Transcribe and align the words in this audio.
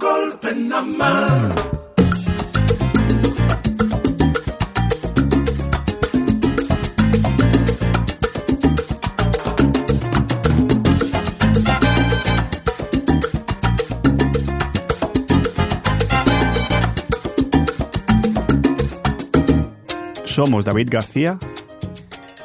golpe 0.00 0.54
nada 0.54 0.82
más. 0.82 1.54
Somos 20.24 20.64
David 20.64 20.88
García 20.90 21.38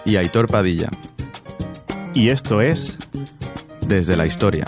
y 0.04 0.18
Aitor 0.18 0.48
Padilla, 0.48 0.90
y 2.14 2.30
esto 2.30 2.60
es 2.60 2.98
desde 3.88 4.18
la 4.18 4.26
historia. 4.26 4.66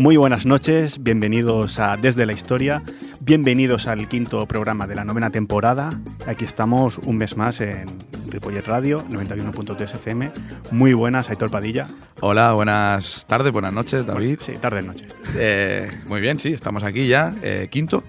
Muy 0.00 0.16
buenas 0.16 0.44
noches, 0.44 1.02
bienvenidos 1.02 1.78
a 1.78 1.96
Desde 1.96 2.26
la 2.26 2.32
Historia, 2.32 2.82
bienvenidos 3.20 3.86
al 3.88 4.08
quinto 4.08 4.46
programa 4.46 4.86
de 4.86 4.94
la 4.94 5.04
novena 5.04 5.30
temporada. 5.30 5.98
Aquí 6.26 6.44
estamos 6.44 6.98
un 6.98 7.16
mes 7.16 7.36
más 7.36 7.60
en 7.62 7.86
Ripollet 8.30 8.66
Radio, 8.66 9.04
91.3 9.08 9.82
FM. 9.94 10.30
Muy 10.70 10.92
buenas, 10.92 11.30
Aitor 11.30 11.50
Padilla. 11.50 11.88
Hola, 12.20 12.52
buenas 12.52 13.24
tardes, 13.26 13.52
buenas 13.52 13.72
noches, 13.72 14.04
David. 14.06 14.38
Sí, 14.42 14.52
tarde 14.60 14.82
noche. 14.82 15.06
Eh, 15.36 15.90
muy 16.06 16.20
bien, 16.20 16.38
sí, 16.38 16.52
estamos 16.52 16.82
aquí 16.82 17.08
ya, 17.08 17.34
eh, 17.42 17.68
quinto. 17.70 18.02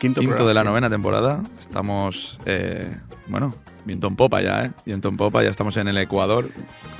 Quinto, 0.00 0.20
Quinto 0.20 0.36
programa, 0.36 0.48
de 0.48 0.54
la 0.54 0.60
sí. 0.62 0.66
novena 0.66 0.90
temporada. 0.90 1.42
Estamos, 1.60 2.38
eh, 2.46 2.96
bueno, 3.28 3.54
viento 3.84 4.08
en 4.08 4.16
popa 4.16 4.40
ya, 4.42 4.64
¿eh? 4.64 4.70
Viento 4.84 5.08
en 5.08 5.16
popa, 5.16 5.42
ya 5.44 5.50
estamos 5.50 5.76
en 5.76 5.88
el 5.88 5.98
Ecuador, 5.98 6.48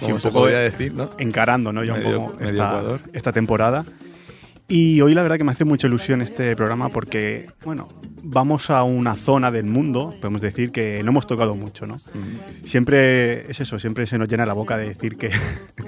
Sí, 0.00 0.12
un 0.12 0.18
poco 0.20 0.40
podría 0.40 0.58
de- 0.58 0.70
decir, 0.70 0.92
¿no? 0.94 1.10
Encarando, 1.18 1.72
¿no? 1.72 1.82
Ya 1.82 1.94
un 1.94 2.02
poco 2.02 2.34
esta, 2.40 2.52
Ecuador. 2.54 3.00
esta 3.12 3.32
temporada. 3.32 3.84
Y 4.70 5.00
hoy 5.00 5.14
la 5.14 5.22
verdad 5.22 5.36
que 5.36 5.42
me 5.42 5.50
hace 5.50 5.64
mucha 5.64 5.88
ilusión 5.88 6.22
este 6.22 6.54
programa 6.54 6.90
porque, 6.90 7.50
bueno, 7.64 7.88
vamos 8.22 8.70
a 8.70 8.84
una 8.84 9.16
zona 9.16 9.50
del 9.50 9.64
mundo, 9.64 10.14
podemos 10.20 10.40
decir 10.40 10.70
que 10.70 11.02
no 11.02 11.10
hemos 11.10 11.26
tocado 11.26 11.56
mucho, 11.56 11.88
¿no? 11.88 11.96
Siempre 12.64 13.50
es 13.50 13.58
eso, 13.58 13.80
siempre 13.80 14.06
se 14.06 14.16
nos 14.16 14.28
llena 14.28 14.46
la 14.46 14.52
boca 14.54 14.76
de 14.76 14.86
decir 14.86 15.16
que, 15.16 15.32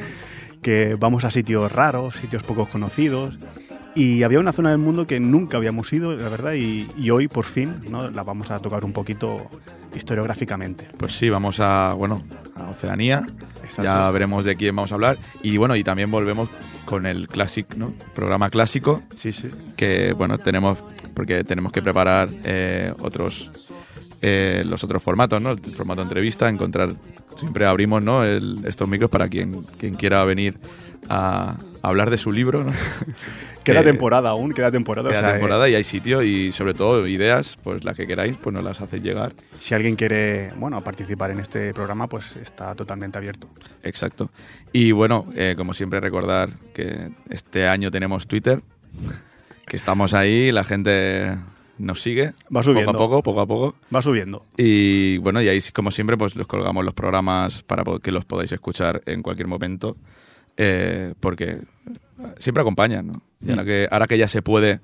que 0.62 0.96
vamos 0.96 1.22
a 1.22 1.30
sitios 1.30 1.70
raros, 1.70 2.16
sitios 2.16 2.42
poco 2.42 2.66
conocidos. 2.66 3.38
Y 3.94 4.24
había 4.24 4.40
una 4.40 4.52
zona 4.52 4.70
del 4.70 4.78
mundo 4.78 5.06
que 5.06 5.20
nunca 5.20 5.58
habíamos 5.58 5.92
ido, 5.92 6.16
la 6.16 6.28
verdad, 6.28 6.54
y, 6.54 6.88
y 6.98 7.10
hoy 7.10 7.28
por 7.28 7.44
fin 7.44 7.76
¿no? 7.88 8.10
la 8.10 8.24
vamos 8.24 8.50
a 8.50 8.58
tocar 8.58 8.84
un 8.84 8.92
poquito 8.92 9.48
historiográficamente. 9.94 10.88
Pues 10.96 11.16
sí, 11.16 11.30
vamos 11.30 11.60
a, 11.60 11.94
bueno, 11.94 12.24
a 12.56 12.70
Oceanía. 12.70 13.24
Exacto. 13.62 13.82
Ya 13.84 14.10
veremos 14.10 14.44
de 14.44 14.56
quién 14.56 14.74
vamos 14.74 14.90
a 14.90 14.96
hablar. 14.96 15.18
Y 15.40 15.56
bueno, 15.56 15.76
y 15.76 15.84
también 15.84 16.10
volvemos 16.10 16.48
con 16.84 17.06
el 17.06 17.28
clásico, 17.28 17.74
¿no? 17.76 17.92
Programa 18.14 18.50
clásico 18.50 19.02
Sí, 19.14 19.32
sí. 19.32 19.48
que 19.76 20.12
bueno 20.12 20.38
tenemos 20.38 20.78
porque 21.14 21.44
tenemos 21.44 21.72
que 21.72 21.82
preparar 21.82 22.28
eh, 22.44 22.92
otros 23.00 23.50
eh, 24.22 24.62
los 24.66 24.82
otros 24.84 25.02
formatos 25.02 25.42
no 25.42 25.50
el 25.50 25.60
formato 25.74 26.00
entrevista 26.02 26.48
encontrar 26.48 26.94
siempre 27.38 27.66
abrimos 27.66 28.02
no 28.02 28.24
el- 28.24 28.60
estos 28.64 28.88
micros 28.88 29.10
para 29.10 29.28
quien 29.28 29.60
quien 29.78 29.94
quiera 29.94 30.24
venir 30.24 30.58
a, 31.08 31.56
a 31.82 31.88
hablar 31.88 32.08
de 32.10 32.18
su 32.18 32.30
libro 32.32 32.64
¿no? 32.64 32.72
Queda 33.64 33.80
Eh, 33.82 33.84
temporada 33.84 34.30
aún, 34.30 34.52
queda 34.52 34.72
temporada. 34.72 35.08
o 35.08 35.12
queda 35.12 35.28
eh, 35.30 35.32
temporada 35.34 35.68
y 35.68 35.76
hay 35.76 35.84
sitio 35.84 36.22
y 36.24 36.50
sobre 36.50 36.74
todo 36.74 37.06
ideas 37.06 37.56
pues 37.62 37.84
las 37.84 37.94
que 37.96 38.08
queráis 38.08 38.36
pues 38.42 38.52
nos 38.52 38.64
las 38.64 38.80
hacéis 38.80 39.04
llegar 39.04 39.34
Si 39.60 39.72
alguien 39.74 39.94
quiere, 39.94 40.50
bueno, 40.56 40.80
participar 40.80 41.30
en 41.30 41.38
este 41.38 41.72
programa, 41.72 42.08
pues 42.08 42.34
está 42.36 42.74
totalmente 42.74 43.18
abierto. 43.18 43.48
exacto 43.84 44.30
y 44.72 44.90
bueno 44.90 45.26
eh, 45.36 45.54
como 45.56 45.74
siempre 45.74 46.00
recordar 46.00 46.50
que 46.74 47.10
este 47.30 47.68
año 47.68 47.90
tenemos 47.92 48.26
Twitter 48.26 48.60
que 49.66 49.76
estamos 49.76 50.12
ahí 50.12 50.50
la 50.50 50.64
gente 50.64 51.36
nos 51.78 52.02
sigue 52.02 52.34
Va 52.54 52.62
subiendo. 52.62 52.92
poco 52.92 53.04
a 53.04 53.08
poco 53.08 53.22
poco 53.22 53.40
a 53.40 53.46
poco 53.46 53.76
Va 53.94 54.02
subiendo. 54.02 54.44
Y 54.56 55.18
bueno, 55.18 55.42
y 55.42 55.48
ahí, 55.48 55.60
como 55.72 55.90
siempre, 55.90 56.16
pues 56.16 56.36
los 56.36 56.46
colgamos 56.46 56.84
los 56.84 56.94
programas 56.94 57.62
para 57.62 57.84
que 58.02 58.12
los 58.12 58.24
podáis 58.24 58.52
escuchar 58.52 59.02
en 59.06 59.22
cualquier 59.22 59.48
momento, 59.48 59.96
eh, 60.56 61.14
porque 61.20 61.60
siempre 62.38 62.60
acompañan, 62.60 63.06
¿no? 63.06 63.22
Y 63.40 63.50
ahora 63.50 63.64
que, 63.64 63.88
ahora 63.90 64.06
que 64.06 64.18
ya 64.18 64.28
se 64.28 64.42
puede 64.42 64.80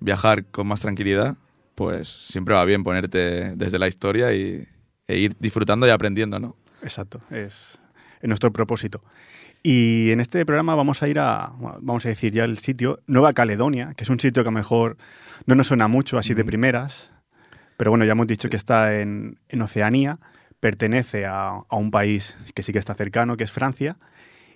viajar 0.00 0.44
con 0.44 0.66
más 0.66 0.80
tranquilidad, 0.80 1.36
pues 1.74 2.08
siempre 2.08 2.54
va 2.54 2.64
bien 2.64 2.84
ponerte 2.84 3.54
desde 3.56 3.78
la 3.78 3.88
historia 3.88 4.32
y, 4.34 4.66
e 5.08 5.18
ir 5.18 5.36
disfrutando 5.38 5.86
y 5.86 5.90
aprendiendo, 5.90 6.38
¿no? 6.38 6.56
Exacto, 6.82 7.20
es 7.30 7.78
nuestro 8.22 8.52
propósito. 8.52 9.02
Y 9.62 10.10
en 10.12 10.20
este 10.20 10.44
programa 10.46 10.74
vamos 10.76 11.02
a 11.02 11.08
ir 11.08 11.18
a, 11.18 11.52
bueno, 11.58 11.78
vamos 11.80 12.06
a 12.06 12.08
decir 12.08 12.32
ya 12.32 12.44
el 12.44 12.58
sitio, 12.58 13.00
Nueva 13.06 13.32
Caledonia, 13.32 13.94
que 13.96 14.04
es 14.04 14.10
un 14.10 14.20
sitio 14.20 14.42
que 14.44 14.48
a 14.48 14.52
lo 14.52 14.58
mejor 14.58 14.96
no 15.46 15.54
nos 15.56 15.66
suena 15.66 15.88
mucho 15.88 16.18
así 16.18 16.34
de 16.34 16.44
primeras, 16.44 17.10
pero 17.76 17.90
bueno, 17.90 18.04
ya 18.04 18.12
hemos 18.12 18.26
dicho 18.28 18.48
que 18.48 18.56
está 18.56 19.00
en, 19.00 19.38
en 19.48 19.62
Oceanía, 19.62 20.18
pertenece 20.60 21.26
a, 21.26 21.48
a 21.68 21.76
un 21.76 21.90
país 21.90 22.36
que 22.54 22.62
sí 22.62 22.72
que 22.72 22.78
está 22.78 22.94
cercano, 22.94 23.36
que 23.36 23.44
es 23.44 23.50
Francia. 23.52 23.96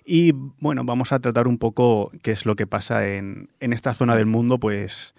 Y 0.05 0.31
bueno, 0.59 0.83
vamos 0.85 1.11
a 1.11 1.19
tratar 1.19 1.47
un 1.47 1.57
poco 1.57 2.11
qué 2.23 2.31
es 2.31 2.45
lo 2.45 2.55
que 2.55 2.65
pasa 2.65 3.07
en, 3.09 3.49
en 3.59 3.73
esta 3.73 3.93
zona 3.93 4.15
del 4.15 4.25
mundo, 4.25 4.59
pues 4.59 5.13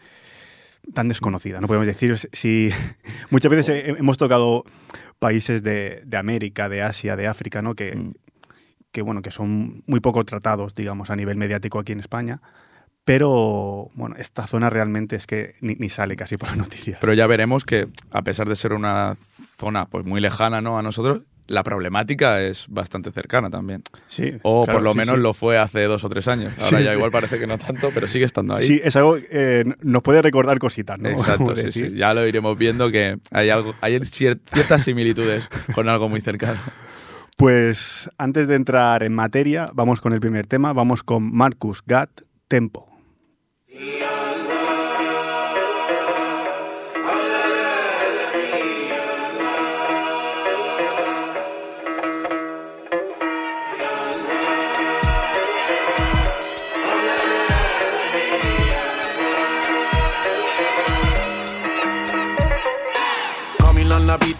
tan 0.94 1.06
desconocida. 1.08 1.60
No 1.60 1.68
podemos 1.68 1.86
decir 1.86 2.16
si 2.32 2.70
muchas 3.30 3.50
veces 3.50 3.68
he- 3.68 3.90
hemos 3.90 4.16
tocado 4.18 4.64
países 5.20 5.62
de, 5.62 6.02
de 6.04 6.16
América, 6.16 6.68
de 6.68 6.82
Asia, 6.82 7.14
de 7.14 7.26
África, 7.28 7.60
¿no? 7.62 7.74
Que, 7.74 7.94
Mm. 7.94 8.12
Que 8.92 9.02
bueno, 9.02 9.22
que 9.22 9.30
son 9.30 9.82
muy 9.86 10.00
poco 10.00 10.24
tratados, 10.24 10.74
digamos, 10.74 11.10
a 11.10 11.16
nivel 11.16 11.36
mediático 11.36 11.78
aquí 11.78 11.92
en 11.92 12.00
España. 12.00 12.40
Pero 13.04 13.90
bueno, 13.94 14.14
esta 14.18 14.46
zona 14.46 14.70
realmente 14.70 15.16
es 15.16 15.26
que 15.26 15.56
ni, 15.60 15.74
ni 15.74 15.88
sale 15.88 16.14
casi 16.14 16.36
por 16.36 16.50
las 16.50 16.58
noticias. 16.58 16.98
Pero 17.00 17.14
ya 17.14 17.26
veremos 17.26 17.64
que, 17.64 17.88
a 18.12 18.22
pesar 18.22 18.48
de 18.48 18.54
ser 18.54 18.72
una 18.72 19.16
zona 19.58 19.86
pues 19.86 20.04
muy 20.04 20.20
lejana 20.20 20.60
¿no? 20.60 20.78
a 20.78 20.82
nosotros, 20.82 21.22
la 21.48 21.64
problemática 21.64 22.40
es 22.40 22.66
bastante 22.68 23.10
cercana 23.10 23.50
también. 23.50 23.82
sí, 24.06 24.34
O 24.42 24.64
claro, 24.64 24.78
por 24.78 24.84
lo 24.84 24.92
sí, 24.92 24.98
menos 24.98 25.16
sí. 25.16 25.20
lo 25.20 25.34
fue 25.34 25.58
hace 25.58 25.82
dos 25.84 26.04
o 26.04 26.08
tres 26.08 26.28
años. 26.28 26.52
Ahora 26.60 26.78
Sí. 26.78 26.84
ya 26.84 26.94
igual 26.94 27.10
parece 27.10 27.40
que 27.40 27.48
no 27.48 27.58
tanto, 27.58 27.90
pero 27.92 28.06
sigue 28.06 28.24
estando 28.24 28.54
ahí. 28.54 28.64
Sí, 28.64 28.80
es 28.84 28.94
algo 28.94 29.16
que 29.16 29.74
nos 29.82 30.02
puede 30.04 30.22
recordar 30.22 30.60
cositas, 30.60 31.00
¿no? 31.00 31.08
Exacto, 31.08 31.56
sí, 31.56 31.72
sí. 31.72 31.92
Ya 31.96 32.14
lo 32.14 32.24
iremos 32.26 32.56
viendo 32.56 32.92
que 32.92 33.18
hay 33.32 33.50
algo, 33.50 33.74
hay 33.80 33.96
cier- 33.98 34.38
ciertas 34.52 34.82
similitudes 34.84 35.48
con 35.74 35.88
algo 35.88 36.08
muy 36.08 36.20
cercano. 36.20 36.60
Pues 37.42 38.08
antes 38.18 38.46
de 38.46 38.54
entrar 38.54 39.02
en 39.02 39.12
materia, 39.12 39.72
vamos 39.74 40.00
con 40.00 40.12
el 40.12 40.20
primer 40.20 40.46
tema. 40.46 40.72
Vamos 40.72 41.02
con 41.02 41.34
Marcus 41.34 41.82
Gatt, 41.84 42.20
Tempo. 42.46 42.88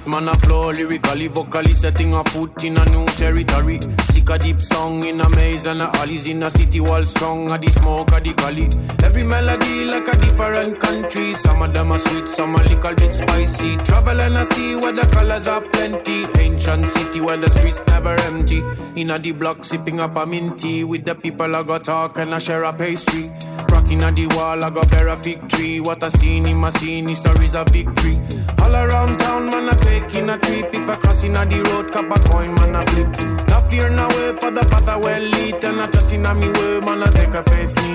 Man, 0.06 0.28
a 0.28 0.34
flow 0.36 0.70
lyrically, 0.70 1.28
vocally 1.28 1.74
setting 1.74 2.14
a 2.14 2.24
foot 2.24 2.64
in 2.64 2.76
a 2.76 2.84
new 2.86 3.06
territory. 3.06 3.80
Sick 4.10 4.28
a 4.30 4.38
deep 4.38 4.60
song 4.60 5.04
in 5.04 5.20
a 5.20 5.28
maze 5.30 5.66
and 5.66 5.82
a 5.82 5.86
alleys 5.96 6.26
in 6.26 6.42
a 6.42 6.50
city 6.50 6.80
wall 6.80 7.04
strong, 7.04 7.50
a 7.50 7.58
the 7.58 7.70
smoke, 7.70 8.12
a 8.12 8.20
the 8.20 8.32
gully. 8.34 8.68
Every 9.04 9.24
melody 9.24 9.84
like 9.84 10.08
a 10.08 10.16
different 10.18 10.80
country. 10.80 11.34
Some 11.34 11.62
of 11.62 11.72
them 11.72 11.92
are 11.92 11.98
sweet, 11.98 12.28
some 12.28 12.56
are 12.56 12.64
little 12.64 12.94
bit 12.94 13.14
spicy. 13.14 13.76
Travel 13.78 14.20
and 14.20 14.38
I 14.38 14.44
see 14.44 14.76
where 14.76 14.92
the 14.92 15.02
colors 15.12 15.46
are 15.46 15.60
plenty. 15.60 16.26
Ancient 16.38 16.88
city 16.88 17.20
where 17.20 17.36
the 17.36 17.50
streets 17.50 17.80
never 17.86 18.14
empty. 18.20 18.62
In 18.96 19.10
a 19.10 19.19
the 19.19 19.32
block, 19.32 19.64
sipping 19.64 20.00
up 20.00 20.16
a 20.16 20.26
minty. 20.26 20.84
With 20.84 21.04
the 21.04 21.14
people 21.14 21.54
I 21.54 21.62
got 21.62 21.84
talk 21.84 22.19
and 22.19 22.34
I 22.34 22.38
share 22.38 22.64
a 22.64 22.72
pastry. 22.72 23.31
Rocking 23.69 24.02
at 24.02 24.16
the 24.16 24.26
wall, 24.28 24.64
I 24.64 24.70
got 24.70 24.90
bear 24.90 25.08
a 25.08 25.16
fig 25.16 25.49
tree. 25.49 25.81
What 25.81 26.02
I 26.02 26.08
seen 26.08 26.49
in 26.49 26.56
my 26.56 26.70
scene, 26.70 27.14
stories 27.14 27.54
of 27.54 27.69
victory. 27.69 28.19
All 28.58 28.75
around 28.75 29.19
town, 29.19 29.50
man, 29.50 29.69
I 29.69 29.75
taking 29.92 30.30
a 30.30 30.38
trip. 30.38 30.74
If 30.74 30.88
I 30.88 30.96
crossing 30.96 31.36
a 31.36 31.44
the 31.44 31.60
road, 31.68 31.92
cap 31.92 32.10
a 32.16 32.18
coin, 32.28 32.54
man, 32.54 32.76
I 32.76 32.84
flip. 32.86 33.08
No 33.50 33.60
fear, 33.68 33.88
no 33.90 34.08
way 34.14 34.32
for 34.40 34.50
the 34.50 34.64
path 34.70 34.88
I 34.88 34.96
well 34.96 35.22
lit. 35.22 35.64
And 35.64 35.80
I 35.82 35.86
trust 35.92 36.12
in 36.12 36.26
a 36.26 36.34
me 36.34 36.48
way, 36.56 36.80
man, 36.86 37.02
I 37.02 37.08
take 37.18 37.34
a 37.40 37.42
faith 37.50 37.74
me. 37.82 37.92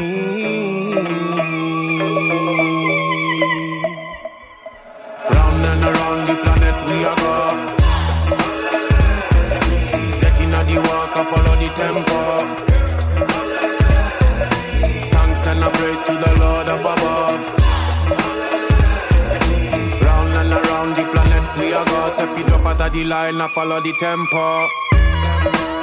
Round 5.35 5.63
and 5.71 5.83
around 5.89 6.21
the 6.29 6.35
planet 6.43 6.77
we 6.87 6.97
are 7.09 7.17
go. 7.21 7.35
Getting 10.21 10.53
a 10.59 10.61
the 10.69 10.77
walk, 10.87 11.17
I 11.19 11.23
follow 11.31 11.55
the 11.61 11.69
tempo. 11.79 12.19
Thanks 15.13 15.47
and 15.51 15.63
a 15.63 15.69
praise 15.75 16.01
to 16.07 16.13
the 16.23 16.31
Lord 16.41 16.69
up 16.75 16.85
above. 16.93 17.56
If 22.19 22.37
you 22.37 22.45
drop 22.45 22.65
out 22.65 22.81
of 22.81 22.93
the 22.93 23.03
line, 23.03 23.39
I 23.39 23.47
follow 23.47 23.79
the 23.79 23.93
tempo. 23.93 25.76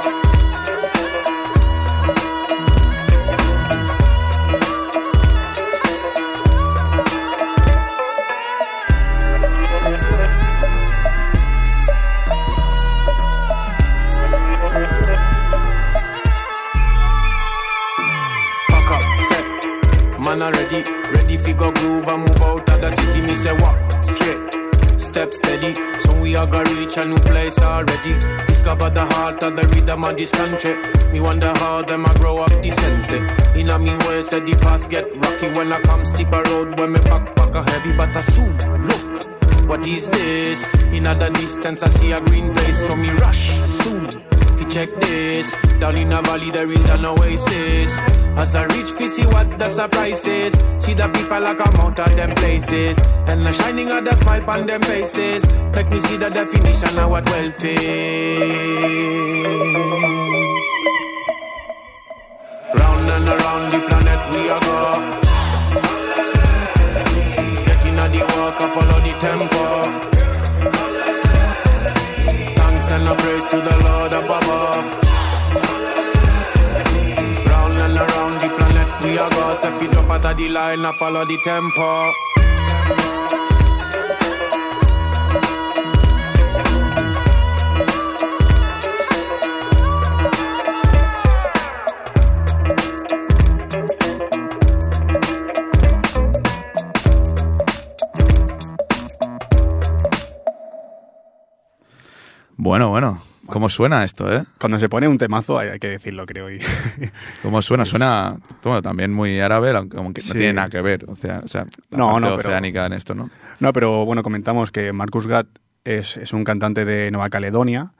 This 30.15 30.31
country. 30.31 30.75
Me 31.11 31.19
wonder 31.19 31.51
how 31.55 31.81
them 31.81 32.05
a 32.05 32.13
grow 32.15 32.37
up 32.39 32.51
sense. 32.51 33.13
In 33.55 33.69
a 33.69 33.79
me 33.79 33.95
way, 34.05 34.21
say 34.21 34.39
the 34.39 34.57
path 34.61 34.89
get 34.89 35.05
rocky 35.15 35.47
when 35.57 35.71
I 35.71 35.79
come 35.81 36.05
steep 36.05 36.31
a 36.31 36.41
road. 36.43 36.79
When 36.79 36.93
me 36.93 36.99
backpack 36.99 37.55
a 37.55 37.69
heavy, 37.69 37.91
but 37.97 38.15
I 38.15 38.21
soon 38.21 38.57
look. 38.87 39.69
What 39.69 39.85
is 39.87 40.09
this? 40.09 40.65
In 40.93 41.07
other 41.07 41.29
distance, 41.29 41.81
I 41.83 41.89
see 41.89 42.11
a 42.11 42.21
green 42.21 42.53
place, 42.53 42.87
so 42.87 42.95
me 42.95 43.09
rush 43.09 43.49
soon. 43.49 44.09
Fi 44.57 44.65
check 44.69 44.89
this. 44.95 45.55
Down 45.79 45.97
in 45.97 46.13
a 46.13 46.21
valley, 46.21 46.51
there 46.51 46.71
is 46.71 46.89
an 46.89 47.05
oasis. 47.05 47.91
As 48.37 48.53
I 48.53 48.63
reach, 48.65 48.91
fi 48.97 49.07
see 49.07 49.25
what 49.25 49.57
the 49.57 49.69
surprise 49.69 50.25
is. 50.25 50.53
See 50.79 50.93
the 50.93 51.07
people 51.07 51.41
like 51.41 51.59
I'm 51.65 51.75
out 51.81 51.99
of 51.99 52.15
them 52.15 52.35
places. 52.35 52.99
And 53.27 53.45
the 53.45 53.51
shining 53.51 53.91
of 53.91 54.05
the 54.05 54.15
smile 54.15 54.49
on 54.49 54.65
them 54.65 54.81
faces. 54.81 55.45
Make 55.75 55.89
me 55.89 55.99
see 55.99 56.17
the 56.17 56.29
definition 56.29 56.99
of 56.99 57.09
what 57.09 57.25
wealth 57.25 57.63
is. 57.63 59.24
Round 62.79 63.09
and 63.15 63.27
around 63.29 63.65
the 63.71 63.79
planet 63.87 64.21
we 64.33 64.41
are 64.49 64.63
go. 64.67 64.79
Getting 67.67 67.97
on 68.03 68.09
the 68.11 68.21
walk, 68.33 68.57
I 68.59 68.67
follow 68.73 68.99
the 69.05 69.13
tempo. 69.23 69.63
Thanks 72.57 72.89
and 72.95 73.07
a 73.07 73.13
praise 73.21 73.45
to 73.51 73.57
the 73.67 73.75
Lord 73.85 74.13
above. 74.19 74.85
Round 77.51 77.77
and 77.85 77.97
around 78.03 78.35
the 78.41 78.49
planet 78.57 78.89
we 79.03 79.11
are 79.19 79.29
go. 79.29 79.55
So 79.61 79.67
if 79.75 79.81
you 79.83 79.89
drop 79.91 80.09
out 80.09 80.25
of 80.25 80.37
the 80.37 80.47
line, 80.49 80.85
I 80.85 80.91
follow 80.97 81.23
the 81.23 81.37
tempo. 81.43 82.13
Bueno, 102.57 102.89
bueno. 102.89 103.21
¿Cómo 103.47 103.69
suena 103.69 104.03
esto, 104.03 104.33
eh? 104.35 104.43
Cuando 104.59 104.79
se 104.79 104.89
pone 104.89 105.07
un 105.07 105.19
temazo 105.19 105.59
hay, 105.59 105.69
hay 105.69 105.77
que 105.79 105.87
decirlo, 105.87 106.25
creo. 106.25 106.49
Y 106.51 106.59
¿Cómo 107.43 107.61
suena? 107.61 107.85
Suena 107.85 108.37
bueno, 108.63 108.81
también 108.81 109.13
muy 109.13 109.39
árabe, 109.39 109.69
aunque 109.69 109.97
aunque 109.97 110.21
no 110.21 110.27
Sí. 110.29 110.31
tiene 110.33 110.53
nada 110.53 110.69
que 110.69 110.81
ver. 110.81 111.05
O 111.07 111.15
sea, 111.15 111.41
o 111.43 111.47
sea 111.47 111.65
la 111.91 111.97
No, 111.97 112.13
parte 112.13 112.27
no, 112.29 112.37
pero- 112.37 112.49
oceánica 112.49 112.85
en 112.87 112.93
esto, 112.93 113.13
¿no? 113.13 113.29
No, 113.59 113.71
pero 113.71 114.03
bueno, 114.05 114.23
comentamos 114.23 114.71
que 114.71 114.91
Marcus 114.93 115.27
Gatt 115.27 115.47
es, 115.83 116.17
es 116.17 116.33
un 116.33 116.43
cantante 116.43 116.85
de 116.85 117.11
Nueva 117.11 117.29
Caledonia, 117.29 117.93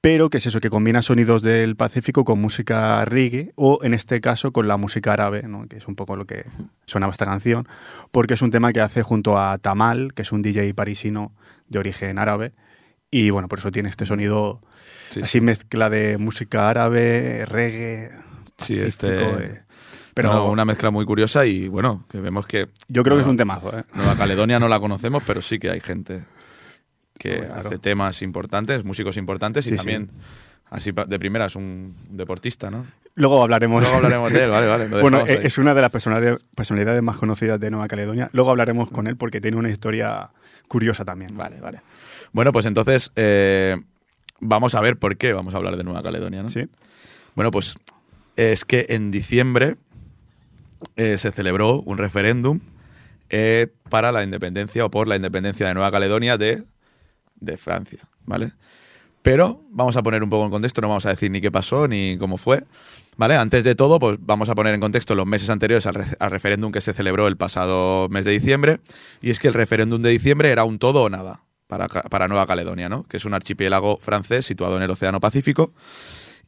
pero 0.00 0.30
que 0.30 0.38
es 0.38 0.46
eso, 0.46 0.60
que 0.60 0.70
combina 0.70 1.02
sonidos 1.02 1.42
del 1.42 1.74
Pacífico 1.74 2.24
con 2.24 2.40
música 2.40 3.04
reggae, 3.06 3.52
o 3.56 3.80
en 3.82 3.92
este 3.92 4.20
caso 4.20 4.52
con 4.52 4.68
la 4.68 4.76
música 4.76 5.12
árabe, 5.14 5.42
¿no? 5.48 5.66
que 5.66 5.78
es 5.78 5.88
un 5.88 5.96
poco 5.96 6.14
lo 6.14 6.26
que 6.26 6.44
sonaba 6.86 7.10
esta 7.12 7.24
canción, 7.26 7.66
porque 8.12 8.34
es 8.34 8.42
un 8.42 8.52
tema 8.52 8.72
que 8.72 8.80
hace 8.80 9.02
junto 9.02 9.36
a 9.36 9.58
Tamal, 9.58 10.14
que 10.14 10.22
es 10.22 10.30
un 10.30 10.42
DJ 10.42 10.72
parisino 10.74 11.32
de 11.68 11.80
origen 11.80 12.18
árabe, 12.20 12.52
y 13.10 13.30
bueno, 13.30 13.48
por 13.48 13.58
eso 13.58 13.70
tiene 13.70 13.88
este 13.88 14.06
sonido 14.06 14.60
Sí, 15.10 15.20
así 15.22 15.40
mezcla 15.40 15.88
de 15.90 16.18
música 16.18 16.68
árabe, 16.68 17.44
reggae, 17.46 18.10
Sí, 18.58 18.78
este- 18.78 19.44
eh. 19.44 19.62
Pero 20.14 20.32
No, 20.32 20.50
una 20.50 20.64
mezcla 20.64 20.90
muy 20.90 21.04
curiosa 21.04 21.44
y 21.44 21.68
bueno, 21.68 22.06
que 22.10 22.18
vemos 22.20 22.46
que 22.46 22.68
yo 22.88 23.02
creo 23.02 23.16
que 23.16 23.20
es 23.20 23.26
un 23.28 23.36
temazo, 23.36 23.78
¿eh? 23.78 23.84
Nueva 23.94 24.16
Caledonia 24.16 24.58
no 24.58 24.66
la 24.66 24.80
conocemos, 24.80 25.22
pero 25.26 25.42
sí 25.42 25.58
que 25.58 25.68
hay 25.70 25.80
gente 25.80 26.24
que 27.18 27.36
claro. 27.44 27.68
hace 27.68 27.78
temas 27.78 28.22
importantes, 28.22 28.82
músicos 28.84 29.18
importantes 29.18 29.66
y 29.66 29.68
Sí, 29.68 29.74
sí. 29.74 29.76
también, 29.76 30.10
así 30.70 30.90
de 30.92 31.18
primera, 31.18 31.44
es 31.46 31.54
un 31.54 31.94
deportista, 32.08 32.70
¿no? 32.70 32.86
Luego 33.14 33.42
hablaremos. 33.42 33.82
Luego 33.82 33.96
hablaremos 33.96 34.32
de 34.32 34.44
él, 34.44 34.50
vale, 34.50 34.66
vale. 34.66 34.86
Bueno, 35.02 35.24
ahí. 35.26 35.38
es 35.42 35.58
una 35.58 35.74
de 35.74 35.82
las 35.82 35.90
personalidades, 35.90 36.40
personalidades 36.54 37.02
más 37.02 37.16
conocidas 37.18 37.60
de 37.60 37.70
Nueva 37.70 37.86
Caledonia. 37.86 38.30
Luego 38.32 38.50
hablaremos 38.50 38.90
con 38.90 39.06
él 39.06 39.16
porque 39.16 39.40
tiene 39.42 39.56
una 39.58 39.68
historia 39.70 40.30
curiosa 40.68 41.04
también. 41.04 41.36
Vale, 41.36 41.60
vale. 41.60 41.80
Bueno, 42.36 42.52
pues 42.52 42.66
entonces 42.66 43.12
eh, 43.16 43.78
vamos 44.40 44.74
a 44.74 44.82
ver 44.82 44.98
por 44.98 45.16
qué 45.16 45.32
vamos 45.32 45.54
a 45.54 45.56
hablar 45.56 45.78
de 45.78 45.84
Nueva 45.84 46.02
Caledonia, 46.02 46.42
¿no? 46.42 46.50
¿Sí? 46.50 46.68
Bueno, 47.34 47.50
pues 47.50 47.76
es 48.36 48.66
que 48.66 48.84
en 48.90 49.10
diciembre 49.10 49.76
eh, 50.96 51.16
se 51.16 51.32
celebró 51.32 51.80
un 51.80 51.96
referéndum 51.96 52.60
eh, 53.30 53.68
para 53.88 54.12
la 54.12 54.22
independencia 54.22 54.84
o 54.84 54.90
por 54.90 55.08
la 55.08 55.16
independencia 55.16 55.66
de 55.66 55.72
Nueva 55.72 55.90
Caledonia 55.90 56.36
de, 56.36 56.64
de 57.36 57.56
Francia, 57.56 58.00
¿vale? 58.26 58.52
Pero 59.22 59.62
vamos 59.70 59.96
a 59.96 60.02
poner 60.02 60.22
un 60.22 60.28
poco 60.28 60.44
en 60.44 60.50
contexto, 60.50 60.82
no 60.82 60.88
vamos 60.88 61.06
a 61.06 61.08
decir 61.08 61.30
ni 61.30 61.40
qué 61.40 61.50
pasó 61.50 61.88
ni 61.88 62.18
cómo 62.18 62.36
fue, 62.36 62.64
¿vale? 63.16 63.36
Antes 63.36 63.64
de 63.64 63.74
todo, 63.74 63.98
pues 63.98 64.18
vamos 64.20 64.50
a 64.50 64.54
poner 64.54 64.74
en 64.74 64.80
contexto 64.80 65.14
los 65.14 65.24
meses 65.24 65.48
anteriores 65.48 65.86
al, 65.86 65.94
re- 65.94 66.16
al 66.20 66.30
referéndum 66.30 66.70
que 66.70 66.82
se 66.82 66.92
celebró 66.92 67.28
el 67.28 67.38
pasado 67.38 68.10
mes 68.10 68.26
de 68.26 68.32
diciembre, 68.32 68.80
y 69.22 69.30
es 69.30 69.38
que 69.38 69.48
el 69.48 69.54
referéndum 69.54 70.02
de 70.02 70.10
diciembre 70.10 70.50
era 70.50 70.64
un 70.64 70.78
todo 70.78 71.04
o 71.04 71.08
nada 71.08 71.40
para, 71.66 71.88
para 71.88 72.28
Nueva 72.28 72.46
Caledonia, 72.46 72.88
¿no? 72.88 73.04
Que 73.04 73.16
es 73.16 73.24
un 73.24 73.34
archipiélago 73.34 73.96
francés 73.98 74.46
situado 74.46 74.76
en 74.76 74.82
el 74.82 74.90
Océano 74.90 75.20
Pacífico, 75.20 75.72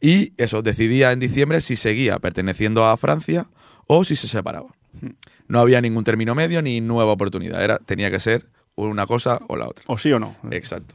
y 0.01 0.33
eso, 0.37 0.63
decidía 0.63 1.13
en 1.13 1.21
diciembre 1.21 1.61
si 1.61 1.77
seguía 1.77 2.19
perteneciendo 2.19 2.87
a 2.87 2.97
Francia 2.97 3.49
o 3.87 4.05
si 4.05 4.17
se 4.17 4.29
separaba. 4.29 4.69
No 5.49 5.61
había 5.61 5.81
ningún 5.81 6.05
término 6.05 6.35
medio 6.35 6.63
ni 6.63 6.81
nueva 6.81 7.13
oportunidad. 7.13 7.63
Era, 7.63 7.79
tenía 7.79 8.11
que 8.11 8.21
ser 8.21 8.47
una 8.77 9.07
cosa 9.07 9.41
o 9.49 9.57
la 9.57 9.69
otra. 9.69 9.85
¿O 9.89 9.99
sí 9.99 10.13
o 10.13 10.21
no? 10.21 10.37
Exacto. 10.51 10.95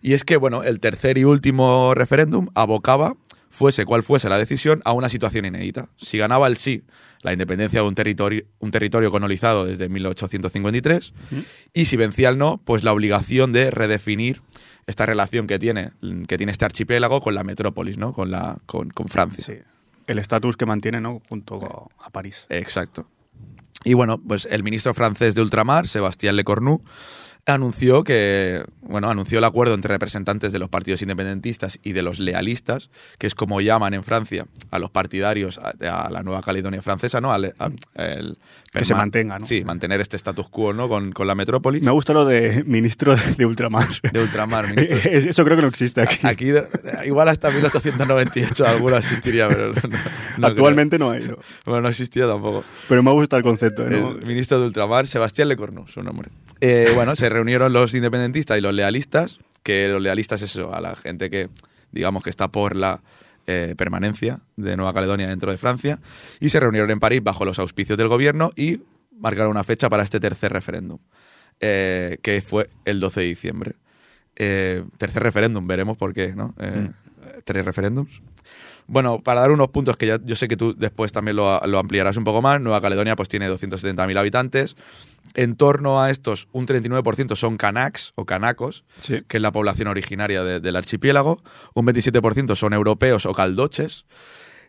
Y 0.00 0.12
es 0.12 0.22
que, 0.22 0.36
bueno, 0.36 0.62
el 0.62 0.78
tercer 0.78 1.18
y 1.18 1.24
último 1.24 1.94
referéndum 1.94 2.48
abocaba, 2.54 3.16
fuese 3.50 3.84
cual 3.84 4.02
fuese 4.02 4.28
la 4.28 4.38
decisión, 4.38 4.80
a 4.84 4.92
una 4.92 5.08
situación 5.08 5.46
inédita. 5.46 5.88
Si 5.96 6.18
ganaba 6.18 6.46
el 6.46 6.56
sí, 6.56 6.84
la 7.26 7.32
independencia 7.32 7.80
de 7.80 7.88
un 7.88 7.96
territorio, 7.96 8.44
un 8.60 8.70
territorio 8.70 9.10
colonizado 9.10 9.66
desde 9.66 9.88
1853, 9.88 11.12
y 11.74 11.86
si 11.86 11.96
vencía 11.96 12.28
el 12.28 12.38
no, 12.38 12.60
pues 12.64 12.84
la 12.84 12.92
obligación 12.92 13.52
de 13.52 13.72
redefinir 13.72 14.42
esta 14.86 15.06
relación 15.06 15.48
que 15.48 15.58
tiene, 15.58 15.90
que 16.28 16.36
tiene 16.36 16.52
este 16.52 16.64
archipiélago 16.66 17.20
con 17.20 17.34
la 17.34 17.42
metrópolis, 17.42 17.98
¿no? 17.98 18.12
Con, 18.12 18.30
la, 18.30 18.58
con, 18.66 18.90
con 18.90 19.08
Francia. 19.08 19.42
Sí. 19.44 19.54
El 20.06 20.20
estatus 20.20 20.56
que 20.56 20.66
mantiene, 20.66 21.00
¿no? 21.00 21.20
Junto 21.28 21.90
a 21.98 22.10
París. 22.10 22.46
Exacto. 22.48 23.08
Y 23.82 23.94
bueno, 23.94 24.22
pues 24.22 24.46
el 24.48 24.62
ministro 24.62 24.94
francés 24.94 25.34
de 25.34 25.42
ultramar, 25.42 25.88
Sébastien 25.88 26.36
Lecornu, 26.36 26.80
anunció 27.46 28.02
que, 28.02 28.64
bueno, 28.82 29.08
anunció 29.08 29.38
el 29.38 29.44
acuerdo 29.44 29.74
entre 29.74 29.92
representantes 29.94 30.52
de 30.52 30.58
los 30.58 30.68
partidos 30.68 31.00
independentistas 31.02 31.78
y 31.82 31.92
de 31.92 32.02
los 32.02 32.18
lealistas, 32.18 32.90
que 33.18 33.26
es 33.28 33.34
como 33.36 33.60
llaman 33.60 33.94
en 33.94 34.02
Francia 34.02 34.46
a 34.72 34.78
los 34.80 34.90
partidarios 34.90 35.58
a, 35.58 36.06
a 36.06 36.10
la 36.10 36.22
Nueva 36.24 36.42
Caledonia 36.42 36.82
francesa, 36.82 37.20
¿no? 37.20 37.32
A- 37.32 37.36
el- 37.36 38.36
Que 38.72 38.84
se 38.84 38.94
mantenga, 38.94 39.38
¿no? 39.38 39.46
Sí, 39.46 39.64
mantener 39.64 40.00
este 40.00 40.16
status 40.16 40.48
quo, 40.48 40.72
¿no? 40.72 40.88
Con, 40.88 41.12
con 41.12 41.26
la 41.28 41.34
metrópolis. 41.36 41.82
Me 41.82 41.92
gusta 41.92 42.12
lo 42.12 42.24
de 42.24 42.64
ministro 42.64 43.14
de, 43.36 43.46
ultramar. 43.46 43.88
De 44.12 44.20
ultramar, 44.20 44.68
ministro. 44.68 44.98
Eso 45.04 45.44
creo 45.44 45.56
que 45.56 45.62
no 45.62 45.68
existe 45.68 46.00
aquí. 46.02 46.18
Aquí, 46.26 46.52
igual 47.06 47.28
hasta 47.28 47.50
1898 47.50 48.66
alguno 48.66 48.96
existiría, 48.96 49.48
pero 49.48 49.68
no- 49.72 49.98
no 50.38 50.46
Actualmente 50.48 50.98
no 50.98 51.10
hay. 51.12 51.30
Bueno, 51.64 51.82
no 51.82 51.88
existía 51.88 52.26
tampoco. 52.26 52.64
Pero 52.88 53.02
me 53.04 53.12
gusta 53.12 53.36
el 53.36 53.42
concepto. 53.44 53.88
¿no? 53.88 54.10
El 54.18 54.26
ministro 54.26 54.60
de 54.60 54.66
Ultramar, 54.66 55.06
Sebastián 55.06 55.48
Lecornu, 55.48 55.86
su 55.86 56.02
nombre. 56.02 56.28
Eh, 56.60 56.92
bueno, 56.94 57.16
se 57.16 57.28
reunieron 57.28 57.72
los 57.72 57.94
independentistas 57.94 58.58
y 58.58 58.60
los 58.60 58.74
lealistas, 58.74 59.40
que 59.62 59.88
los 59.88 60.00
lealistas 60.00 60.42
es 60.42 60.50
eso, 60.52 60.74
a 60.74 60.80
la 60.80 60.96
gente 60.96 61.30
que, 61.30 61.48
digamos, 61.92 62.22
que 62.22 62.30
está 62.30 62.48
por 62.48 62.76
la 62.76 63.00
eh, 63.46 63.74
permanencia 63.76 64.40
de 64.56 64.76
Nueva 64.76 64.94
Caledonia 64.94 65.28
dentro 65.28 65.50
de 65.50 65.58
Francia, 65.58 66.00
y 66.40 66.48
se 66.48 66.60
reunieron 66.60 66.90
en 66.90 67.00
París 67.00 67.22
bajo 67.22 67.44
los 67.44 67.58
auspicios 67.58 67.98
del 67.98 68.08
gobierno 68.08 68.52
y 68.56 68.80
marcaron 69.18 69.50
una 69.50 69.64
fecha 69.64 69.88
para 69.88 70.02
este 70.02 70.20
tercer 70.20 70.52
referéndum, 70.52 70.98
eh, 71.60 72.18
que 72.22 72.40
fue 72.40 72.68
el 72.84 73.00
12 73.00 73.20
de 73.20 73.26
diciembre. 73.26 73.72
Tercer 74.34 75.22
referéndum, 75.22 75.66
veremos 75.66 75.96
por 75.96 76.12
qué, 76.12 76.34
¿no? 76.34 76.54
Eh, 76.58 76.90
Tres 77.44 77.64
referéndums. 77.64 78.20
Bueno, 78.86 79.20
para 79.20 79.40
dar 79.40 79.50
unos 79.50 79.68
puntos 79.68 79.96
que 79.96 80.06
ya, 80.06 80.20
yo 80.22 80.36
sé 80.36 80.46
que 80.46 80.56
tú 80.56 80.74
después 80.76 81.10
también 81.10 81.36
lo, 81.36 81.60
lo 81.66 81.78
ampliarás 81.78 82.16
un 82.16 82.24
poco 82.24 82.40
más, 82.40 82.60
Nueva 82.60 82.80
Caledonia 82.80 83.16
pues 83.16 83.28
tiene 83.28 83.50
270.000 83.50 84.18
habitantes. 84.18 84.76
En 85.34 85.56
torno 85.56 86.00
a 86.00 86.10
estos, 86.10 86.48
un 86.52 86.66
39% 86.66 87.36
son 87.36 87.56
kanaks 87.56 88.12
o 88.14 88.24
kanakos, 88.24 88.84
Sí. 89.00 89.22
que 89.28 89.36
es 89.38 89.42
la 89.42 89.52
población 89.52 89.88
originaria 89.88 90.42
de- 90.44 90.60
del 90.60 90.76
archipiélago. 90.76 91.42
Un 91.74 91.86
27% 91.86 92.56
son 92.56 92.72
europeos 92.72 93.26
o 93.26 93.32
caldoches. 93.34 94.06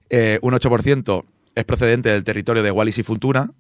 Eh, 0.10 0.40
un 0.42 0.54
8% 0.54 1.26
es 1.56 1.66
procedente 1.66 2.10
del 2.10 2.24
territorio 2.24 2.64
de 2.64 2.72
Wallis 2.72 2.98
y 2.98 3.04
Futuna, 3.04 3.52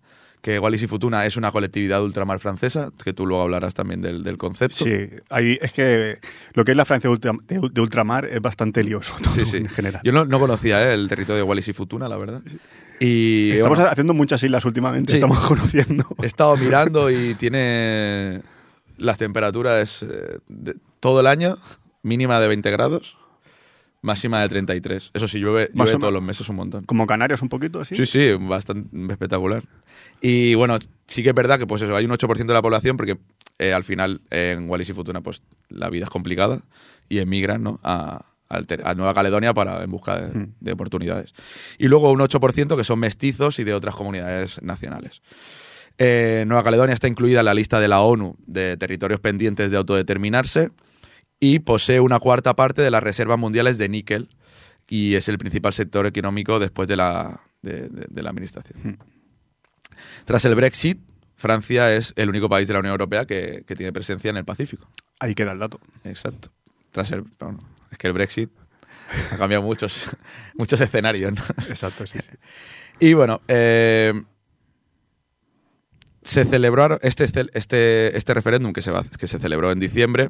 que 0.41 0.59
Wallis 0.59 0.83
y 0.83 0.87
Futuna 0.87 1.25
es 1.25 1.35
una 1.35 1.51
colectividad 1.51 2.03
ultramar 2.03 2.39
francesa, 2.39 2.91
que 3.03 3.11
tú 3.11 3.25
luego 3.25 3.41
hablarás 3.43 3.73
también 3.73 4.01
del, 4.01 4.23
del 4.23 4.37
concepto. 4.37 4.83
Sí, 4.85 5.09
ahí 5.29 5.57
es 5.61 5.73
que 5.73 6.19
lo 6.53 6.63
que 6.63 6.71
es 6.71 6.77
la 6.77 6.85
Francia 6.85 7.09
de, 7.09 7.13
ultra- 7.13 7.33
de- 7.47 7.69
de 7.71 7.81
ultramar 7.81 8.25
es 8.25 8.39
bastante 8.41 8.83
lioso 8.83 9.15
todo 9.21 9.33
Sí, 9.33 9.45
sí. 9.45 9.57
en 9.57 9.67
general. 9.69 10.01
Yo 10.03 10.11
no, 10.11 10.25
no 10.25 10.39
conocía 10.39 10.89
eh, 10.89 10.93
el 10.93 11.09
territorio 11.09 11.37
de 11.37 11.43
Wallis 11.43 11.67
y 11.69 11.73
Futuna, 11.73 12.07
la 12.07 12.17
verdad. 12.17 12.41
Y 12.99 13.51
Estamos 13.51 13.77
bueno, 13.77 13.91
haciendo 13.91 14.13
muchas 14.13 14.41
islas 14.43 14.65
últimamente, 14.65 15.11
Sí. 15.11 15.17
estamos 15.17 15.39
conociendo. 15.47 16.05
he 16.21 16.25
estado 16.25 16.55
mirando 16.57 17.09
y 17.11 17.35
tiene 17.35 18.41
las 18.97 19.17
temperaturas 19.17 20.03
eh, 20.03 20.39
de 20.47 20.75
todo 20.99 21.19
el 21.19 21.27
año, 21.27 21.57
mínima 22.01 22.39
de 22.39 22.47
20 22.47 22.71
grados, 22.71 23.17
máxima 24.01 24.41
de 24.41 24.49
33. 24.49 25.11
Eso 25.13 25.27
sí, 25.27 25.39
llueve, 25.39 25.69
llueve 25.73 25.97
todos 25.99 26.13
los 26.13 26.23
meses 26.23 26.47
un 26.49 26.55
montón. 26.55 26.85
Como 26.85 27.05
Canarias 27.05 27.41
un 27.41 27.49
poquito 27.49 27.81
así. 27.81 27.95
Sí, 27.95 28.05
sí, 28.05 28.31
bastante 28.39 28.89
espectacular. 29.11 29.63
Y 30.21 30.55
bueno, 30.55 30.79
sí 31.05 31.21
que 31.21 31.29
es 31.29 31.35
verdad 31.35 31.59
que 31.59 31.67
pues 31.67 31.81
eso, 31.83 31.95
hay 31.95 32.05
un 32.05 32.11
8% 32.11 32.45
de 32.47 32.53
la 32.53 32.61
población 32.61 32.97
porque 32.97 33.17
eh, 33.59 33.73
al 33.73 33.83
final 33.83 34.21
eh, 34.31 34.55
en 34.57 34.67
Wallis 34.69 34.89
y 34.89 34.93
Futuna 34.93 35.21
pues 35.21 35.41
la 35.69 35.89
vida 35.89 36.05
es 36.05 36.09
complicada 36.09 36.61
y 37.09 37.19
emigran 37.19 37.61
¿no? 37.63 37.79
a, 37.83 38.25
a 38.49 38.93
Nueva 38.95 39.13
Caledonia 39.13 39.53
para, 39.53 39.83
en 39.83 39.91
busca 39.91 40.21
de, 40.21 40.27
Mm. 40.39 40.53
de 40.59 40.71
oportunidades. 40.71 41.33
Y 41.77 41.87
luego 41.87 42.11
un 42.11 42.19
8% 42.21 42.77
que 42.77 42.83
son 42.83 42.99
mestizos 42.99 43.59
y 43.59 43.63
de 43.63 43.73
otras 43.73 43.95
comunidades 43.95 44.61
nacionales. 44.61 45.21
Eh, 45.97 46.43
Nueva 46.47 46.63
Caledonia 46.63 46.93
está 46.93 47.07
incluida 47.07 47.39
en 47.39 47.45
la 47.45 47.53
lista 47.53 47.79
de 47.79 47.87
la 47.87 48.01
ONU 48.01 48.35
de 48.45 48.77
territorios 48.77 49.19
pendientes 49.19 49.71
de 49.71 49.77
autodeterminarse 49.77 50.69
y 51.39 51.59
posee 51.59 51.99
una 51.99 52.19
cuarta 52.19 52.55
parte 52.55 52.81
de 52.81 52.91
las 52.91 53.01
reservas 53.03 53.39
mundiales 53.39 53.77
de 53.77 53.89
níquel 53.89 54.29
y 54.87 55.15
es 55.15 55.27
el 55.27 55.37
principal 55.37 55.73
sector 55.73 56.05
económico 56.05 56.59
después 56.59 56.87
de 56.87 56.97
la, 56.97 57.41
de, 57.61 57.89
de- 57.89 58.05
de 58.09 58.21
la 58.21 58.29
administración. 58.29 58.79
Hmm. 58.83 58.95
Tras 60.25 60.45
el 60.45 60.55
Brexit, 60.55 60.99
Francia 61.35 61.93
es 61.95 62.13
el 62.15 62.29
único 62.29 62.49
país 62.49 62.67
de 62.67 62.73
la 62.73 62.79
Unión 62.79 62.91
Europea 62.93 63.25
que, 63.25 63.63
que 63.67 63.75
tiene 63.75 63.91
presencia 63.91 64.29
en 64.29 64.37
el 64.37 64.45
Pacífico. 64.45 64.87
Ahí 65.19 65.35
queda 65.35 65.51
el 65.51 65.59
dato. 65.59 65.79
Exacto. 66.03 66.49
Tras 66.91 67.11
el, 67.11 67.23
bueno, 67.39 67.59
es 67.91 67.97
que 67.97 68.07
el 68.07 68.13
Brexit 68.13 68.49
ha 69.31 69.37
cambiado 69.37 69.63
muchos, 69.63 70.15
muchos 70.55 70.79
escenarios. 70.81 71.33
¿no? 71.33 71.41
Exacto, 71.69 72.05
sí. 72.07 72.19
sí. 72.19 72.37
Y 72.99 73.13
bueno, 73.13 73.41
eh, 73.47 74.13
se 76.23 76.43
celebró 76.45 76.99
este, 77.01 77.23
este, 77.53 78.17
este 78.17 78.33
referéndum 78.33 78.73
que 78.73 78.81
se, 78.81 78.91
va, 78.91 79.03
que 79.17 79.27
se 79.27 79.39
celebró 79.39 79.71
en 79.71 79.79
diciembre, 79.79 80.29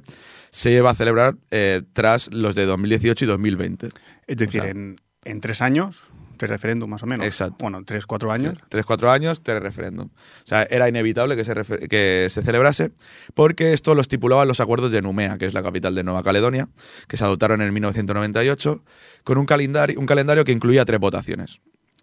se 0.51 0.79
va 0.81 0.91
a 0.91 0.95
celebrar 0.95 1.35
eh, 1.49 1.81
tras 1.93 2.31
los 2.33 2.53
de 2.55 2.65
2018 2.65 3.25
y 3.25 3.27
2020. 3.27 3.89
Es 4.27 4.37
decir, 4.37 4.61
O 4.61 4.63
sea- 4.63 4.71
en, 4.71 4.97
en 5.25 5.41
tres 5.41 5.61
años, 5.61 6.03
referéndum 6.45 6.89
más 6.89 7.01
o 7.03 7.07
menos. 7.07 7.25
Exacto. 7.25 7.57
Bueno, 7.59 7.83
tres, 7.85 8.05
cuatro 8.05 8.31
años. 8.31 8.53
Sí, 8.55 8.63
tres, 8.69 8.85
cuatro 8.85 9.09
años, 9.09 9.41
tres 9.41 9.61
referéndum. 9.61 10.07
O 10.07 10.47
sea, 10.47 10.63
era 10.63 10.87
inevitable 10.87 11.35
que 11.35 11.43
se, 11.43 11.53
que 11.89 12.27
se 12.29 12.41
celebrase 12.43 12.91
porque 13.33 13.73
esto 13.73 13.95
lo 13.95 14.01
estipulaban 14.01 14.47
los 14.47 14.59
acuerdos 14.59 14.91
de 14.91 15.01
Numea, 15.01 15.37
que 15.37 15.45
es 15.45 15.53
la 15.53 15.63
capital 15.63 15.95
de 15.95 16.03
Nueva 16.03 16.21
Caledonia, 16.21 16.69
que 17.07 17.17
se 17.17 17.23
adoptaron 17.23 17.61
en 17.61 17.73
1998, 17.73 18.83
con 19.23 19.37
un 19.37 19.45
calendario, 19.45 19.99
un 19.99 20.05
calendario 20.05 20.45
que 20.45 20.51
incluía 20.51 20.85
tres 20.85 20.99
votaciones. 20.99 21.59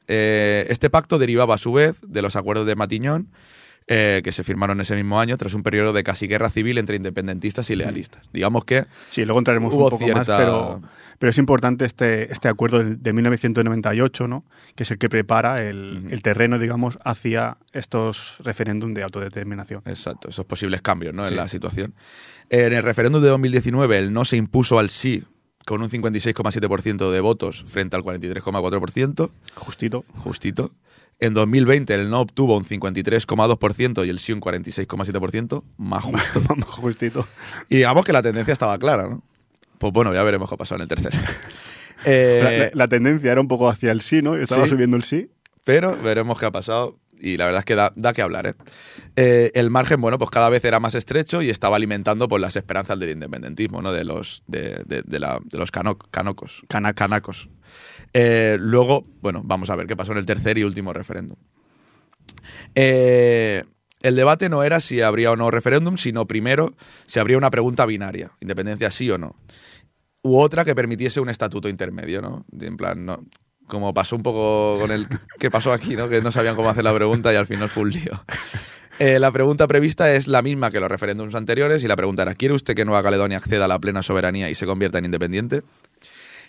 Eh, 0.09 0.67
este 0.69 0.91
pacto 0.91 1.19
derivaba 1.19 1.55
a 1.55 1.59
su 1.59 1.73
vez 1.73 1.97
de 2.03 2.23
los 2.23 2.37
acuerdos 2.37 2.67
de 2.67 2.75
Matiñón, 2.75 3.29
eh, 3.87 4.23
que 4.25 4.33
se 4.33 4.45
firmaron 4.45 4.81
ese 4.81 4.97
mismo 4.97 5.21
año 5.21 5.37
tras 5.37 5.53
un 5.55 5.63
periodo 5.63 5.93
de 5.93 6.03
casi 6.05 6.27
guerra 6.27 6.49
civil 6.51 6.79
entre 6.79 6.97
independentistas 6.97 7.69
y 7.71 7.77
lealistas. 7.77 8.23
Digamos 8.33 8.65
que 8.65 8.87
Sí, 9.11 9.25
luego 9.25 9.39
entraremos 9.41 9.75
Hubo 9.75 9.85
un 9.85 9.91
poco 9.91 10.05
más, 10.07 10.27
cierta- 10.27 10.39
pero, 10.39 10.83
pero 11.19 11.31
es 11.31 11.37
importante 11.39 11.85
este, 11.85 12.33
este 12.33 12.49
acuerdo 12.49 12.83
de, 12.83 12.97
de 12.97 13.13
1998, 13.13 14.27
¿no? 14.27 14.45
que 14.75 14.85
es 14.85 14.91
el 14.91 14.99
que 14.99 15.09
prepara 15.11 15.63
el, 15.63 16.19
terreno, 16.23 16.59
digamos, 16.59 16.99
hacia 17.05 17.59
estos 17.73 18.37
referéndum 18.43 18.95
de 18.95 19.03
autodeterminación. 19.03 19.83
Exacto, 19.85 20.31
esos 20.31 20.47
posibles 20.47 20.81
cambios 20.81 21.13
¿no? 21.15 21.25
Sí. 21.25 21.31
en 21.33 21.37
la 21.37 21.49
situación. 21.49 21.95
En 22.51 22.73
el 22.73 22.83
referéndum 22.83 23.23
de 23.23 23.29
2019, 23.29 23.99
el 23.99 24.13
no 24.15 24.25
se 24.25 24.37
impuso 24.37 24.79
al 24.79 24.89
sí 24.91 25.25
con 25.67 25.81
un 25.83 25.89
56,7% 25.91 27.11
de 27.11 27.21
votos 27.21 27.65
frente 27.69 27.97
al 27.97 28.03
43,4%, 28.03 29.31
Justito. 29.57 30.05
justito. 30.17 30.73
En 31.21 31.33
2020 31.35 31.95
el 31.95 32.11
no 32.11 32.21
obtuvo 32.21 32.57
un 32.57 32.65
53,2% 32.65 34.05
y 34.07 34.09
el 34.11 34.19
sí 34.19 34.33
un 34.33 34.41
46,7%, 34.41 35.63
más 35.79 36.05
justo. 36.05 36.41
Vamos, 36.49 36.69
justito. 36.71 37.27
y 37.69 37.77
digamos 37.77 38.05
que 38.05 38.13
la 38.13 38.23
tendencia 38.23 38.53
estaba 38.53 38.79
clara, 38.79 39.09
¿no? 39.09 39.23
Pues 39.79 39.93
bueno, 39.93 40.13
ya 40.15 40.23
veremos 40.23 40.49
qué 40.49 40.55
ha 40.55 40.59
pasado 40.59 40.77
en 40.77 40.83
el 40.83 40.89
tercero. 40.89 41.19
Eh, 42.05 42.41
La, 42.45 42.51
la- 42.51 42.71
la 42.75 42.89
tendencia 42.89 43.33
era 43.33 43.41
un 43.41 43.49
poco 43.49 43.69
hacia 43.69 43.91
el 43.93 44.01
sí, 44.01 44.23
¿no? 44.23 44.37
Estaba 44.37 44.65
sí. 44.65 44.71
subiendo 44.71 44.97
el 44.97 45.05
sí. 45.05 45.31
pero 45.65 45.97
veremos 45.97 46.39
qué 46.39 46.47
ha 46.47 46.51
pasado 46.51 46.99
y 47.21 47.37
la 47.39 47.47
verdad 47.47 47.61
es 47.61 47.65
que 47.65 47.75
da, 47.75 47.93
da 47.97 48.13
que 48.13 48.21
hablar. 48.23 48.47
¿eh? 48.49 48.55
Eh, 49.17 49.51
el 49.55 49.71
margen, 49.71 50.01
bueno, 50.01 50.19
pues 50.19 50.31
cada 50.31 50.51
vez 50.51 50.65
era 50.65 50.81
más 50.81 50.95
estrecho 50.95 51.41
y 51.43 51.49
estaba 51.49 51.77
alimentando 51.77 52.29
pues, 52.29 52.43
las 52.43 52.57
esperanzas 52.57 52.99
del 52.99 53.11
independentismo, 53.11 53.81
¿no? 53.81 53.93
De 53.93 54.05
los, 54.05 54.43
de, 54.47 54.83
de- 54.85 55.03
de 55.03 55.21
la- 55.21 55.39
de 55.45 55.57
los 55.59 55.71
cano- 55.71 55.97
canocos. 56.11 56.63
Cana- 56.69 56.93
canacos. 56.93 57.49
Eh, 58.15 58.57
luego, 58.61 59.05
bueno, 59.21 59.43
vamos 59.45 59.69
a 59.71 59.77
ver 59.77 59.89
qué 59.89 59.97
pasó 59.97 60.13
en 60.13 60.19
el 60.19 60.27
tercer 60.27 60.57
y 60.57 60.65
último 60.65 60.93
referéndum. 60.93 61.37
Eh, 62.77 63.65
el 64.01 64.17
debate 64.17 64.49
no 64.49 64.63
era 64.63 64.81
si 64.81 65.01
habría 65.01 65.33
o 65.33 65.37
no 65.37 65.51
referéndum, 65.51 65.97
sino 65.97 66.27
primero 66.27 66.75
si 67.07 67.19
habría 67.19 67.37
una 67.37 67.51
pregunta 67.51 67.85
binaria, 67.87 68.31
independencia 68.41 68.91
sí 68.91 69.11
o 69.11 69.19
no. 69.19 69.37
U 70.23 70.39
otra 70.39 70.65
que 70.65 70.75
permitiese 70.75 71.21
un 71.21 71.29
estatuto 71.29 71.69
intermedio, 71.69 72.23
¿no? 72.23 72.47
En 72.61 72.77
plan, 72.77 73.05
no, 73.05 73.25
como 73.67 73.93
pasó 73.93 74.15
un 74.15 74.23
poco 74.23 74.79
con 74.79 74.93
el 74.93 75.07
que 75.39 75.51
pasó 75.51 75.73
aquí, 75.73 75.97
¿no? 75.97 76.09
Que 76.09 76.23
no 76.23 76.31
sabían 76.31 76.55
cómo 76.55 76.71
hacer 76.71 76.85
la 76.85 76.95
pregunta 76.95 77.33
y 77.33 77.37
al 77.37 77.47
final 77.47 77.69
fue 77.69 77.83
un 77.83 77.91
lío. 77.91 78.25
Eh, 79.01 79.19
la 79.19 79.33
pregunta 79.33 79.67
prevista 79.67 80.15
es 80.15 80.29
la 80.29 80.41
misma 80.41 80.71
que 80.71 80.79
los 80.79 80.89
referéndums 80.89 81.35
anteriores 81.35 81.83
y 81.83 81.89
la 81.89 81.97
pregunta 81.97 82.23
era, 82.23 82.35
¿quiere 82.35 82.55
usted 82.55 82.75
que 82.75 82.85
Nueva 82.85 83.03
Caledonia 83.03 83.39
acceda 83.39 83.65
a 83.65 83.69
la 83.69 83.81
plena 83.81 84.03
soberanía 84.03 84.51
y 84.51 84.55
se 84.55 84.67
convierta 84.67 84.99
en 84.99 85.07
independiente? 85.07 85.63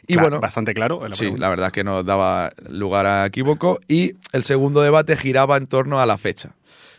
Y 0.08 0.16
Cla- 0.16 0.22
bueno, 0.22 0.40
Bastante 0.40 0.74
claro. 0.74 1.08
la 1.08 1.16
sí, 1.16 1.34
la 1.38 1.50
verdad 1.50 1.68
es 1.68 1.74
que 1.74 1.84
no 1.84 2.04
daba 2.04 2.52
lugar 2.70 3.06
a 3.06 3.26
equívoco. 3.26 3.80
Y 3.88 4.14
el 4.34 4.44
segundo 4.44 4.82
debate 4.82 5.18
giraba 5.18 5.58
en 5.58 5.68
torno 5.68 6.00
a 6.00 6.06
la 6.06 6.18
fecha. 6.18 6.52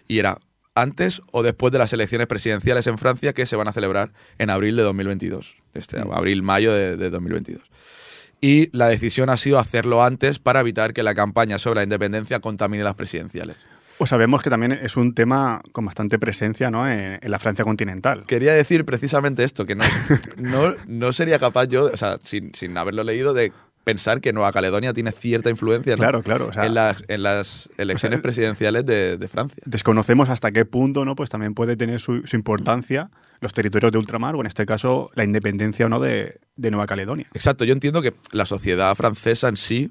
Y 0.09 0.19
era 0.19 0.39
antes 0.75 1.23
o 1.33 1.43
después 1.43 1.73
de 1.73 1.79
las 1.79 1.93
elecciones 1.93 2.27
presidenciales 2.27 2.87
en 2.87 2.99
Francia 2.99 3.33
que 3.33 3.47
se 3.47 3.57
van 3.57 3.69
a 3.69 3.73
celebrar 3.73 4.11
en 4.39 4.51
abril 4.51 4.77
de 4.77 4.83
2022. 4.83 5.55
Este, 5.75 6.05
Mm. 6.05 6.13
Abril-mayo 6.13 6.73
de, 6.73 6.97
de 6.97 7.11
2022. 7.11 7.63
Y 8.41 8.69
la 8.77 8.89
decisión 8.89 9.31
ha 9.31 9.37
sido 9.39 9.59
hacerlo 9.59 10.03
antes 10.05 10.39
para 10.39 10.61
evitar 10.61 10.93
que 10.93 11.03
la 11.03 11.15
campaña 11.15 11.59
sobre 11.59 11.77
la 11.81 11.85
independencia 11.85 12.41
contamine 12.41 12.85
las 12.85 12.95
presidenciales. 12.95 13.57
Pues 13.99 14.11
sabemos 14.11 14.43
que 14.43 14.51
también 14.51 14.73
es 14.73 14.97
un 14.97 15.15
tema 15.15 15.61
con 15.73 15.85
bastante 15.87 16.19
presencia 16.19 16.71
¿no? 16.71 16.89
en, 16.91 17.19
en 17.23 17.31
la 17.31 17.39
Francia 17.39 17.65
continental. 17.65 18.25
Quería 18.27 18.53
decir 18.53 18.85
precisamente 18.85 19.43
esto, 19.45 19.65
que 19.67 19.75
no, 19.75 19.85
no, 20.37 20.75
no 20.87 21.13
sería 21.13 21.39
capaz 21.39 21.67
yo, 21.67 21.87
o 21.87 21.97
sea, 21.97 22.19
sin, 22.23 22.55
sin 22.55 22.77
haberlo 22.77 23.05
leído, 23.05 23.33
de 23.33 23.53
pensar 23.85 24.21
que 24.21 24.33
Nueva 24.33 24.53
Caledonia 24.53 24.93
tiene 24.93 25.13
cierta 25.13 25.49
influencia 25.49 25.93
¿no? 25.95 25.99
Claro, 25.99 26.21
claro. 26.23 26.49
o 26.49 26.53
sea, 26.53 26.67
en, 26.67 26.75
las, 26.75 27.05
en 27.07 27.23
las 27.23 27.71
elecciones 27.79 28.17
o 28.17 28.19
sea, 28.19 28.23
presidenciales 28.23 28.85
de, 28.85 29.17
de 29.17 29.29
Francia. 29.29 29.63
desconocemos 29.65 30.29
hasta 30.29 30.51
qué 30.51 30.65
punto 30.65 31.05
no 31.05 31.15
pues 31.15 31.31
también 31.31 31.55
puede 31.55 31.77
tener 31.77 32.01
su, 32.01 32.23
su 32.27 32.35
importancia 32.35 33.11
los 33.41 33.53
territorios 33.55 33.93
de 33.93 33.99
ultramar 33.99 34.35
o 34.35 34.41
en 34.41 34.47
este 34.49 34.67
caso 34.67 35.11
la 35.15 35.23
independencia 35.23 35.87
o 35.87 35.89
no 35.89 36.01
de, 36.01 36.41
de 36.57 36.71
Nueva 36.73 36.87
Caledonia. 36.89 37.29
Exacto, 37.33 37.65
yo 37.65 37.73
entiendo 37.75 38.03
que 38.03 38.13
la 38.33 38.45
sociedad 38.45 38.93
francesa 38.97 39.49
en 39.49 39.57
sí 39.57 39.91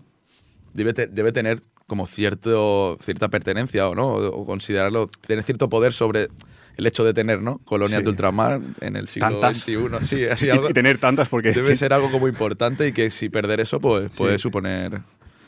debe, 0.73 0.93
te- 0.93 1.07
debe 1.07 1.31
tener 1.31 1.61
como 1.87 2.07
cierto, 2.07 2.97
cierta 3.01 3.29
pertenencia 3.29 3.87
o 3.87 3.95
no, 3.95 4.07
o, 4.15 4.45
considerarlo, 4.45 5.07
tener 5.27 5.43
cierto 5.43 5.69
poder 5.69 5.93
sobre 5.93 6.29
el 6.77 6.87
hecho 6.87 7.03
de 7.05 7.13
tener 7.13 7.41
¿no? 7.41 7.59
colonias 7.59 7.99
Sí. 7.99 8.03
de 8.03 8.09
ultramar 8.09 8.59
en 8.81 8.95
el 8.95 9.07
siglo 9.07 9.29
Tantas. 9.39 9.59
XXI. 9.59 10.05
Sí, 10.05 10.25
así 10.31 10.47
Y- 10.47 10.49
algo. 10.49 10.69
y, 10.69 10.73
tener 10.73 10.97
tantas 10.97 11.29
porque 11.29 11.51
Debe 11.51 11.75
ser 11.75 11.93
algo 11.93 12.11
como 12.11 12.27
importante 12.27 12.87
y 12.87 12.91
que 12.91 13.11
si 13.11 13.29
perder 13.29 13.59
eso 13.61 13.79
pues 13.79 14.11
puede 14.17 14.39
suponer... 14.39 14.99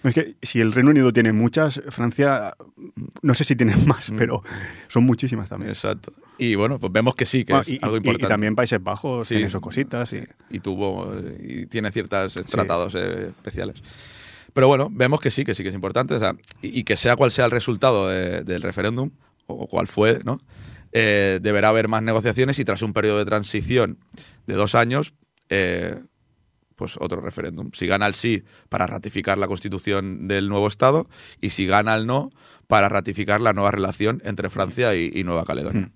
es 0.03 0.13
que 0.13 0.35
si 0.41 0.61
el 0.61 0.71
Reino 0.71 0.91
Unido 0.91 1.11
tiene 1.11 1.33
muchas, 1.33 1.81
Francia 1.89 2.53
no 3.23 3.33
sé 3.33 3.43
si 3.43 3.55
tiene 3.55 3.75
más, 3.85 4.09
Mm. 4.11 4.17
pero 4.17 4.43
son 4.87 5.03
muchísimas 5.03 5.49
también. 5.49 5.71
Exacto. 5.71 6.13
Y 6.37 6.53
bueno, 6.55 6.77
pues 6.79 6.93
vemos 6.93 7.15
que 7.15 7.25
sí, 7.25 7.43
que 7.43 7.51
Bueno, 7.53 7.63
es 7.63 7.69
y, 7.69 7.79
algo 7.81 7.95
y- 7.95 7.97
y 7.97 7.99
importante. 7.99 8.27
también 8.27 8.55
Países 8.55 8.81
Bajos 8.81 9.27
Sí. 9.27 9.33
tiene 9.35 9.49
sus 9.49 9.59
cositas. 9.59 10.13
y- 10.13 10.23
y 10.51 10.59
tuvo 10.59 11.13
y 11.43 11.65
tiene 11.65 11.91
ciertos 11.91 12.35
tratados 12.45 12.93
eh, 12.95 13.29
especiales. 13.29 13.81
Pero 14.57 14.67
bueno, 14.69 14.89
vemos 14.91 15.21
que 15.21 15.29
sí, 15.29 15.45
que 15.45 15.53
sí 15.53 15.61
que 15.61 15.69
es 15.69 15.75
importante. 15.75 16.15
o 16.15 16.19
sea, 16.19 16.35
y, 16.63 16.79
y 16.79 16.83
que 16.83 16.95
sea 16.97 17.15
cual 17.15 17.29
sea 17.29 17.45
el 17.45 17.51
resultado 17.51 18.07
de- 18.09 18.41
del 18.43 18.63
referéndum, 18.63 19.11
o 19.45 19.67
cual 19.67 19.87
fue, 19.87 20.19
¿no? 20.25 20.39
Eh, 20.93 21.37
deberá 21.43 21.69
haber 21.69 21.87
más 21.89 22.01
negociaciones 22.01 22.57
y 22.57 22.65
tras 22.65 22.81
un 22.81 22.91
periodo 22.91 23.19
de 23.19 23.25
transición 23.25 23.99
de 24.47 24.55
dos 24.55 24.73
años, 24.73 25.13
eh, 25.49 25.99
pues 26.75 26.95
otro 26.99 27.21
referéndum. 27.21 27.69
Si 27.73 27.85
gana 27.85 28.07
el 28.07 28.15
sí 28.15 28.45
para 28.67 28.87
ratificar 28.87 29.37
la 29.37 29.45
constitución 29.47 30.27
del 30.27 30.49
nuevo 30.49 30.65
Estado 30.67 31.07
y 31.39 31.51
si 31.51 31.67
gana 31.67 31.93
el 31.93 32.07
no 32.07 32.31
para 32.65 32.89
ratificar 32.89 33.41
la 33.41 33.53
nueva 33.53 33.69
relación 33.69 34.23
entre 34.25 34.49
Francia 34.49 34.95
y, 34.95 35.11
y 35.13 35.23
Nueva 35.23 35.45
Caledonia. 35.45 35.83
Hmm. 35.87 35.91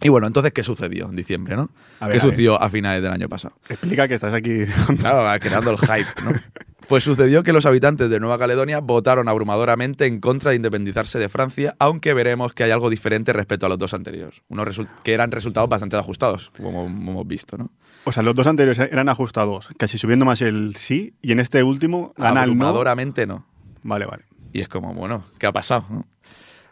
Y 0.00 0.10
bueno, 0.10 0.28
entonces, 0.28 0.52
¿qué 0.52 0.62
sucedió 0.62 1.06
en 1.08 1.16
diciembre, 1.16 1.56
no? 1.56 1.70
A 1.98 2.06
ver, 2.06 2.18
¿Qué 2.18 2.20
a 2.20 2.22
ver. 2.24 2.30
sucedió 2.30 2.60
a 2.62 2.70
finales 2.70 3.02
del 3.02 3.10
año 3.12 3.28
pasado? 3.28 3.56
Explica 3.68 4.06
que 4.06 4.14
estás 4.14 4.32
aquí. 4.34 4.60
Claro, 5.00 5.40
creando 5.40 5.72
el 5.72 5.78
hype, 5.78 6.22
¿no? 6.22 6.32
Pues 6.88 7.04
sucedió 7.04 7.42
que 7.42 7.52
los 7.52 7.66
habitantes 7.66 8.10
de 8.10 8.20
Nueva 8.20 8.38
Caledonia 8.38 8.80
votaron 8.80 9.28
abrumadoramente 9.28 10.06
en 10.06 10.20
contra 10.20 10.50
de 10.50 10.56
independizarse 10.56 11.18
de 11.18 11.28
Francia, 11.28 11.74
aunque 11.78 12.14
veremos 12.14 12.52
que 12.52 12.64
hay 12.64 12.70
algo 12.70 12.90
diferente 12.90 13.32
respecto 13.32 13.66
a 13.66 13.68
los 13.68 13.78
dos 13.78 13.94
anteriores, 13.94 14.42
unos 14.48 14.80
que 15.02 15.14
eran 15.14 15.30
resultados 15.30 15.68
bastante 15.68 15.96
ajustados, 15.96 16.50
como 16.60 16.86
hemos 16.86 17.26
visto, 17.26 17.56
¿no? 17.56 17.70
O 18.04 18.12
sea, 18.12 18.22
los 18.22 18.34
dos 18.34 18.46
anteriores 18.46 18.78
eran 18.78 19.08
ajustados, 19.08 19.68
casi 19.78 19.96
subiendo 19.96 20.26
más 20.26 20.42
el 20.42 20.76
sí, 20.76 21.14
y 21.22 21.32
en 21.32 21.40
este 21.40 21.62
último 21.62 22.12
gana 22.16 22.42
el 22.42 22.56
no. 22.56 22.66
Abrumadoramente 22.66 23.26
no. 23.26 23.46
Vale, 23.82 24.04
vale. 24.04 24.24
Y 24.52 24.60
es 24.60 24.68
como, 24.68 24.92
bueno, 24.94 25.24
¿qué 25.38 25.46
ha 25.46 25.52
pasado? 25.52 25.86
no? 25.88 26.06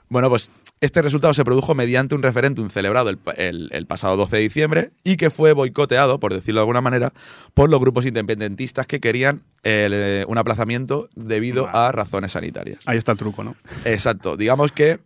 Bueno, 0.08 0.28
pues 0.28 0.50
este 0.82 1.00
resultado 1.00 1.32
se 1.32 1.44
produjo 1.44 1.74
mediante 1.74 2.14
un 2.14 2.22
referéndum 2.22 2.68
celebrado 2.68 3.08
el, 3.08 3.16
pa- 3.16 3.32
el- 3.32 3.70
el 3.72 3.86
pasado 3.86 4.16
12 4.18 4.36
de 4.36 4.42
diciembre 4.42 4.90
y 5.04 5.16
que 5.16 5.30
fue 5.30 5.52
boicoteado, 5.54 6.20
por 6.20 6.34
decirlo 6.34 6.60
de 6.60 6.62
alguna 6.64 6.80
manera, 6.82 7.12
por 7.54 7.70
los 7.70 7.80
grupos 7.80 8.04
independentistas 8.04 8.86
que 8.86 9.00
querían 9.00 9.42
el, 9.62 9.92
eh, 9.94 10.24
un 10.28 10.36
aplazamiento 10.38 11.08
debido 11.16 11.68
a 11.68 11.90
razones 11.92 12.32
sanitarias. 12.32 12.80
Ahí 12.84 12.98
está 12.98 13.12
el 13.12 13.18
truco, 13.18 13.42
¿no? 13.44 13.56
Exacto. 13.84 14.36
Digamos 14.36 14.72
que 14.72 14.98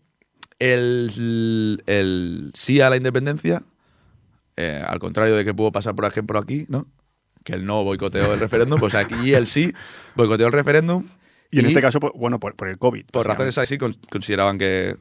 el, 0.59 2.51
sí 2.55 2.81
a 2.81 2.91
la 2.91 2.97
independencia, 2.97 3.63
eh, 4.57 4.83
al 4.87 4.99
contrario 4.99 5.37
de 5.37 5.45
que 5.45 5.55
pudo 5.55 5.73
pasar, 5.73 5.95
por 5.95 6.05
ejemplo, 6.05 6.39
aquí, 6.39 6.65
¿no? 6.69 6.87
Que 7.45 7.53
el 7.55 7.65
no 7.67 7.85
boicoteó 7.85 8.33
el 8.35 8.41
referéndum, 8.41 8.81
pues 8.81 8.95
aquí 8.95 9.35
el 9.35 9.47
sí 9.47 9.73
boicoteó 10.15 10.47
el 10.47 10.53
referéndum. 10.53 11.07
Y 11.51 11.61
en 11.61 11.67
este 11.67 11.81
caso, 11.81 12.01
pues, 12.01 12.13
bueno, 12.17 12.41
por, 12.41 12.57
por 12.57 12.69
el 12.69 12.77
COVID. 12.79 13.07
Por 13.13 13.27
razones 13.27 13.57
así, 13.59 13.79
con- 13.79 13.95
consideraban 14.11 14.59
que, 14.59 14.97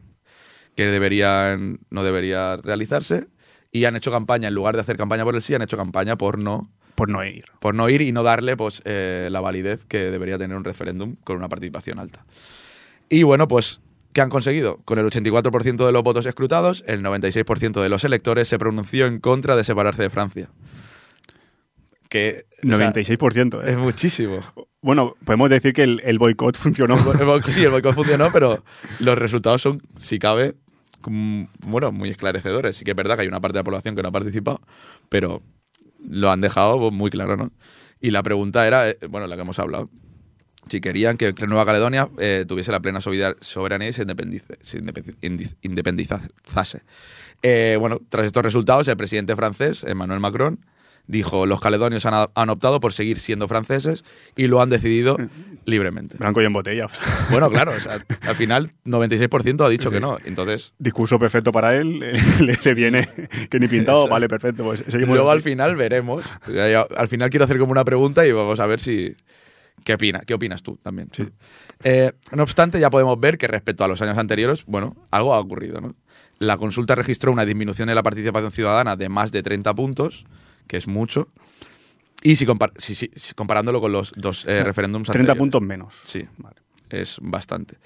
que 0.76 0.86
deberían, 0.86 1.80
no 1.90 2.04
debería 2.04 2.58
realizarse. 2.58 3.28
Y 3.72 3.86
han 3.86 3.96
hecho 3.96 4.12
campaña, 4.12 4.48
en 4.48 4.54
lugar 4.54 4.76
de 4.76 4.82
hacer 4.82 4.98
campaña 4.98 5.24
por 5.24 5.36
el 5.36 5.42
sí, 5.42 5.54
han 5.54 5.62
hecho 5.62 5.76
campaña 5.78 6.18
por 6.18 6.42
no, 6.42 6.72
Por 6.96 7.10
no 7.10 7.26
ir. 7.26 7.46
por 7.60 7.76
no 7.76 7.90
ir 7.90 8.02
y 8.02 8.12
no 8.14 8.24
darle 8.24 8.56
pues, 8.56 8.82
eh, 8.86 9.28
la 9.32 9.42
validez 9.42 9.86
que 9.86 10.12
debería 10.12 10.38
tener 10.38 10.56
un 10.56 10.64
referéndum 10.64 11.16
con 11.24 11.36
una 11.36 11.50
participación 11.50 12.00
alta. 12.00 12.26
Y 13.10 13.24
bueno, 13.24 13.48
pues, 13.50 13.82
¿qué 14.14 14.22
han 14.22 14.30
conseguido? 14.30 14.78
Con 14.86 14.98
el 14.98 15.06
84% 15.06 15.86
de 15.86 15.92
los 15.92 16.04
votos 16.04 16.26
escrutados, 16.26 16.84
el 16.88 17.04
96% 17.04 17.82
de 17.82 17.90
los 17.90 18.04
electores 18.06 18.48
se 18.48 18.58
pronunció 18.58 19.08
en 19.08 19.20
contra 19.20 19.56
de 19.58 19.64
separarse 19.66 20.04
de 20.04 20.10
Francia. 20.10 20.50
Que 22.10 22.46
o 22.64 22.78
sea, 22.78 22.94
96%. 22.94 23.62
¿eh? 23.64 23.72
es 23.72 23.78
muchísimo. 23.78 24.40
Bueno, 24.82 25.16
podemos 25.26 25.50
decir 25.50 25.74
que 25.74 25.84
el, 25.84 26.02
el 26.06 26.18
boicot 26.18 26.56
funcionó. 26.56 26.96
El 26.96 27.44
sí, 27.52 27.64
el 27.64 27.72
boicot 27.72 27.94
funcionó, 27.96 28.32
pero 28.32 28.64
los 29.00 29.18
resultados 29.18 29.62
son, 29.62 29.82
si 29.98 30.18
cabe, 30.20 30.56
bueno, 31.06 31.92
muy 31.92 32.10
esclarecedores. 32.10 32.78
Sí 32.78 32.86
que 32.86 32.92
es 32.92 32.98
verdad 32.98 33.16
que 33.16 33.24
hay 33.24 33.28
una 33.28 33.42
parte 33.42 33.54
de 33.54 33.60
la 33.60 33.64
población 33.64 33.96
que 33.96 34.02
no 34.02 34.10
ha 34.10 34.12
participado, 34.12 34.62
pero 35.10 35.42
lo 36.08 36.32
han 36.32 36.42
dejado 36.42 36.92
muy 36.92 37.10
claro, 37.10 37.38
¿no? 37.38 37.52
Y 38.00 38.12
la 38.12 38.24
pregunta 38.24 38.68
era, 38.68 38.90
eh, 38.90 38.98
bueno, 39.10 39.28
la 39.28 39.36
que 39.36 39.42
hemos 39.42 39.60
hablado. 39.60 39.90
Si 40.70 40.82
querían 40.82 41.18
que 41.18 41.34
Nueva 41.48 41.66
Caledonia 41.66 42.10
eh, 42.18 42.46
tuviese 42.48 42.72
la 42.72 42.80
plena 42.80 43.00
soberanía 43.00 43.90
y 43.90 43.94
se, 43.94 44.04
independizase. 45.62 46.82
Eh, 47.44 47.78
bueno, 47.80 48.02
tras 48.10 48.26
estos 48.26 48.42
resultados, 48.42 48.88
el 48.88 48.98
presidente 48.98 49.36
francés, 49.36 49.84
Emmanuel 49.84 50.20
Macron, 50.20 50.66
dijo, 51.08 51.46
los 51.46 51.60
caledonios 51.60 52.06
han, 52.06 52.28
han 52.34 52.50
optado 52.50 52.80
por 52.80 52.94
seguir 52.94 53.20
siendo 53.20 53.48
franceses 53.48 54.04
y 54.36 54.48
lo 54.48 54.62
han 54.62 54.70
decidido 54.70 55.18
libremente. 55.66 56.18
Blanco 56.18 56.42
y 56.42 56.46
en 56.46 56.54
botella. 56.54 56.90
Bueno, 57.32 57.50
claro, 57.50 57.74
o 57.76 57.80
sea, 57.80 57.98
al 58.22 58.36
final 58.36 58.72
96% 58.86 59.66
ha 59.66 59.70
dicho 59.70 59.90
que 59.90 60.00
no. 60.00 60.18
Entonces, 60.26 60.74
Discurso 60.78 61.18
perfecto 61.18 61.52
para 61.52 61.76
él. 61.76 62.00
Le, 62.40 62.58
le 62.64 62.74
viene 62.74 63.10
que 63.50 63.60
ni 63.60 63.68
pintado. 63.68 64.04
Eso. 64.04 64.10
Vale, 64.10 64.28
perfecto. 64.28 64.64
Pues 64.64 64.84
luego 64.94 65.32
al 65.32 65.42
final 65.42 65.76
veremos. 65.76 66.24
O 66.48 66.52
sea, 66.52 66.72
yo 66.72 66.88
Al 66.96 67.08
final 67.08 67.30
quiero 67.30 67.46
hacer 67.46 67.58
como 67.58 67.72
una 67.72 67.84
pregunta 67.84 68.26
y 68.28 68.32
vamos 68.32 68.60
a 68.60 68.68
ver 68.68 68.80
si... 68.80 69.16
¿Qué 69.84 69.94
opina? 69.96 70.22
¿Qué 70.26 70.34
opinas 70.34 70.64
tú 70.64 70.78
también? 70.78 71.10
Sí. 71.12 71.28
Eh, 71.84 72.12
no 72.32 72.44
obstante, 72.44 72.80
ya 72.80 72.90
podemos 72.90 73.20
ver 73.20 73.38
que 73.38 73.48
respecto 73.48 73.84
a 73.84 73.88
los 73.88 74.02
años 74.02 74.18
anteriores, 74.18 74.66
bueno, 74.66 74.96
algo 75.12 75.34
ha 75.34 75.40
ocurrido, 75.40 75.82
¿no? 75.82 75.96
La 76.40 76.58
consulta 76.58 76.96
registró 76.96 77.32
una 77.32 77.46
disminución 77.46 77.90
en 77.90 77.96
la 77.96 78.04
participación 78.04 78.52
ciudadana 78.52 78.96
de 78.96 79.10
más 79.10 79.32
de 79.32 79.44
30 79.44 79.74
puntos, 79.74 80.26
que 80.68 80.78
es 80.78 80.88
mucho. 80.88 81.30
Y 82.22 82.36
si, 82.38 82.46
compar- 82.46 82.74
si- 82.78 82.96
si- 82.96 83.12
si 83.16 83.34
comparándolo 83.34 83.80
con 83.82 83.92
los 83.92 84.12
dos 84.16 84.46
eh, 84.46 84.64
referéndums 84.64 85.08
30 85.08 85.20
anteriores. 85.34 85.40
puntos 85.40 85.62
menos. 85.62 85.94
Sí, 86.06 86.26
Vale. 86.38 86.56
es 86.90 87.18
bastante. 87.22 87.78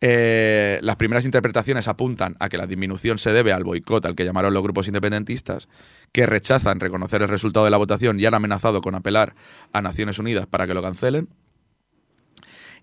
Eh, 0.00 0.78
las 0.82 0.96
primeras 0.96 1.24
interpretaciones 1.24 1.88
apuntan 1.88 2.36
a 2.38 2.48
que 2.50 2.58
la 2.58 2.66
disminución 2.66 3.16
se 3.18 3.32
debe 3.32 3.52
al 3.52 3.64
boicot 3.64 4.04
al 4.04 4.14
que 4.14 4.24
llamaron 4.26 4.52
los 4.52 4.62
grupos 4.62 4.86
independentistas, 4.88 5.68
que 6.12 6.26
rechazan 6.26 6.80
reconocer 6.80 7.22
el 7.22 7.28
resultado 7.28 7.64
de 7.64 7.70
la 7.70 7.78
votación 7.78 8.20
y 8.20 8.26
han 8.26 8.34
amenazado 8.34 8.82
con 8.82 8.94
apelar 8.94 9.34
a 9.72 9.80
Naciones 9.82 10.18
Unidas 10.18 10.46
para 10.46 10.66
que 10.66 10.74
lo 10.74 10.82
cancelen. 10.82 11.28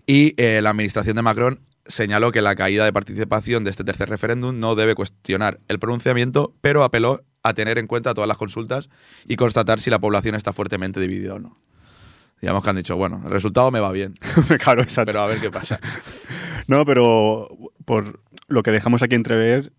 Y 0.06 0.34
eh, 0.36 0.60
la 0.60 0.70
administración 0.70 1.16
de 1.16 1.22
Macron 1.22 1.60
señaló 1.86 2.32
que 2.32 2.42
la 2.42 2.56
caída 2.56 2.84
de 2.84 2.92
participación 2.92 3.64
de 3.64 3.70
este 3.70 3.84
tercer 3.84 4.08
referéndum 4.08 4.58
no 4.58 4.74
debe 4.74 4.94
cuestionar 4.94 5.58
el 5.68 5.78
pronunciamiento, 5.78 6.54
pero 6.60 6.84
apeló 6.84 7.22
a 7.42 7.54
tener 7.54 7.78
en 7.78 7.86
cuenta 7.86 8.14
todas 8.14 8.28
las 8.28 8.38
consultas 8.38 8.88
y 9.26 9.36
constatar 9.36 9.80
si 9.80 9.90
la 9.90 9.98
población 9.98 10.34
está 10.34 10.52
fuertemente 10.52 11.00
dividida 11.00 11.34
o 11.34 11.38
no. 11.38 11.58
Digamos 12.40 12.62
que 12.62 12.70
han 12.70 12.76
dicho, 12.76 12.96
bueno, 12.96 13.22
el 13.24 13.30
resultado 13.30 13.70
me 13.70 13.80
va 13.80 13.92
bien, 13.92 14.14
claro, 14.62 14.82
exacto. 14.82 15.12
pero 15.12 15.20
a 15.22 15.26
ver 15.26 15.40
qué 15.40 15.50
pasa. 15.50 15.80
No, 16.66 16.86
pero 16.86 17.50
por 17.84 18.20
lo 18.46 18.62
que 18.62 18.70
dejamos 18.70 19.02
aquí 19.02 19.14
entrever, 19.14 19.70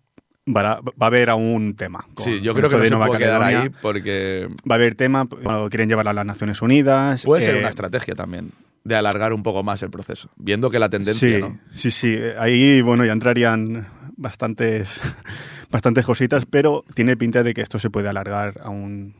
va 0.48 0.80
a, 1.00 1.06
haber 1.06 1.30
aún 1.30 1.74
tema. 1.76 2.06
con- 2.14 2.24
sí, 2.24 2.40
yo 2.40 2.54
creo 2.54 2.68
que 2.70 2.76
no 2.76 2.84
se 2.84 2.96
puede 2.96 3.18
quedar 3.18 3.40
Caledonia. 3.40 3.62
ahí 3.62 3.68
porque 3.82 4.48
Va 4.68 4.74
a 4.74 4.78
haber 4.78 4.94
tema 4.94 5.26
cuando 5.26 5.68
quieren 5.68 5.88
llevarla 5.88 6.12
a 6.12 6.14
las 6.14 6.26
Naciones 6.26 6.62
Unidas. 6.62 7.24
puede 7.24 7.44
ser 7.44 7.56
eh, 7.56 7.58
una 7.60 7.68
estrategia 7.68 8.14
también 8.14 8.50
de 8.84 8.94
alargar 8.94 9.32
un 9.32 9.42
poco 9.42 9.62
más 9.64 9.82
el 9.82 9.90
proceso, 9.90 10.30
viendo 10.36 10.70
que 10.70 10.78
la 10.78 10.88
tendencia, 10.88 11.28
Sí, 11.28 11.40
¿no? 11.40 11.58
sí, 11.74 11.90
sí. 11.90 12.16
Ahí, 12.38 12.80
bueno, 12.82 13.04
ya 13.04 13.12
entrarían 13.12 13.88
bastantes, 14.16 15.00
bastantes 15.70 16.06
cositas, 16.06 16.46
pero 16.46 16.84
tiene 16.94 17.16
pinta 17.16 17.42
de 17.42 17.52
que 17.52 17.62
esto 17.62 17.78
se 17.80 17.90
puede 17.90 18.08
alargar 18.08 18.60
a 18.62 18.70
un, 18.70 19.14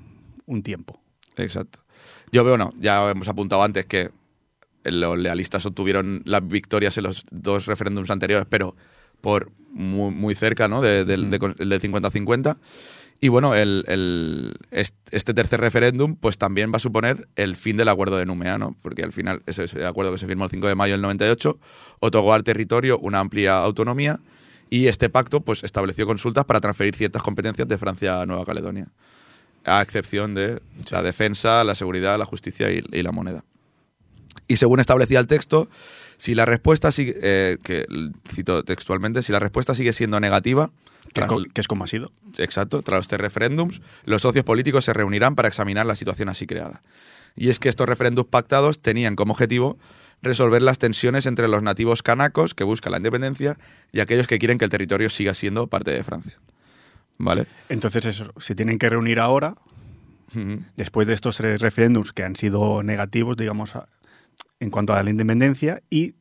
un 0.47 0.63
tiempo. 0.63 1.01
Exacto. 1.37 1.81
Yo 2.31 2.45
veo, 2.45 2.57
no, 2.57 2.73
ya 2.79 3.11
hemos 3.11 3.27
apuntado 3.29 3.63
antes 3.65 3.87
que 3.87 4.11
los 4.85 5.19
lealistas 5.19 5.67
obtuvieron 5.67 6.23
las 6.25 6.47
victorias 6.47 6.97
en 6.99 7.05
los 7.05 7.25
dos 7.33 7.67
referéndums 7.67 8.11
anteriores, 8.11 8.47
pero 8.49 8.77
por 9.21 9.51
muy, 9.71 10.11
muy 10.15 10.35
cerca, 10.35 10.69
¿no? 10.69 10.81
De- 10.83 11.05
del, 11.05 11.31
de- 11.31 11.39
del 11.39 11.81
50-50. 11.81 12.59
Y 13.21 13.29
bueno, 13.29 13.55
el, 13.55 13.85
el- 13.89 14.57
est- 14.71 14.95
este 15.11 15.33
tercer 15.33 15.61
referéndum 15.61 16.17
pues 16.17 16.37
también 16.37 16.71
va 16.73 16.77
a 16.77 16.81
suponer 16.81 17.29
el 17.37 17.57
fin 17.57 17.77
del 17.79 17.89
acuerdo 17.89 18.19
de 18.19 18.27
Numea, 18.27 18.59
¿no? 18.59 18.77
Porque 18.83 19.03
al 19.03 19.13
final 19.13 19.43
ese, 19.47 19.85
acuerdo 19.87 20.13
que 20.13 20.19
se 20.19 20.27
firmó 20.27 20.45
el 20.45 20.51
5 20.51 20.67
de 20.67 20.75
mayo 20.75 20.93
del 20.95 21.01
98 21.03 21.59
otorgó 22.01 22.35
al 22.35 22.45
territorio 22.45 22.99
una 22.99 23.21
amplia 23.21 23.59
autonomía 23.59 24.21
y 24.69 24.89
este 24.89 25.09
pacto 25.09 25.41
pues 25.41 25.65
estableció 25.65 26.07
consultas 26.07 26.45
para 26.45 26.61
transferir 26.61 26.95
ciertas 26.95 27.23
competencias 27.23 27.67
de 27.69 27.79
Francia 27.79 28.21
a 28.21 28.27
Nueva 28.27 28.45
Caledonia, 28.45 28.89
a 29.65 29.81
excepción 29.81 30.35
de 30.35 30.61
la 30.91 31.03
defensa, 31.03 31.65
la 31.65 31.75
seguridad, 31.75 32.19
la 32.19 32.25
justicia 32.27 32.71
y, 32.71 32.85
y 32.93 33.03
la 33.03 33.13
moneda. 33.13 33.45
Y 34.47 34.57
según 34.57 34.79
establecía 34.81 35.21
el 35.21 35.27
texto, 35.27 35.69
si 36.19 36.35
la 36.35 36.45
respuesta 36.45 36.91
sigue, 36.93 37.17
eh, 37.23 37.59
que 37.63 37.87
cito 38.29 38.63
textualmente, 38.65 39.23
si 39.23 39.33
la 39.33 39.39
respuesta 39.39 39.75
sigue 39.75 39.93
siendo 39.93 40.19
negativa, 40.21 40.71
Que 41.13 41.21
es, 41.21 41.27
tras- 41.27 41.29
co- 41.29 41.45
que 41.53 41.61
es 41.61 41.69
como 41.69 41.85
ha 41.85 41.87
sido. 41.87 42.13
Exacto, 42.39 42.81
tras 42.83 42.99
los 42.99 43.09
tres 43.09 43.21
referéndums, 43.21 43.81
los 44.05 44.23
socios 44.23 44.45
políticos 44.45 44.85
se 44.85 44.93
reunirán 44.93 45.35
para 45.35 45.49
examinar 45.49 45.87
la 45.87 45.95
situación 45.97 46.29
así 46.29 46.47
creada. 46.47 46.83
Y 47.37 47.51
es 47.51 47.59
que 47.59 47.69
estos 47.69 47.87
referéndums 47.89 48.29
pactados 48.29 48.81
tenían 48.81 49.15
como 49.17 49.33
objetivo 49.33 49.79
resolver 50.23 50.63
las 50.63 50.79
tensiones 50.79 51.27
entre 51.27 51.47
los 51.49 51.63
nativos 51.63 52.03
canacos 52.03 52.55
que 52.55 52.65
buscan 52.65 52.93
la 52.93 52.97
independencia 52.99 53.59
y 53.93 54.01
aquellos 54.01 54.27
que 54.27 54.39
quieren 54.39 54.57
que 54.59 54.65
el 54.65 54.71
territorio 54.71 55.11
siga 55.11 55.35
siendo 55.35 55.67
parte 55.67 55.91
de 55.91 56.03
Francia. 56.03 56.33
¿Vale? 57.19 57.47
Entonces, 57.69 58.07
eso, 58.07 58.33
se 58.41 58.55
tienen 58.55 58.79
que 58.79 58.89
reunir 58.89 59.21
ahora, 59.21 59.57
después 60.77 61.07
de 61.07 61.15
estos 61.15 61.37
tres 61.37 61.61
referéndums 61.61 62.13
que 62.13 62.23
han 62.25 62.37
sido 62.37 62.83
negativos, 62.83 63.37
digamos, 63.37 63.73
en 64.61 64.71
cuanto 64.71 64.95
a 64.95 65.03
la 65.03 65.11
independencia, 65.11 65.83
y 65.91 66.15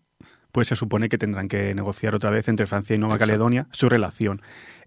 pues 0.51 0.67
se 0.69 0.75
supone 0.75 1.09
que 1.09 1.17
tendrán 1.17 1.47
que 1.47 1.73
negociar 1.75 2.15
otra 2.15 2.29
vez 2.29 2.47
entre 2.47 2.65
Francia 2.67 2.95
y 2.95 2.99
Nueva 2.99 3.15
Exacto. 3.15 3.31
Caledonia 3.31 3.67
su 3.71 3.89
relación. 3.89 4.41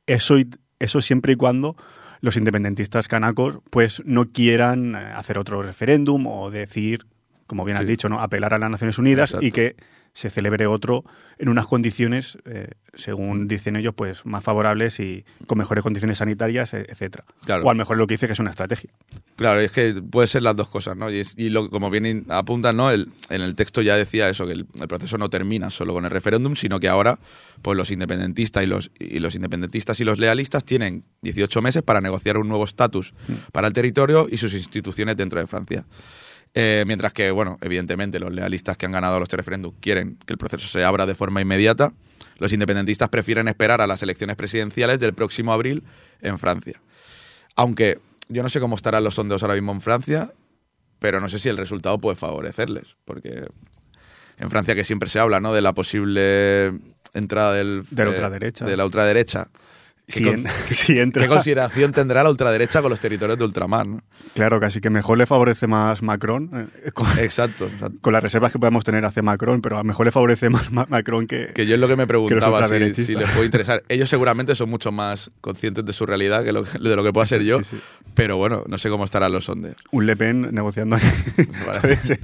Eso, 0.06 0.38
y- 0.38 0.48
eso 0.78 1.00
siempre 1.02 1.34
y 1.34 1.36
cuando 1.36 1.76
los 2.20 2.36
independentistas 2.36 3.06
canacos 3.08 3.58
pues 3.70 4.02
no 4.04 4.30
quieran 4.32 4.94
eh, 4.94 4.98
hacer 5.14 5.38
otro 5.38 5.62
referéndum 5.62 6.26
o 6.26 6.50
decir, 6.50 7.06
como 7.46 7.64
bien 7.64 7.76
has 7.78 7.86
dicho, 7.86 8.08
¿no? 8.08 8.20
apelar 8.20 8.54
a 8.54 8.58
las 8.58 8.70
Naciones 8.70 8.98
Unidas 8.98 9.36
y 9.40 9.52
que 9.52 9.76
se 10.18 10.30
celebre 10.30 10.66
otro 10.66 11.04
en 11.38 11.48
unas 11.48 11.68
condiciones, 11.68 12.38
eh, 12.44 12.70
según 12.94 13.46
dicen 13.46 13.76
ellos, 13.76 13.94
pues 13.96 14.26
más 14.26 14.42
favorables 14.42 14.98
y 14.98 15.24
con 15.46 15.58
mejores 15.58 15.84
condiciones 15.84 16.18
sanitarias, 16.18 16.74
e- 16.74 16.86
etcétera. 16.88 17.24
Claro. 17.44 17.64
O 17.64 17.70
a 17.70 17.72
lo 17.74 17.78
mejor 17.78 17.96
lo 17.98 18.08
que 18.08 18.14
dice 18.14 18.26
que 18.26 18.32
es 18.32 18.40
una 18.40 18.50
estrategia. 18.50 18.90
Claro, 19.36 19.60
es 19.60 19.70
que 19.70 19.94
puede 20.02 20.26
ser 20.26 20.42
las 20.42 20.56
dos 20.56 20.68
cosas, 20.68 20.96
¿no? 20.96 21.08
Y, 21.08 21.20
es- 21.20 21.34
y 21.36 21.50
lo- 21.50 21.70
como 21.70 21.88
bien 21.88 22.26
apuntan, 22.30 22.76
¿no? 22.76 22.90
El- 22.90 23.12
en 23.30 23.42
el 23.42 23.54
texto 23.54 23.80
ya 23.80 23.96
decía 23.96 24.28
eso, 24.28 24.44
que 24.44 24.54
el, 24.54 24.66
el 24.80 24.88
proceso 24.88 25.18
no 25.18 25.30
termina 25.30 25.70
solo 25.70 25.92
con 25.94 26.04
el 26.04 26.10
referéndum, 26.10 26.56
sino 26.56 26.80
que 26.80 26.88
ahora, 26.88 27.20
pues 27.62 27.76
los 27.76 27.92
independentistas 27.92 28.64
y 28.64 28.66
los, 28.66 28.90
y 28.98 29.20
los 29.20 29.36
independentistas 29.36 30.00
y 30.00 30.04
los 30.04 30.18
lealistas 30.18 30.64
tienen 30.64 31.04
18 31.22 31.62
meses 31.62 31.84
para 31.84 32.00
negociar 32.00 32.38
un 32.38 32.48
nuevo 32.48 32.64
estatus 32.64 33.14
para 33.52 33.68
el 33.68 33.72
territorio 33.72 34.26
y 34.28 34.38
sus 34.38 34.52
instituciones 34.54 35.16
dentro 35.16 35.38
de 35.38 35.46
Francia. 35.46 35.84
Eh, 36.54 36.84
mientras 36.86 37.12
que, 37.12 37.30
bueno, 37.30 37.58
evidentemente 37.60 38.18
los 38.18 38.32
lealistas 38.32 38.76
que 38.76 38.86
han 38.86 38.92
ganado 38.92 39.20
los 39.20 39.28
referéndums 39.28 39.76
quieren 39.80 40.18
que 40.26 40.32
el 40.32 40.38
proceso 40.38 40.66
se 40.66 40.84
abra 40.84 41.06
de 41.06 41.14
forma 41.14 41.40
inmediata. 41.40 41.92
Los 42.38 42.52
independentistas 42.52 43.08
prefieren 43.08 43.48
esperar 43.48 43.80
a 43.80 43.86
las 43.86 44.02
elecciones 44.02 44.36
presidenciales 44.36 45.00
del 45.00 45.14
próximo 45.14 45.52
abril 45.52 45.84
en 46.20 46.38
Francia. 46.38 46.80
Aunque 47.54 48.00
yo 48.28 48.42
no 48.42 48.48
sé 48.48 48.60
cómo 48.60 48.76
estarán 48.76 49.04
los 49.04 49.14
sondeos 49.14 49.42
ahora 49.42 49.54
mismo 49.54 49.72
en 49.72 49.80
Francia, 49.80 50.32
pero 50.98 51.20
no 51.20 51.28
sé 51.28 51.38
si 51.38 51.48
el 51.48 51.56
resultado 51.56 51.98
puede 51.98 52.16
favorecerles, 52.16 52.96
porque 53.04 53.44
en 54.38 54.50
Francia 54.50 54.74
que 54.74 54.84
siempre 54.84 55.08
se 55.08 55.18
habla, 55.18 55.40
¿no? 55.40 55.52
De 55.52 55.62
la 55.62 55.74
posible 55.74 56.72
entrada 57.14 57.54
del, 57.54 57.84
De 57.90 58.04
la 58.04 58.10
eh, 58.10 58.14
ultraderecha. 58.14 58.64
De 58.64 58.76
la 58.76 58.84
ultraderecha. 58.84 59.48
Si, 60.10 60.24
¿Qué, 60.24 60.30
en- 60.30 60.42
con- 60.42 60.52
si 60.72 60.98
entra- 60.98 61.22
qué 61.22 61.28
consideración 61.28 61.92
tendrá 61.92 62.22
la 62.22 62.30
ultraderecha 62.30 62.80
con 62.80 62.88
los 62.90 62.98
territorios 62.98 63.38
de 63.38 63.44
ultramar? 63.44 63.86
¿no? 63.86 64.00
Claro, 64.34 64.58
casi 64.58 64.80
que 64.80 64.88
mejor 64.88 65.18
le 65.18 65.26
favorece 65.26 65.66
más 65.66 66.02
Macron, 66.02 66.70
eh, 66.84 66.90
con, 66.92 67.06
Exacto, 67.18 67.66
exacto. 67.72 67.98
con 68.00 68.14
las 68.14 68.22
reservas 68.22 68.50
que 68.52 68.58
podemos 68.58 68.84
tener 68.84 69.04
hacia 69.04 69.22
Macron, 69.22 69.60
pero 69.60 69.76
a 69.76 69.80
lo 69.80 69.84
mejor 69.84 70.06
le 70.06 70.12
favorece 70.12 70.48
más 70.50 70.72
Ma- 70.72 70.86
Macron 70.88 71.26
que... 71.26 71.48
Que 71.54 71.66
yo 71.66 71.74
es 71.74 71.80
lo 71.80 71.88
que 71.88 71.96
me 71.96 72.06
preguntaba, 72.06 72.40
si, 72.58 72.62
ultraderechistas. 72.64 73.06
si 73.06 73.14
les 73.14 73.30
puede 73.32 73.44
interesar. 73.44 73.82
Ellos 73.88 74.08
seguramente 74.08 74.54
son 74.54 74.70
mucho 74.70 74.90
más 74.92 75.30
conscientes 75.42 75.84
de 75.84 75.92
su 75.92 76.06
realidad 76.06 76.42
que 76.42 76.52
lo 76.52 76.64
que- 76.64 76.78
de 76.78 76.96
lo 76.96 77.04
que 77.04 77.12
pueda 77.12 77.26
ser 77.26 77.42
yo, 77.42 77.58
sí, 77.62 77.76
sí. 77.76 77.82
pero 78.14 78.38
bueno, 78.38 78.64
no 78.66 78.78
sé 78.78 78.88
cómo 78.88 79.04
estarán 79.04 79.30
los 79.32 79.44
sondeos. 79.44 79.76
Un 79.90 80.06
Le 80.06 80.16
Pen 80.16 80.48
negociando. 80.54 80.96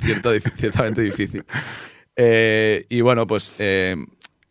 Cierto- 0.04 0.30
ciertamente 0.58 1.02
difícil. 1.02 1.44
Eh, 2.16 2.86
y 2.88 3.00
bueno, 3.00 3.26
pues 3.26 3.52
eh, 3.58 3.96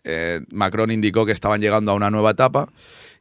eh, 0.04 0.42
Macron 0.52 0.92
indicó 0.92 1.26
que 1.26 1.32
estaban 1.32 1.62
llegando 1.62 1.92
a 1.92 1.96
una 1.96 2.12
nueva 2.12 2.32
etapa 2.32 2.70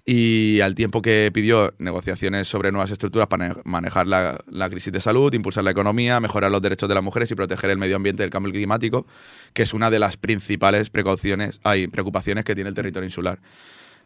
y 0.04 0.60
al 0.60 0.74
tiempo 0.74 1.00
que 1.00 1.30
pidió 1.32 1.74
negociaciones 1.78 2.48
sobre 2.48 2.72
nuevas 2.72 2.90
estructuras 2.90 3.28
para 3.28 3.48
ne- 3.48 3.54
manejar 3.64 4.08
la, 4.08 4.42
la 4.50 4.68
crisis 4.68 4.92
de 4.92 5.00
salud, 5.00 5.32
impulsar 5.32 5.62
la 5.62 5.70
economía, 5.70 6.18
mejorar 6.18 6.50
los 6.50 6.60
derechos 6.60 6.88
de 6.88 6.94
las 6.96 7.04
mujeres 7.04 7.30
y 7.30 7.34
proteger 7.36 7.70
el 7.70 7.78
medio 7.78 7.96
ambiente 7.96 8.22
del 8.22 8.30
cambio 8.30 8.52
climático, 8.52 9.06
que 9.52 9.62
es 9.62 9.72
una 9.74 9.90
de 9.90 10.00
las 10.00 10.16
principales 10.16 10.90
precauciones, 10.90 11.60
hay 11.62 11.86
preocupaciones 11.86 12.44
que 12.44 12.54
tiene 12.54 12.68
el 12.70 12.74
territorio 12.74 13.06
insular. 13.06 13.38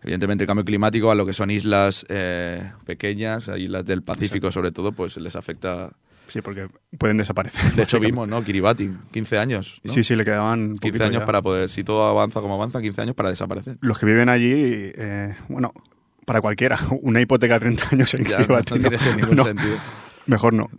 Evidentemente 0.02 0.44
el 0.44 0.48
cambio 0.48 0.64
climático 0.66 1.10
a 1.10 1.14
lo 1.14 1.24
que 1.24 1.32
son 1.32 1.50
islas 1.50 2.04
eh, 2.10 2.60
pequeñas, 2.84 3.48
islas 3.56 3.86
del 3.86 4.02
Pacífico 4.02 4.52
sobre 4.52 4.72
todo, 4.72 4.92
pues 4.92 5.16
les 5.16 5.34
afecta 5.34 5.92
sí, 6.28 6.40
porque 6.40 6.68
pueden 6.98 7.16
desaparecer. 7.16 7.72
de 7.74 7.82
hecho, 7.82 8.00
vimos, 8.00 8.28
¿no? 8.28 8.42
Kiribati, 8.44 8.90
15 9.12 9.38
años. 9.38 9.80
¿no? 9.84 9.92
Sí, 9.92 10.04
sí, 10.04 10.16
le 10.16 10.24
quedaban 10.24 10.76
15 10.78 10.80
poquito 10.80 11.04
años 11.04 11.20
ya. 11.20 11.26
para 11.26 11.42
poder, 11.42 11.68
si 11.68 11.84
todo 11.84 12.04
avanza 12.04 12.40
como 12.40 12.54
avanza, 12.54 12.80
15 12.80 13.00
años 13.02 13.14
para 13.14 13.30
desaparecer. 13.30 13.78
Los 13.80 13.98
que 13.98 14.06
viven 14.06 14.28
allí, 14.28 14.52
eh, 14.52 15.36
bueno, 15.48 15.72
para 16.24 16.40
cualquiera, 16.40 16.78
una 17.02 17.20
hipoteca 17.20 17.54
de 17.54 17.60
30 17.60 17.88
años 17.92 18.14
en 18.14 18.24
Ya, 18.24 18.38
no, 18.38 18.44
Kiribati, 18.44 18.74
no 18.74 18.80
tiene 18.80 18.96
ese 18.96 19.16
ningún 19.16 19.36
no, 19.36 19.44
sentido. 19.44 19.76
Mejor 20.26 20.52
no. 20.52 20.70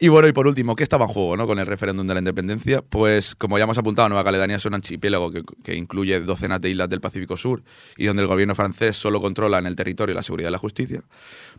Y 0.00 0.08
bueno, 0.08 0.26
y 0.28 0.32
por 0.32 0.46
último, 0.46 0.74
¿qué 0.76 0.82
estaba 0.82 1.04
en 1.04 1.10
juego 1.12 1.36
¿no? 1.36 1.46
con 1.46 1.58
el 1.58 1.66
referéndum 1.66 2.06
de 2.06 2.14
la 2.14 2.20
independencia? 2.20 2.82
Pues, 2.82 3.34
como 3.34 3.58
ya 3.58 3.64
hemos 3.64 3.78
apuntado, 3.78 4.08
Nueva 4.08 4.24
Caledonia 4.24 4.56
es 4.56 4.64
un 4.66 4.74
archipiélago 4.74 5.30
que, 5.30 5.42
que 5.62 5.74
incluye 5.76 6.20
docenas 6.20 6.60
de 6.60 6.70
islas 6.70 6.88
del 6.88 7.00
Pacífico 7.00 7.36
Sur 7.36 7.62
y 7.96 8.06
donde 8.06 8.22
el 8.22 8.28
gobierno 8.28 8.54
francés 8.54 8.96
solo 8.96 9.20
controla 9.20 9.58
en 9.58 9.66
el 9.66 9.76
territorio 9.76 10.14
la 10.14 10.22
seguridad 10.22 10.48
y 10.48 10.52
la 10.52 10.58
justicia. 10.58 11.02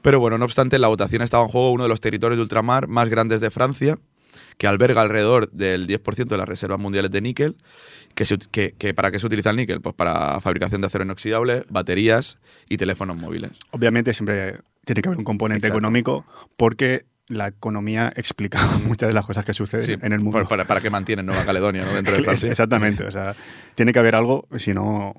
Pero 0.02 0.20
bueno, 0.20 0.38
no 0.38 0.46
obstante, 0.46 0.76
en 0.76 0.82
la 0.82 0.88
votación 0.90 1.22
estaba 1.22 1.44
en 1.44 1.50
juego 1.50 1.72
uno 1.72 1.84
de 1.84 1.90
los 1.90 2.02
territorios 2.02 2.38
de 2.38 2.44
ultramar 2.44 2.88
más 2.88 3.10
grandes 3.10 3.42
de 3.42 3.50
Francia, 3.52 3.98
que 4.58 4.68
alberga 4.68 5.02
alrededor 5.02 5.50
del 5.52 5.88
10% 5.88 6.26
de 6.28 6.38
las 6.38 6.48
reservas 6.48 6.80
mundiales 6.80 7.12
de 7.12 7.22
níquel. 7.22 7.56
Que, 8.16 8.24
se 8.26 8.38
que- 8.38 8.74
que 8.78 8.94
¿Para 8.94 9.12
qué 9.12 9.20
se 9.20 9.28
utiliza 9.28 9.50
el 9.50 9.58
níquel? 9.58 9.82
Pues 9.82 9.94
para 9.96 10.40
fabricación 10.40 10.80
de 10.82 10.88
acero 10.88 11.04
inoxidable, 11.04 11.66
baterías 11.70 12.38
y 12.70 12.78
teléfonos 12.78 13.18
móviles. 13.18 13.52
Obviamente 13.72 14.14
siempre 14.14 14.60
tiene 14.86 15.02
que 15.02 15.10
haber 15.10 15.18
un 15.20 15.26
componente 15.26 15.68
Exacto. 15.68 15.78
económico 15.80 16.26
porque 16.56 17.06
la 17.28 17.48
economía 17.48 18.12
explica 18.16 18.60
muchas 18.86 19.10
de 19.10 19.14
las 19.14 19.26
cosas 19.26 19.46
que 19.46 19.54
suceden 19.54 19.86
Sí, 19.86 19.96
en 20.02 20.14
el 20.14 20.20
mundo. 20.20 20.48
Para, 20.48 20.82
que 20.82 20.90
mantienen 20.90 21.26
Nueva 21.26 21.46
Caledonia 21.46 21.84
¿no? 21.86 21.94
dentro 21.94 22.16
de 22.16 22.24
Francia. 22.24 22.50
Exactamente, 22.50 23.04
o 23.04 23.12
sea, 23.12 23.36
tiene 23.76 23.92
que 23.94 24.00
haber 24.00 24.16
algo, 24.16 24.48
si 24.58 24.74
no, 24.74 25.14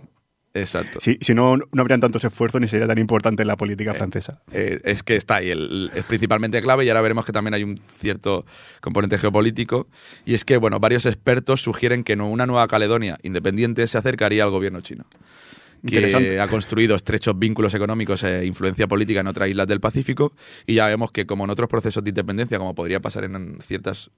Exacto. 0.55 1.01
si, 1.01 1.19
si 1.21 1.35
no, 1.35 1.57
no 1.57 1.83
habrían 1.83 2.01
tantos 2.01 2.25
esfuerzos 2.25 2.61
ni 2.61 2.69
sería 2.69 2.87
tan 2.87 2.97
importante 2.99 3.43
en 3.43 3.49
la 3.49 3.57
política 3.57 3.93
francesa. 3.93 4.41
Eh, 4.53 4.79
es 4.85 5.03
que 5.03 5.17
está 5.17 5.37
ahí, 5.37 5.51
el- 5.51 5.91
es 5.95 6.05
principalmente 6.05 6.63
clave 6.63 6.85
y 6.85 6.89
ahora 6.89 7.03
veremos 7.03 7.27
que 7.27 7.33
también 7.33 7.53
hay 7.55 7.63
un 7.65 7.79
cierto 8.01 8.47
componente 8.81 9.19
geopolítico. 9.19 9.87
Y 10.25 10.33
es 10.35 10.45
que, 10.47 10.57
bueno, 10.57 10.81
varios 10.81 11.05
expertos 11.05 11.61
sugieren 11.61 12.05
que 12.05 12.17
no- 12.17 12.31
una 12.31 12.47
nueva 12.47 12.67
Caledonia 12.69 13.19
independiente 13.23 13.87
se 13.87 13.99
acercaría 13.99 14.45
al 14.45 14.51
gobierno 14.51 14.81
chino. 14.81 15.05
Que 15.85 16.41
ha 16.41 16.49
construido 16.49 16.95
estrechos 16.97 17.39
vínculos 17.39 17.75
económicos 17.75 18.23
e 18.23 18.45
influencia 18.47 18.87
política 18.87 19.21
en 19.21 19.27
otras 19.27 19.49
islas 19.49 19.67
del 19.67 19.81
Pacífico. 19.81 20.33
Y 20.67 20.75
ya 20.75 20.87
vemos 20.87 21.11
que, 21.11 21.27
como 21.27 21.45
en 21.45 21.51
otros 21.51 21.69
procesos 21.69 22.03
de 22.05 22.11
independencia, 22.11 22.59
como 22.59 22.75
podría 22.75 23.01
pasar 23.01 23.25
en 23.25 23.59
ciertos 23.67 24.11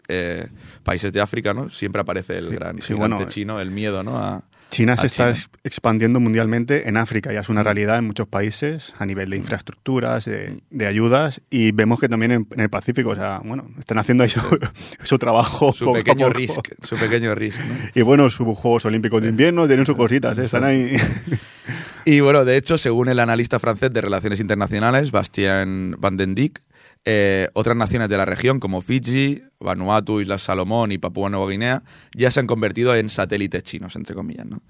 países 0.82 1.12
de 1.12 1.20
África, 1.20 1.54
¿no? 1.54 1.70
siempre 1.70 2.02
aparece 2.02 2.38
el 2.38 2.48
Sí, 2.48 2.54
gran 2.54 2.76
sí, 2.76 2.82
gigante 2.82 3.14
bueno, 3.16 3.24
chino, 3.26 3.60
el 3.60 3.70
miedo, 3.70 4.02
¿no? 4.02 4.18
A, 4.18 4.42
China 4.70 4.96
se 4.96 5.06
está 5.06 5.32
expandiendo 5.64 6.20
mundialmente 6.20 6.88
en 6.88 6.96
África, 6.96 7.32
ya 7.32 7.40
es 7.40 7.48
una 7.48 7.62
realidad 7.62 7.98
en 7.98 8.06
muchos 8.06 8.28
países 8.28 8.94
a 8.98 9.06
nivel 9.06 9.30
de 9.30 9.36
infraestructuras, 9.36 10.26
de, 10.26 10.60
de 10.70 10.86
ayudas, 10.86 11.40
y 11.50 11.72
vemos 11.72 11.98
que 11.98 12.08
también 12.08 12.32
en, 12.32 12.46
en 12.50 12.60
el 12.60 12.68
Pacífico, 12.68 13.10
o 13.10 13.16
sea, 13.16 13.40
bueno, 13.44 13.70
están 13.78 13.98
haciendo 13.98 14.24
ahí 14.24 14.30
su, 14.30 14.40
su 15.02 15.18
trabajo. 15.18 15.72
su 15.72 15.84
poco 15.86 15.96
a 15.96 16.02
pequeño 16.02 16.26
poco. 16.26 16.38
risk, 16.38 16.74
su 16.82 16.96
pequeño 16.96 17.34
risk, 17.34 17.58
¿no? 17.60 17.74
Y 17.94 18.02
bueno, 18.02 18.28
sus 18.30 18.46
Juegos 18.58 18.84
Olímpicos 18.84 19.22
de 19.22 19.28
Invierno 19.28 19.66
tienen 19.66 19.86
sus 19.86 19.96
cositas, 19.96 20.36
¿eh? 20.38 20.44
están 20.44 20.64
ahí. 20.64 20.96
Y 22.04 22.20
bueno, 22.20 22.44
de 22.46 22.56
hecho, 22.56 22.78
según 22.78 23.08
el 23.08 23.18
analista 23.20 23.58
francés 23.58 23.92
de 23.92 24.00
Relaciones 24.00 24.40
Internacionales, 24.40 25.10
Bastien 25.10 25.94
Van 25.98 26.16
den 26.16 26.34
Dijk, 26.34 26.62
eh, 27.10 27.48
otras 27.54 27.74
naciones 27.74 28.10
de 28.10 28.18
la 28.18 28.26
región 28.26 28.60
como 28.60 28.82
Fiji, 28.82 29.42
Vanuatu, 29.60 30.20
Islas 30.20 30.42
Salomón 30.42 30.92
y 30.92 30.98
Papúa 30.98 31.30
Nueva 31.30 31.50
Guinea 31.50 31.82
ya 32.14 32.30
se 32.30 32.38
han 32.38 32.46
convertido 32.46 32.94
en 32.94 33.08
satélites 33.08 33.62
chinos, 33.62 33.96
entre 33.96 34.14
comillas. 34.14 34.44
¿no? 34.44 34.60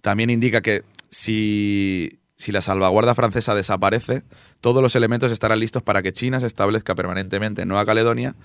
También 0.00 0.30
indica 0.30 0.62
que 0.62 0.84
si, 1.10 2.18
si 2.36 2.50
la 2.50 2.62
salvaguarda 2.62 3.14
francesa 3.14 3.54
desaparece, 3.54 4.22
todos 4.62 4.82
los 4.82 4.96
elementos 4.96 5.30
estarán 5.32 5.60
listos 5.60 5.82
para 5.82 6.00
que 6.00 6.14
China 6.14 6.40
se 6.40 6.46
establezca 6.46 6.94
permanentemente 6.94 7.60
en 7.60 7.68
Nueva 7.68 7.84
Caledonia 7.84 8.36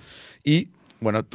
y, 0.43 0.67
bueno, 0.99 1.25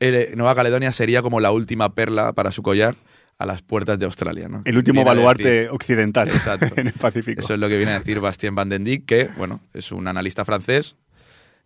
eh, 0.00 0.32
Nueva 0.34 0.56
Caledonia 0.56 0.90
sería 0.90 1.22
como 1.22 1.38
la 1.38 1.52
última 1.52 1.94
perla 1.94 2.32
para 2.32 2.50
su 2.50 2.64
collar 2.64 2.96
a 3.38 3.46
las 3.46 3.62
puertas 3.62 4.00
de 4.00 4.06
Australia. 4.06 4.48
¿no? 4.48 4.62
El 4.64 4.76
último 4.76 5.04
Viene 5.04 5.08
baluarte 5.08 5.68
occidental 5.68 6.30
Exacto. 6.30 6.74
en 6.76 6.88
el 6.88 6.94
Pacífico. 6.94 7.42
eso 7.42 7.54
es 7.54 7.60
lo 7.60 7.68
que 7.68 7.76
viene 7.76 7.92
a 7.92 8.00
decir 8.00 8.18
Bastien 8.18 8.56
Van 8.56 8.70
den 8.70 8.82
Dijk, 8.82 9.06
que 9.06 9.30
bueno, 9.36 9.60
es 9.72 9.92
un 9.92 10.08
analista 10.08 10.44
francés 10.44 10.96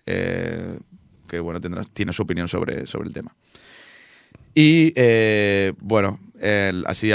eh, 0.08 0.78
que 1.28 1.40
bueno, 1.40 1.60
tendrá, 1.60 1.84
tiene 1.84 2.12
su 2.12 2.22
opinión 2.22 2.48
sobre, 2.48 2.86
sobre 2.86 3.08
el 3.08 3.14
tema. 3.14 3.34
Y 4.54 4.92
eh, 4.96 5.74
bueno, 5.78 6.18
así 6.86 7.12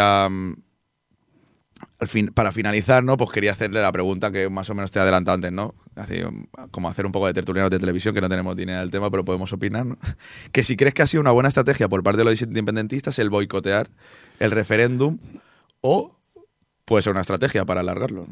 al 2.04 2.08
fin, 2.08 2.28
para 2.34 2.52
finalizar, 2.52 3.04
¿no? 3.04 3.18
Pues 3.18 3.32
quería 3.32 3.54
hacerle 3.54 3.82
la 3.82 3.92
pregunta 3.92 4.32
que 4.32 4.50
más 4.50 4.70
o 4.70 4.76
menos 4.76 4.92
te 4.92 5.00
he 5.00 5.02
adelantado 5.02 5.36
antes, 5.36 5.52
¿no? 5.52 5.74
Um, 5.96 6.46
como 6.72 6.90
hacer 6.90 7.06
un 7.06 7.12
poco 7.12 7.28
de 7.28 7.34
tertulianos 7.34 7.72
de 7.72 7.80
televisión, 7.80 8.14
que 8.14 8.22
no 8.22 8.30
tenemos 8.30 8.58
idea 8.58 8.80
del 8.80 8.92
tema, 8.92 9.10
pero 9.10 9.24
podemos 9.24 9.52
opinar. 9.54 9.86
Que 10.52 10.64
si 10.64 10.76
crees 10.76 10.94
que 10.94 11.02
ha 11.02 11.08
sido 11.08 11.22
una 11.22 11.32
buena 11.32 11.50
estrategia 11.50 11.88
por 11.88 12.04
parte 12.04 12.20
de 12.20 12.26
los 12.26 12.42
independentistas 12.42 13.18
el 13.20 13.30
boicotear 13.30 13.90
el 14.40 14.52
referéndum 14.52 15.20
o 15.82 16.20
puede 16.86 17.04
ser 17.04 17.12
una 17.12 17.22
estrategia 17.22 17.66
para 17.66 17.82
alargarlo. 17.82 18.28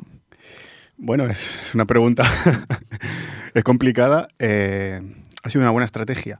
Bueno, 1.03 1.25
es, 1.25 1.59
es 1.59 1.73
una 1.73 1.85
pregunta. 1.85 2.23
es 3.53 3.63
complicada. 3.63 4.27
eh, 4.39 5.01
ha 5.43 5.49
sido 5.49 5.61
una 5.63 5.71
buena 5.71 5.85
estrategia. 5.85 6.39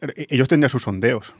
Eh, 0.00 0.26
Ellos 0.30 0.48
tendrían 0.48 0.70
sus 0.70 0.82
sondeos, 0.84 1.34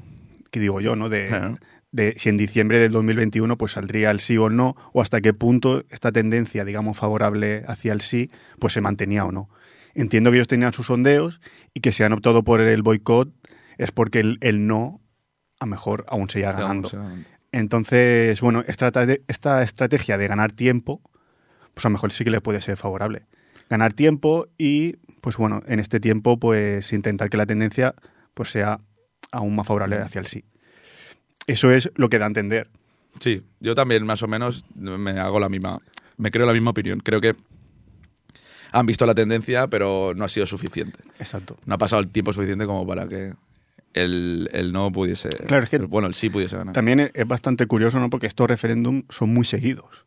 que 0.50 0.60
digo 0.60 0.80
yo, 0.82 0.94
¿no? 0.94 1.08
De, 1.08 1.28
Claro. 1.28 1.58
de 1.90 2.12
si 2.18 2.28
en 2.28 2.36
diciembre 2.36 2.78
del 2.78 2.92
2021 2.92 3.56
pues 3.56 3.72
saldría 3.72 4.10
el 4.10 4.20
sí 4.20 4.36
o 4.36 4.50
no, 4.50 4.76
o 4.92 5.00
hasta 5.00 5.20
qué 5.22 5.32
punto 5.32 5.84
esta 5.88 6.12
tendencia, 6.12 6.64
digamos, 6.66 6.98
favorable 6.98 7.64
hacia 7.66 7.92
el 7.94 8.02
sí, 8.02 8.30
pues 8.58 8.74
se 8.74 8.82
mantenía 8.82 9.24
o 9.24 9.32
no. 9.32 9.48
Entiendo 9.94 10.30
que 10.30 10.36
ellos 10.36 10.48
tenían 10.48 10.72
sus 10.74 10.86
sondeos 10.88 11.40
y 11.72 11.80
que 11.80 11.92
se 11.92 12.04
han 12.04 12.12
optado 12.12 12.42
por 12.44 12.60
el 12.60 12.82
boicot 12.82 13.32
es 13.78 13.90
porque 13.90 14.20
el, 14.20 14.36
el 14.42 14.66
no, 14.66 15.00
a 15.60 15.64
lo 15.64 15.70
mejor, 15.70 16.04
aún 16.08 16.28
seguía 16.28 16.52
ganando. 16.52 16.88
Entonces, 17.52 18.40
bueno, 18.40 18.64
esta 18.66 19.62
estrategia 19.62 20.18
de 20.18 20.26
ganar 20.28 20.52
tiempo, 20.52 21.00
pues 21.74 21.84
a 21.84 21.88
lo 21.88 21.92
mejor 21.92 22.12
sí 22.12 22.24
que 22.24 22.30
le 22.30 22.40
puede 22.40 22.60
ser 22.60 22.76
favorable. 22.76 23.22
Ganar 23.68 23.92
tiempo 23.92 24.46
y, 24.58 24.96
pues 25.20 25.36
bueno, 25.36 25.62
en 25.66 25.80
este 25.80 26.00
tiempo, 26.00 26.38
pues 26.38 26.92
intentar 26.92 27.30
que 27.30 27.36
la 27.36 27.46
tendencia 27.46 27.94
pues 28.34 28.50
sea 28.50 28.80
aún 29.32 29.54
más 29.56 29.66
favorable 29.66 29.96
hacia 29.98 30.20
el 30.20 30.26
sí. 30.26 30.44
Eso 31.46 31.70
es 31.70 31.90
lo 31.96 32.08
que 32.08 32.18
da 32.18 32.26
a 32.26 32.28
entender. 32.28 32.68
Sí, 33.20 33.42
yo 33.60 33.74
también 33.74 34.04
más 34.06 34.22
o 34.22 34.28
menos 34.28 34.64
me 34.74 35.12
hago 35.20 35.38
la 35.40 35.48
misma, 35.48 35.80
me 36.16 36.30
creo 36.30 36.46
la 36.46 36.52
misma 36.52 36.70
opinión. 36.70 37.00
Creo 37.00 37.20
que 37.20 37.34
han 38.72 38.86
visto 38.86 39.06
la 39.06 39.14
tendencia, 39.14 39.68
pero 39.68 40.12
no 40.16 40.24
ha 40.24 40.28
sido 40.28 40.46
suficiente. 40.46 40.98
Exacto. 41.18 41.56
No 41.64 41.74
ha 41.74 41.78
pasado 41.78 42.02
el 42.02 42.08
tiempo 42.08 42.32
suficiente 42.32 42.66
como 42.66 42.86
para 42.86 43.06
que 43.06 43.34
el, 43.92 44.48
el 44.52 44.72
no 44.72 44.90
pudiese, 44.90 45.28
Claro, 45.28 45.62
es 45.62 45.70
que 45.70 45.76
el- 45.76 45.86
bueno, 45.86 46.08
el 46.08 46.14
sí 46.14 46.28
pudiese 46.28 46.56
ganar. 46.56 46.74
También 46.74 47.10
es 47.14 47.26
bastante 47.28 47.66
curioso, 47.66 48.00
¿no? 48.00 48.10
Porque 48.10 48.26
estos 48.26 48.48
referéndums 48.48 49.04
son 49.10 49.32
muy 49.32 49.44
seguidos. 49.44 50.04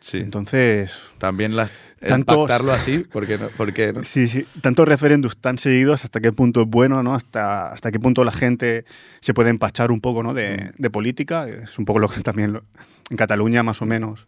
Sí. 0.00 0.18
Entonces, 0.18 1.00
También 1.18 1.56
las, 1.56 1.72
el 2.00 2.08
Tantos- 2.10 2.50
así, 2.70 3.04
porque 3.10 3.38
no, 3.38 3.48
porque 3.56 3.92
no? 3.92 4.02
Sí, 4.04 4.28
sí. 4.28 4.46
Tantos 4.60 4.86
referéndums 4.86 5.36
tan 5.38 5.58
seguidos, 5.58 6.04
hasta 6.04 6.20
qué 6.20 6.32
punto 6.32 6.62
es 6.62 6.68
bueno, 6.68 7.02
¿no? 7.02 7.14
Hasta, 7.14 7.72
hasta 7.72 7.90
qué 7.90 7.98
punto 7.98 8.24
la 8.24 8.32
gente 8.32 8.84
se 9.20 9.34
puede 9.34 9.50
empachar 9.50 9.90
un 9.90 10.00
poco, 10.00 10.22
¿no? 10.22 10.34
De, 10.34 10.70
de 10.76 10.90
política. 10.90 11.48
Es 11.48 11.78
un 11.78 11.84
poco 11.84 11.98
lo 11.98 12.08
que 12.08 12.20
también 12.20 12.52
lo- 12.52 12.64
en 13.10 13.16
Cataluña, 13.16 13.62
más 13.62 13.82
o 13.82 13.86
menos, 13.86 14.26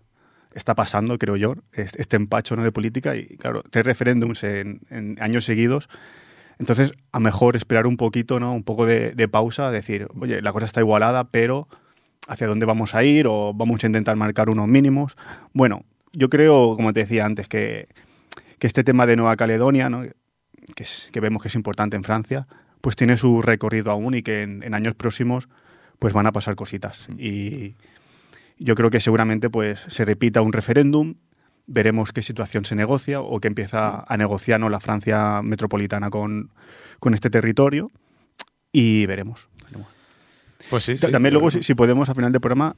está 0.54 0.74
pasando, 0.74 1.18
creo 1.18 1.36
yo, 1.36 1.54
es- 1.72 1.94
este 1.96 2.16
empacho 2.16 2.56
¿no? 2.56 2.64
de 2.64 2.72
política. 2.72 3.14
Y 3.16 3.36
claro, 3.36 3.62
tres 3.70 3.84
referéndums 3.86 4.42
en, 4.44 4.80
en 4.90 5.16
años 5.20 5.44
seguidos. 5.44 5.88
Entonces, 6.58 6.90
a 7.12 7.18
lo 7.18 7.24
mejor 7.24 7.54
esperar 7.54 7.86
un 7.86 7.96
poquito, 7.96 8.40
¿no? 8.40 8.52
Un 8.52 8.64
poco 8.64 8.84
de, 8.86 9.12
de 9.12 9.28
pausa, 9.28 9.70
decir, 9.70 10.08
oye, 10.18 10.42
la 10.42 10.52
cosa 10.52 10.66
está 10.66 10.80
igualada, 10.80 11.30
pero 11.30 11.68
hacia 12.26 12.46
dónde 12.46 12.66
vamos 12.66 12.94
a 12.94 13.04
ir 13.04 13.26
o 13.26 13.52
vamos 13.54 13.82
a 13.82 13.86
intentar 13.86 14.16
marcar 14.16 14.50
unos 14.50 14.66
mínimos. 14.68 15.16
Bueno, 15.52 15.84
yo 16.12 16.28
creo, 16.28 16.74
como 16.76 16.92
te 16.92 17.00
decía 17.00 17.24
antes, 17.24 17.48
que, 17.48 17.88
que 18.58 18.66
este 18.66 18.84
tema 18.84 19.06
de 19.06 19.16
Nueva 19.16 19.36
Caledonia, 19.36 19.88
¿no? 19.88 20.02
que, 20.74 20.82
es- 20.82 21.08
que 21.12 21.20
vemos 21.20 21.42
que 21.42 21.48
es 21.48 21.54
importante 21.54 21.96
en 21.96 22.04
Francia, 22.04 22.46
pues 22.80 22.96
tiene 22.96 23.16
su 23.16 23.42
recorrido 23.42 23.90
aún 23.90 24.14
y 24.14 24.22
que 24.22 24.42
en, 24.42 24.62
en 24.62 24.74
años 24.74 24.94
próximos 24.94 25.48
pues 25.98 26.12
van 26.14 26.26
a 26.26 26.32
pasar 26.32 26.54
cositas. 26.54 27.08
Y 27.18 27.74
yo 28.58 28.74
creo 28.74 28.90
que 28.90 29.00
seguramente 29.00 29.50
pues 29.50 29.84
se 29.88 30.04
repita 30.04 30.42
un 30.42 30.52
referéndum, 30.52 31.14
veremos 31.66 32.12
qué 32.12 32.22
situación 32.22 32.64
se 32.64 32.74
negocia 32.76 33.20
o 33.20 33.40
que 33.40 33.48
empieza 33.48 34.04
a 34.06 34.16
negociar 34.16 34.60
¿no? 34.60 34.68
la 34.68 34.80
Francia 34.80 35.42
metropolitana 35.42 36.08
con, 36.10 36.50
con 37.00 37.14
este 37.14 37.30
territorio 37.30 37.90
y 38.72 39.06
veremos. 39.06 39.48
Pues 40.70 40.84
sí, 40.84 40.96
Ta- 40.96 41.06
sí, 41.06 41.12
También 41.12 41.32
luego, 41.34 41.50
si, 41.50 41.62
si 41.62 41.74
podemos, 41.74 42.08
al 42.08 42.14
final 42.16 42.32
del 42.32 42.40
programa, 42.40 42.74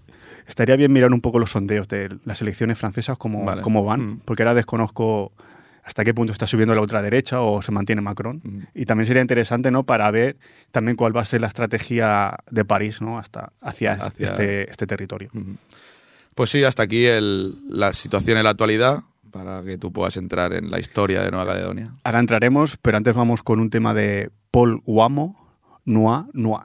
estaría 0.47 0.77
bien 0.77 0.93
mirar 0.93 1.13
un 1.13 1.21
poco 1.21 1.39
los 1.39 1.51
sondeos 1.51 1.89
de 1.89 2.09
las 2.25 2.43
elecciones 2.43 2.79
francesas, 2.79 3.17
cómo, 3.19 3.45
Vale. 3.45 3.63
cómo 3.63 3.85
van, 3.85 4.01
Mm. 4.01 4.21
porque 4.25 4.43
ahora 4.43 4.55
desconozco 4.55 5.33
hasta 5.83 6.05
qué 6.05 6.13
punto 6.13 6.33
está 6.33 6.47
subiendo 6.47 6.75
la 6.75 6.83
ultraderecha 6.83 7.41
o 7.41 7.63
se 7.63 7.73
mantiene 7.73 8.03
Macron. 8.03 8.41
Mm. 8.45 8.59
Y 8.75 8.85
también 8.85 9.07
sería 9.07 9.23
interesante 9.23 9.71
¿no? 9.71 9.85
para 9.85 10.11
ver 10.11 10.37
también 10.73 10.97
cuál 10.97 11.17
va 11.17 11.23
a 11.23 11.25
ser 11.25 11.41
la 11.41 11.47
estrategia 11.49 12.37
de 12.51 12.65
París 12.67 13.01
¿no? 13.01 13.19
hasta, 13.19 13.53
hacia, 13.63 13.95
Hacia- 13.95 14.27
Este, 14.27 14.71
este 14.71 14.87
territorio. 14.87 15.31
Ujú. 15.35 15.57
Pues 16.35 16.51
sí, 16.51 16.63
hasta 16.65 16.83
aquí 16.83 17.07
el- 17.07 17.55
la 17.69 17.93
situación 17.95 18.37
en 18.39 18.45
la 18.45 18.51
actualidad, 18.51 19.01
para 19.31 19.63
que 19.63 19.79
tú 19.79 19.93
puedas 19.93 20.17
entrar 20.17 20.53
en 20.53 20.71
la 20.71 20.79
historia 20.81 21.23
de 21.23 21.31
Nueva 21.31 21.47
Caledonia. 21.47 21.93
Ahora 22.05 22.21
entraremos, 22.21 22.77
pero 22.83 22.97
antes 22.99 23.15
vamos 23.15 23.43
con 23.43 23.59
un 23.61 23.71
tema 23.71 23.95
de 23.95 24.31
Paul 24.51 24.83
Guamo, 24.85 25.37
Noir, 25.85 26.25
Noir. 26.35 26.65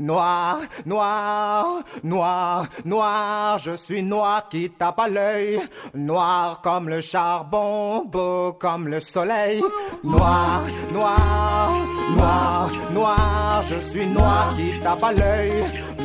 Noir, 0.00 0.60
noir, 0.86 1.82
noir, 2.04 2.68
noir, 2.84 3.58
je 3.58 3.72
suis 3.74 4.00
noir 4.00 4.48
qui 4.48 4.70
tape 4.70 5.00
à 5.00 5.08
l'œil. 5.08 5.58
Noir 5.92 6.60
comme 6.60 6.88
le 6.88 7.00
charbon, 7.00 8.04
beau 8.04 8.52
comme 8.52 8.86
le 8.86 9.00
soleil. 9.00 9.60
Noir, 10.04 10.62
noir, 10.92 11.72
noir, 12.14 12.70
noir, 12.92 13.64
je 13.68 13.78
suis 13.90 14.06
noir 14.06 14.54
qui 14.56 14.78
tape 14.80 15.02
à 15.02 15.12
l'œil. 15.12 15.52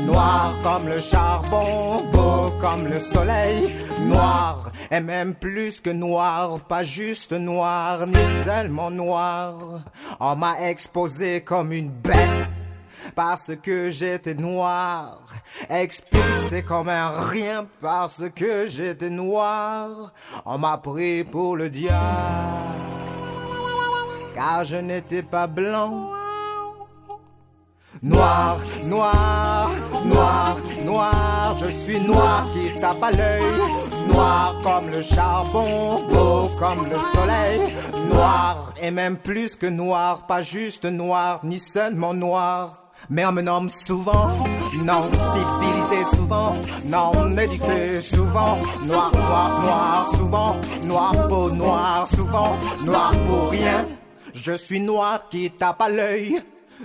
Noir 0.08 0.56
comme 0.64 0.88
le 0.88 1.00
charbon, 1.00 2.04
beau 2.12 2.50
comme 2.60 2.88
le 2.88 3.00
soleil. 3.00 3.76
Noir, 4.08 4.72
et 4.90 5.02
même 5.02 5.36
plus 5.36 5.80
que 5.80 5.92
noir, 5.92 6.62
pas 6.62 6.84
juste 6.84 7.32
noir, 7.32 8.08
ni 8.08 8.44
seulement 8.44 8.90
noir. 8.90 9.84
On 10.20 10.36
m'a 10.36 10.68
exposé 10.68 11.42
comme 11.42 11.72
une 11.72 11.90
bête 11.90 12.50
parce 13.16 13.52
que 13.62 13.90
j'étais 13.90 14.34
noir, 14.34 15.20
expulsé 15.70 16.64
comme 16.64 16.90
un 16.90 17.22
rien 17.22 17.66
parce 17.82 18.22
que 18.36 18.68
j'étais 18.68 19.10
noir. 19.10 20.14
On 20.46 20.58
m'a 20.58 20.78
pris 20.78 21.24
pour 21.24 21.56
le 21.56 21.70
diable, 21.70 21.98
car 24.34 24.64
je 24.64 24.78
n'étais 24.78 25.24
pas 25.24 25.48
blanc. 25.48 26.10
Noir, 28.02 28.58
noir, 28.84 29.70
noir, 30.04 30.58
noir, 30.84 31.58
je 31.60 31.70
suis 31.70 32.02
noir 32.02 32.46
qui 32.52 32.80
tape 32.82 33.02
à 33.02 33.12
l'œil. 33.12 33.44
Noir 34.08 34.56
comme 34.62 34.90
le 34.90 35.02
charbon, 35.02 36.06
beau 36.10 36.50
comme 36.60 36.90
le 36.90 36.98
soleil. 37.14 37.74
Noir 38.12 38.74
et 38.82 38.92
même 38.92 39.16
plus 39.16 39.56
que 39.56 39.68
noir, 39.68 40.28
pas 40.28 40.42
juste 40.42 40.84
noir, 40.84 41.40
ni 41.44 41.60
seulement 41.60 42.14
noir. 42.14 42.83
Mais 43.10 43.26
on 43.26 43.32
me 43.32 43.42
nomme 43.42 43.70
souvent, 43.70 44.30
non 44.84 45.10
civilisé 45.10 46.16
souvent, 46.16 46.56
non 46.86 47.38
éduqué 47.38 48.02
souvent, 48.02 48.58
noir, 48.84 49.12
noir, 49.16 49.62
noir 49.62 50.16
souvent, 50.16 50.56
noir 50.84 51.28
peau 51.28 51.50
noir 51.52 52.08
souvent, 52.08 52.58
noir 52.84 53.12
pour 53.28 53.50
rien. 53.50 53.88
Je 54.34 54.54
suis 54.54 54.80
noir 54.80 55.28
qui 55.30 55.52
tape 55.52 55.82
à 55.82 55.90
l'œil. 55.90 56.42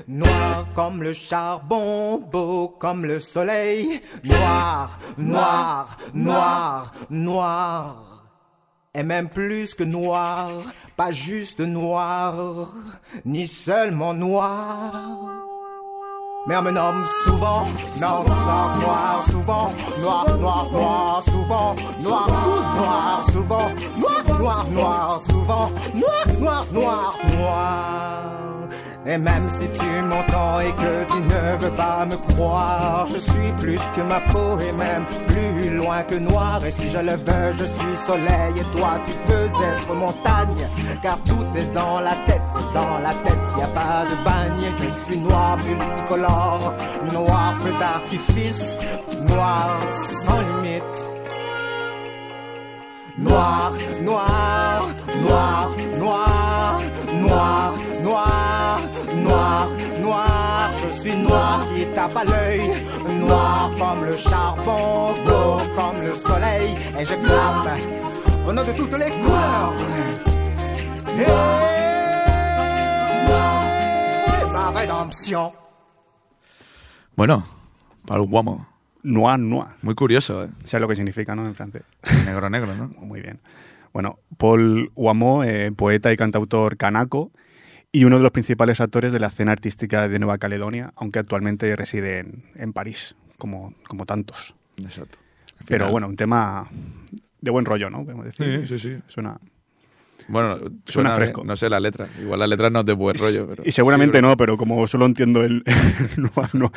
Noir 0.06 0.66
comme 0.74 1.02
le 1.02 1.12
charbon, 1.12 2.18
beau 2.18 2.68
comme 2.68 3.04
le 3.04 3.18
soleil. 3.18 4.00
Noir, 4.22 4.98
noir, 5.16 5.96
noir, 6.14 6.92
noir. 7.10 8.26
Et 8.94 9.02
même 9.02 9.28
plus 9.28 9.74
que 9.74 9.84
noir, 9.84 10.50
pas 10.96 11.10
juste 11.10 11.60
noir, 11.60 12.72
ni 13.24 13.48
seulement 13.48 14.14
noir. 14.14 15.47
Mais 16.48 16.56
on 16.56 16.62
me 16.62 16.70
nomme 16.70 17.04
souvent, 17.24 17.66
noir, 18.00 18.24
noir, 18.24 18.78
noir, 18.80 19.24
souvent, 19.30 19.74
noir, 20.00 20.38
noir, 20.38 20.70
noir, 20.72 21.22
souvent, 21.28 21.76
noir, 22.00 22.24
tout 22.26 22.80
noir, 22.80 23.26
souvent, 23.30 23.70
noir, 23.98 24.40
noir, 24.40 24.70
noir, 24.70 25.20
souvent, 25.20 25.70
noir, 25.94 26.40
noir, 26.40 26.66
noir, 26.72 27.18
noir. 27.36 28.47
Et 29.10 29.16
même 29.16 29.48
si 29.48 29.66
tu 29.70 30.02
m'entends 30.02 30.60
et 30.60 30.72
que 30.72 31.10
tu 31.10 31.18
ne 31.22 31.56
veux 31.56 31.74
pas 31.74 32.04
me 32.04 32.14
croire, 32.14 33.06
je 33.08 33.18
suis 33.18 33.52
plus 33.56 33.80
que 33.96 34.02
ma 34.02 34.20
peau 34.20 34.58
et 34.60 34.72
même 34.72 35.06
plus 35.26 35.70
loin 35.76 36.02
que 36.02 36.16
noir. 36.16 36.60
Et 36.66 36.72
si 36.72 36.90
je 36.90 36.98
le 36.98 37.12
veux, 37.12 37.52
je 37.58 37.64
suis 37.64 37.96
soleil 38.06 38.52
et 38.60 38.76
toi 38.76 39.00
tu 39.06 39.12
peux 39.26 39.48
être 39.72 39.94
montagne. 39.94 40.68
Car 41.00 41.18
tout 41.24 41.46
est 41.56 41.72
dans 41.72 42.00
la 42.00 42.16
tête, 42.26 42.52
dans 42.74 42.98
la 42.98 43.14
tête, 43.24 43.44
y 43.58 43.62
a 43.62 43.66
pas 43.68 44.04
de 44.10 44.24
bagne. 44.24 44.66
Je 44.78 45.04
suis 45.10 45.20
noir 45.20 45.56
multicolore, 45.56 46.74
noir 47.10 47.54
feu 47.60 47.72
d'artifice, 47.80 48.76
noir 49.26 49.80
sans 50.22 50.40
limite. 50.40 50.82
Noir, 53.16 53.72
noir, 54.02 54.88
noir, 55.22 55.70
noir, 55.98 56.80
noir, 57.14 57.74
noir, 58.02 58.80
noir. 59.28 60.72
Je 60.82 60.88
suis 61.00 61.16
noir 61.16 61.66
qui 61.74 61.84
tape 61.94 62.16
à 62.16 62.24
l'œil. 62.24 62.62
Noir 63.20 63.70
comme 63.78 64.04
le 64.04 64.16
charbon, 64.16 65.14
beau 65.24 65.60
comme 65.76 66.02
le 66.02 66.14
soleil. 66.14 66.76
Et 66.98 67.04
je 67.04 67.14
clame 67.14 67.68
au 68.46 68.52
nom 68.52 68.64
de 68.64 68.72
toutes 68.72 68.92
les 68.92 69.10
couleurs. 69.10 69.72
Et 74.40 74.52
ma 74.52 74.70
rédemption. 74.70 75.52
Bueno, 77.16 77.44
para 78.06 78.20
el 78.20 78.28
guamo. 78.28 78.66
Noir, 79.02 79.38
Noir. 79.38 79.68
Muy 79.82 79.94
curioso, 79.94 80.44
¿eh? 80.44 80.48
¿Sabes 80.64 80.82
lo 80.82 80.88
que 80.88 80.96
significa, 80.96 81.34
no? 81.34 81.46
En 81.46 81.54
francés. 81.54 81.82
Negro, 82.26 82.50
negro, 82.50 82.74
¿no? 82.74 82.88
Muy 83.00 83.20
bien. 83.20 83.40
Bueno, 83.92 84.18
Paul 84.36 84.90
Huamo, 84.94 85.44
eh, 85.44 85.72
poeta 85.72 86.12
y 86.12 86.16
cantautor 86.16 86.76
canaco 86.76 87.30
y 87.92 88.04
uno 88.04 88.16
de 88.16 88.22
los 88.22 88.32
principales 88.32 88.80
actores 88.80 89.12
de 89.12 89.18
la 89.18 89.28
escena 89.28 89.52
artística 89.52 90.08
de 90.08 90.18
Nueva 90.18 90.38
Caledonia, 90.38 90.92
aunque 90.96 91.18
actualmente 91.18 91.74
reside 91.76 92.18
en, 92.18 92.44
en 92.54 92.72
París, 92.72 93.16
como, 93.38 93.74
como 93.86 94.04
tantos. 94.06 94.54
Exacto. 94.76 95.18
Pero 95.66 95.90
bueno, 95.90 96.06
un 96.08 96.16
tema 96.16 96.68
de 97.40 97.50
buen 97.50 97.64
rollo, 97.64 97.90
¿no? 97.90 98.04
Podemos 98.04 98.24
decir. 98.26 98.66
Sí, 98.66 98.78
sí, 98.78 98.88
sí. 98.96 99.02
Suena... 99.08 99.38
Bueno, 100.30 100.58
suena, 100.84 101.14
fresco. 101.14 101.40
bien, 101.40 101.46
No 101.48 101.56
sé 101.56 101.70
la 101.70 101.80
letra. 101.80 102.06
Igual 102.20 102.40
la 102.40 102.46
letra 102.46 102.68
no 102.68 102.80
es 102.80 102.86
de 102.86 102.92
buen 102.92 103.16
rollo, 103.16 103.46
pero... 103.48 103.62
Y 103.64 103.72
seguramente 103.72 104.18
sí, 104.18 104.22
no, 104.22 104.36
pero 104.36 104.58
como 104.58 104.86
solo 104.86 105.06
entiendo 105.06 105.42
el... 105.42 105.62
Noir, 106.18 106.54
no, 106.54 106.70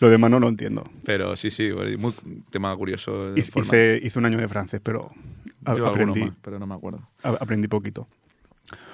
lo 0.00 0.10
demás 0.10 0.30
no 0.32 0.40
lo 0.40 0.48
entiendo. 0.48 0.82
Pero 1.04 1.36
sí, 1.36 1.50
sí, 1.50 1.70
muy 1.98 2.12
tema 2.50 2.74
curioso. 2.76 3.36
Hice, 3.36 4.00
hice- 4.02 4.18
un 4.18 4.24
año 4.24 4.38
de 4.38 4.48
francés, 4.48 4.80
pero 4.82 5.10
a- 5.64 5.72
aprendí. 5.72 6.24
más, 6.24 6.34
pero 6.42 6.58
no 6.58 6.66
me 6.66 6.74
acuerdo. 6.74 7.08
A- 7.22 7.36
aprendí 7.40 7.68
poquito. 7.68 8.08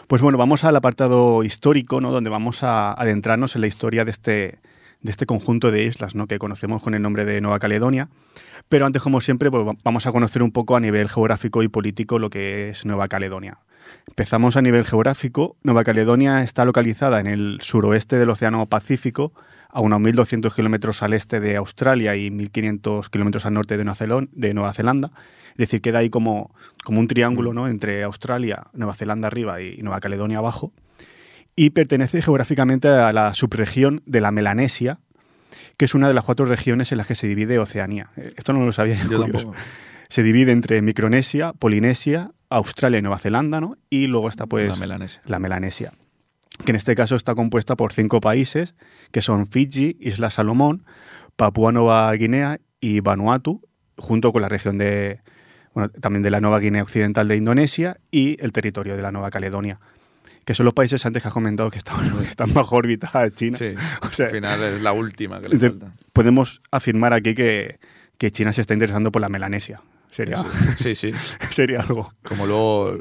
Pues 0.08 0.22
bueno, 0.22 0.38
vamos 0.38 0.64
al 0.64 0.74
apartado 0.74 1.44
histórico, 1.44 2.00
¿no? 2.00 2.10
Donde 2.10 2.30
vamos 2.30 2.62
a 2.62 2.94
adentrarnos 2.94 3.54
en 3.54 3.60
la 3.60 3.66
historia 3.66 4.06
de 4.06 4.10
este, 4.10 4.58
de 5.02 5.10
este 5.10 5.26
conjunto 5.26 5.70
de 5.70 5.84
islas 5.84 6.14
¿no? 6.14 6.26
que 6.26 6.38
conocemos 6.38 6.82
con 6.82 6.94
el 6.94 7.02
nombre 7.02 7.24
de 7.24 7.40
Nueva 7.40 7.58
Caledonia. 7.58 8.08
Pero 8.68 8.86
antes, 8.86 9.02
como 9.02 9.20
siempre, 9.20 9.50
pues, 9.50 9.64
vamos 9.84 10.06
a 10.06 10.12
conocer 10.12 10.42
un 10.42 10.52
poco 10.52 10.76
a 10.76 10.80
nivel 10.80 11.08
geográfico 11.08 11.62
y 11.62 11.68
político 11.68 12.18
lo 12.18 12.30
que 12.30 12.68
es 12.68 12.84
Nueva 12.84 13.08
Caledonia. 13.08 13.58
Empezamos 14.06 14.56
a 14.56 14.62
nivel 14.62 14.84
geográfico. 14.84 15.56
Nueva 15.62 15.84
Caledonia 15.84 16.42
está 16.42 16.64
localizada 16.64 17.20
en 17.20 17.26
el 17.26 17.58
suroeste 17.62 18.18
del 18.18 18.30
Océano 18.30 18.66
Pacífico, 18.66 19.32
a 19.70 19.80
unos 19.80 20.00
1.200 20.00 20.54
kilómetros 20.54 21.02
al 21.02 21.12
este 21.12 21.40
de 21.40 21.56
Australia 21.56 22.16
y 22.16 22.30
1.500 22.30 23.08
kilómetros 23.10 23.46
al 23.46 23.54
norte 23.54 23.76
de 23.76 23.84
Nueva, 24.54 24.72
Zelanda. 24.72 25.10
Es 25.52 25.56
decir, 25.56 25.80
queda 25.80 25.98
ahí 25.98 26.10
como, 26.10 26.54
como 26.84 27.00
un 27.00 27.08
triángulo 27.08 27.52
¿no? 27.52 27.68
entre 27.68 28.02
Australia, 28.02 28.68
Nueva 28.72 28.94
Zelanda 28.94 29.28
arriba 29.28 29.60
y 29.60 29.78
Nueva 29.82 30.00
Caledonia 30.00 30.38
abajo. 30.38 30.72
Y 31.58 31.70
pertenece 31.70 32.22
geográficamente 32.22 32.86
a 32.86 33.12
la 33.12 33.34
subregión 33.34 34.00
de 34.06 34.20
la 34.20 34.30
Melanesia, 34.30 35.00
que 35.76 35.86
es 35.86 35.94
una 35.96 36.06
de 36.06 36.14
las 36.14 36.22
cuatro 36.22 36.46
regiones 36.46 36.92
en 36.92 36.98
las 36.98 37.08
que 37.08 37.16
se 37.16 37.26
divide 37.26 37.58
Oceanía. 37.58 38.12
Eh, 38.16 38.32
esto 38.36 38.52
no 38.52 38.64
lo 38.64 38.70
sabía 38.70 38.96
yo. 39.10 39.26
Se 40.08 40.22
divide 40.22 40.52
entre 40.52 40.80
Micronesia, 40.82 41.52
Polinesia, 41.54 42.30
Australia 42.48 43.00
y 43.00 43.02
Nueva 43.02 43.18
Zelanda, 43.18 43.60
¿no? 43.60 43.76
Y 43.90 44.06
luego 44.06 44.28
está 44.28 44.46
pues 44.46 44.68
la 44.68 44.76
Melanesia. 44.76 45.20
la 45.26 45.40
Melanesia, 45.40 45.92
que 46.64 46.70
en 46.70 46.76
este 46.76 46.94
caso 46.94 47.16
está 47.16 47.34
compuesta 47.34 47.74
por 47.74 47.92
cinco 47.92 48.20
países, 48.20 48.76
que 49.10 49.20
son 49.20 49.48
Fiji, 49.48 49.96
Isla 50.00 50.30
Salomón, 50.30 50.84
Papúa 51.34 51.72
Nueva 51.72 52.12
Guinea 52.12 52.60
y 52.80 53.00
Vanuatu, 53.00 53.62
junto 53.96 54.32
con 54.32 54.42
la 54.42 54.48
región 54.48 54.78
de, 54.78 55.22
bueno, 55.74 55.90
también 55.90 56.22
de 56.22 56.30
la 56.30 56.40
Nueva 56.40 56.60
Guinea 56.60 56.84
Occidental 56.84 57.26
de 57.26 57.36
Indonesia 57.36 57.98
y 58.12 58.42
el 58.42 58.52
territorio 58.52 58.96
de 58.96 59.02
la 59.02 59.10
Nueva 59.10 59.30
Caledonia 59.30 59.80
que 60.48 60.54
son 60.54 60.64
los 60.64 60.72
países 60.72 61.04
antes 61.04 61.20
que 61.20 61.28
has 61.28 61.34
comentado 61.34 61.70
que 61.70 61.76
están, 61.76 62.22
están 62.26 62.54
bajo 62.54 62.74
órbita 62.74 63.12
China. 63.36 63.58
Sí, 63.58 63.74
al 64.22 64.30
final 64.30 64.62
es 64.62 64.80
la 64.80 64.92
última 64.94 65.42
que 65.42 65.50
le 65.50 65.58
falta. 65.58 65.92
Podemos 66.14 66.62
afirmar 66.70 67.12
aquí 67.12 67.34
que, 67.34 67.78
que, 68.16 68.30
China 68.30 68.54
se 68.54 68.62
está 68.62 68.72
interesando 68.72 69.12
por 69.12 69.20
la 69.20 69.28
Melanesia. 69.28 69.82
Sería, 70.10 70.42
sí, 70.78 70.94
sí. 70.94 71.12
sería 71.50 71.82
algo. 71.82 72.14
Como 72.22 72.46
luego, 72.46 72.98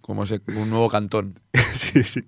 como 0.00 0.22
un 0.22 0.70
nuevo 0.70 0.88
cantón. 0.88 1.40
sí, 1.74 2.04
sí. 2.04 2.22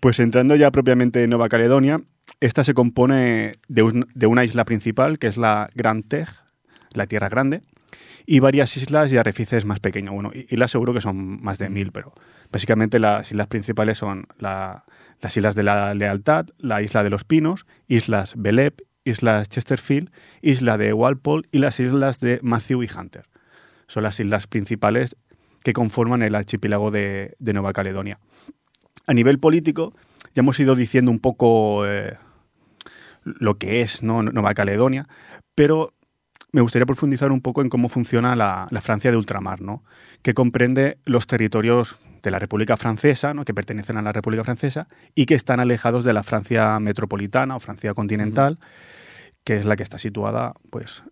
Pues 0.00 0.18
entrando 0.18 0.56
ya 0.56 0.72
propiamente 0.72 1.22
en 1.22 1.30
Nueva 1.30 1.48
Caledonia, 1.48 2.00
esta 2.40 2.64
se 2.64 2.74
compone 2.74 3.52
de, 3.68 4.04
de 4.12 4.26
una 4.26 4.42
isla 4.42 4.64
principal, 4.64 5.20
que 5.20 5.28
es 5.28 5.36
la 5.36 5.70
Grand 5.76 6.04
Tej, 6.08 6.26
la 6.94 7.06
Tierra 7.06 7.28
Grande, 7.28 7.60
y 8.30 8.40
varias 8.40 8.76
islas 8.76 9.10
y 9.10 9.16
arrecifes 9.16 9.64
más 9.64 9.80
pequeños. 9.80 10.12
Bueno, 10.12 10.30
islas 10.34 10.70
seguro 10.70 10.92
que 10.92 11.00
son 11.00 11.42
más 11.42 11.56
de 11.56 11.70
mil, 11.70 11.92
pero 11.92 12.12
básicamente 12.52 12.98
las 12.98 13.30
islas 13.30 13.46
principales 13.46 13.96
son 13.96 14.26
las 14.38 14.82
islas 15.34 15.54
de 15.54 15.62
la 15.62 15.94
Lealtad, 15.94 16.44
la 16.58 16.82
isla 16.82 17.02
de 17.02 17.08
los 17.08 17.24
Pinos, 17.24 17.64
islas 17.86 18.34
Belep, 18.36 18.82
islas 19.02 19.48
Chesterfield, 19.48 20.10
isla 20.42 20.76
de 20.76 20.92
Walpole 20.92 21.48
y 21.52 21.58
las 21.60 21.80
islas 21.80 22.20
de 22.20 22.38
Matthew 22.42 22.82
y 22.82 22.90
Hunter. 22.94 23.24
Son 23.86 24.02
las 24.02 24.20
islas 24.20 24.46
principales 24.46 25.16
que 25.62 25.72
conforman 25.72 26.20
el 26.20 26.34
archipiélago 26.34 26.90
de, 26.90 27.34
Nueva 27.40 27.72
Caledonia. 27.72 28.18
A 29.06 29.14
nivel 29.14 29.38
político, 29.38 29.94
ya 30.34 30.40
hemos 30.40 30.60
ido 30.60 30.76
diciendo 30.76 31.10
un 31.10 31.18
poco 31.18 31.86
eh, 31.86 32.18
lo 33.24 33.56
que 33.56 33.80
es 33.80 34.02
Nueva 34.02 34.52
Caledonia, 34.52 35.08
pero 35.54 35.94
me 36.52 36.60
gustaría 36.60 36.86
profundizar 36.86 37.30
un 37.30 37.40
poco 37.40 37.62
en 37.62 37.68
cómo 37.68 37.88
funciona 37.88 38.34
la, 38.34 38.68
Francia 38.80 39.10
de 39.10 39.16
ultramar, 39.16 39.60
¿no? 39.60 39.84
que 40.22 40.34
comprende 40.34 40.98
los 41.04 41.26
territorios 41.26 41.98
de 42.22 42.30
la 42.30 42.38
República 42.38 42.76
Francesa, 42.76 43.34
¿no? 43.34 43.44
que 43.44 43.54
pertenecen 43.54 43.96
a 43.96 44.02
la 44.02 44.12
República 44.12 44.44
Francesa 44.44 44.86
y 45.14 45.26
que 45.26 45.34
están 45.34 45.60
alejados 45.60 46.04
de 46.04 46.12
la 46.12 46.22
Francia 46.22 46.78
metropolitana 46.80 47.56
o 47.56 47.60
Francia 47.60 47.94
continental, 47.94 48.58
que 49.44 49.56
es 49.56 49.64
la 49.64 49.76
que 49.76 49.82
está 49.82 49.98
situada 49.98 50.54
pues, 50.70 51.02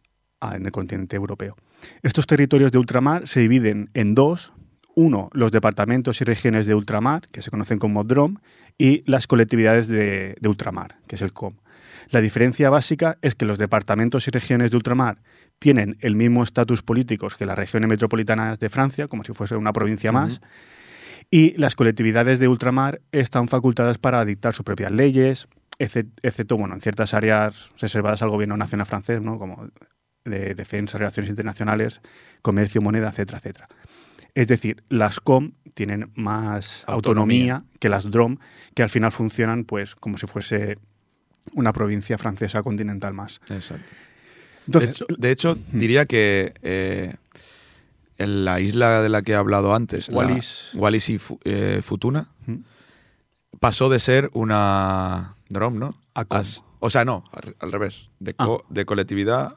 en 0.40 0.64
el 0.64 0.72
continente 0.72 1.16
europeo. 1.16 1.56
Estos 2.02 2.26
territorios 2.26 2.72
de 2.72 2.78
ultramar 2.78 3.28
se 3.28 3.40
dividen 3.40 3.90
en 3.94 4.14
dos. 4.14 4.52
Uno, 4.94 5.28
los 5.32 5.52
departamentos 5.52 6.22
y 6.22 6.24
regiones 6.24 6.66
de 6.66 6.74
ultramar, 6.74 7.28
que 7.28 7.42
se 7.42 7.50
conocen 7.50 7.78
como 7.78 8.04
DROM, 8.04 8.38
y 8.78 9.02
las 9.10 9.26
colectividades 9.26 9.88
de, 9.88 10.36
de 10.40 10.48
ultramar, 10.48 10.96
que 11.06 11.16
es 11.16 11.22
el 11.22 11.34
COM. 11.34 11.56
La 12.08 12.20
diferencia 12.20 12.70
básica 12.70 13.18
es 13.20 13.34
que 13.34 13.44
los 13.44 13.58
departamentos 13.58 14.28
y 14.28 14.30
regiones 14.30 14.70
de 14.70 14.76
ultramar 14.76 15.18
tienen 15.58 15.96
el 16.00 16.16
mismo 16.16 16.42
estatus 16.42 16.82
político 16.82 17.28
que 17.36 17.46
las 17.46 17.56
regiones 17.56 17.88
metropolitanas 17.88 18.58
de 18.58 18.68
Francia, 18.68 19.08
como 19.08 19.24
si 19.24 19.32
fuese 19.32 19.56
una 19.56 19.72
provincia 19.72 20.12
más, 20.12 20.40
y 21.30 21.56
las 21.58 21.74
colectividades 21.74 22.38
de 22.38 22.48
ultramar 22.48 23.00
están 23.10 23.48
facultadas 23.48 23.98
para 23.98 24.24
dictar 24.24 24.54
sus 24.54 24.64
propias 24.64 24.92
leyes, 24.92 25.48
excepto 25.78 26.56
bueno, 26.56 26.74
en 26.74 26.80
ciertas 26.80 27.14
áreas 27.14 27.70
reservadas 27.78 28.22
al 28.22 28.30
gobierno 28.30 28.56
nacional 28.56 28.86
francés, 28.86 29.20
¿no? 29.20 29.38
como 29.38 29.68
de 30.24 30.54
defensa, 30.54 30.98
relaciones 30.98 31.30
internacionales, 31.30 32.00
comercio, 32.42 32.80
moneda, 32.80 33.08
etcétera, 33.08 33.38
etcétera. 33.38 33.68
Es 34.34 34.48
decir, 34.48 34.84
las 34.88 35.20
COM 35.20 35.52
tienen 35.74 36.10
más 36.14 36.84
autonomía, 36.86 37.56
autonomía 37.56 37.64
que 37.80 37.88
las 37.88 38.10
DROM, 38.10 38.36
que 38.74 38.82
al 38.82 38.90
final 38.90 39.10
funcionan 39.12 39.64
pues 39.64 39.94
como 39.94 40.18
si 40.18 40.26
fuese 40.26 40.78
una 41.52 41.72
provincia 41.72 42.18
francesa 42.18 42.62
continental 42.62 43.14
más. 43.14 43.40
Exacto. 43.48 43.90
de 44.66 45.30
hecho, 45.30 45.58
diría 45.72 46.06
que 46.06 46.54
eh, 46.62 47.14
en 48.18 48.44
la 48.44 48.60
isla 48.60 49.02
de 49.02 49.08
la 49.08 49.22
que 49.22 49.32
he 49.32 49.34
hablado 49.34 49.74
antes, 49.74 50.08
Wallis, 50.08 50.70
Wallis 50.74 51.08
y 51.08 51.20
eh, 51.44 51.80
Futuna, 51.82 52.28
pasó 53.60 53.88
de 53.88 53.98
ser 53.98 54.30
una 54.32 55.36
DROM, 55.48 55.78
¿no? 55.78 56.00
o 56.80 56.90
sea, 56.90 57.04
no, 57.04 57.24
al, 57.60 57.72
revés, 57.72 58.10
de, 58.18 58.34
ah. 58.38 58.56
de 58.68 58.84
colectividad 58.84 59.56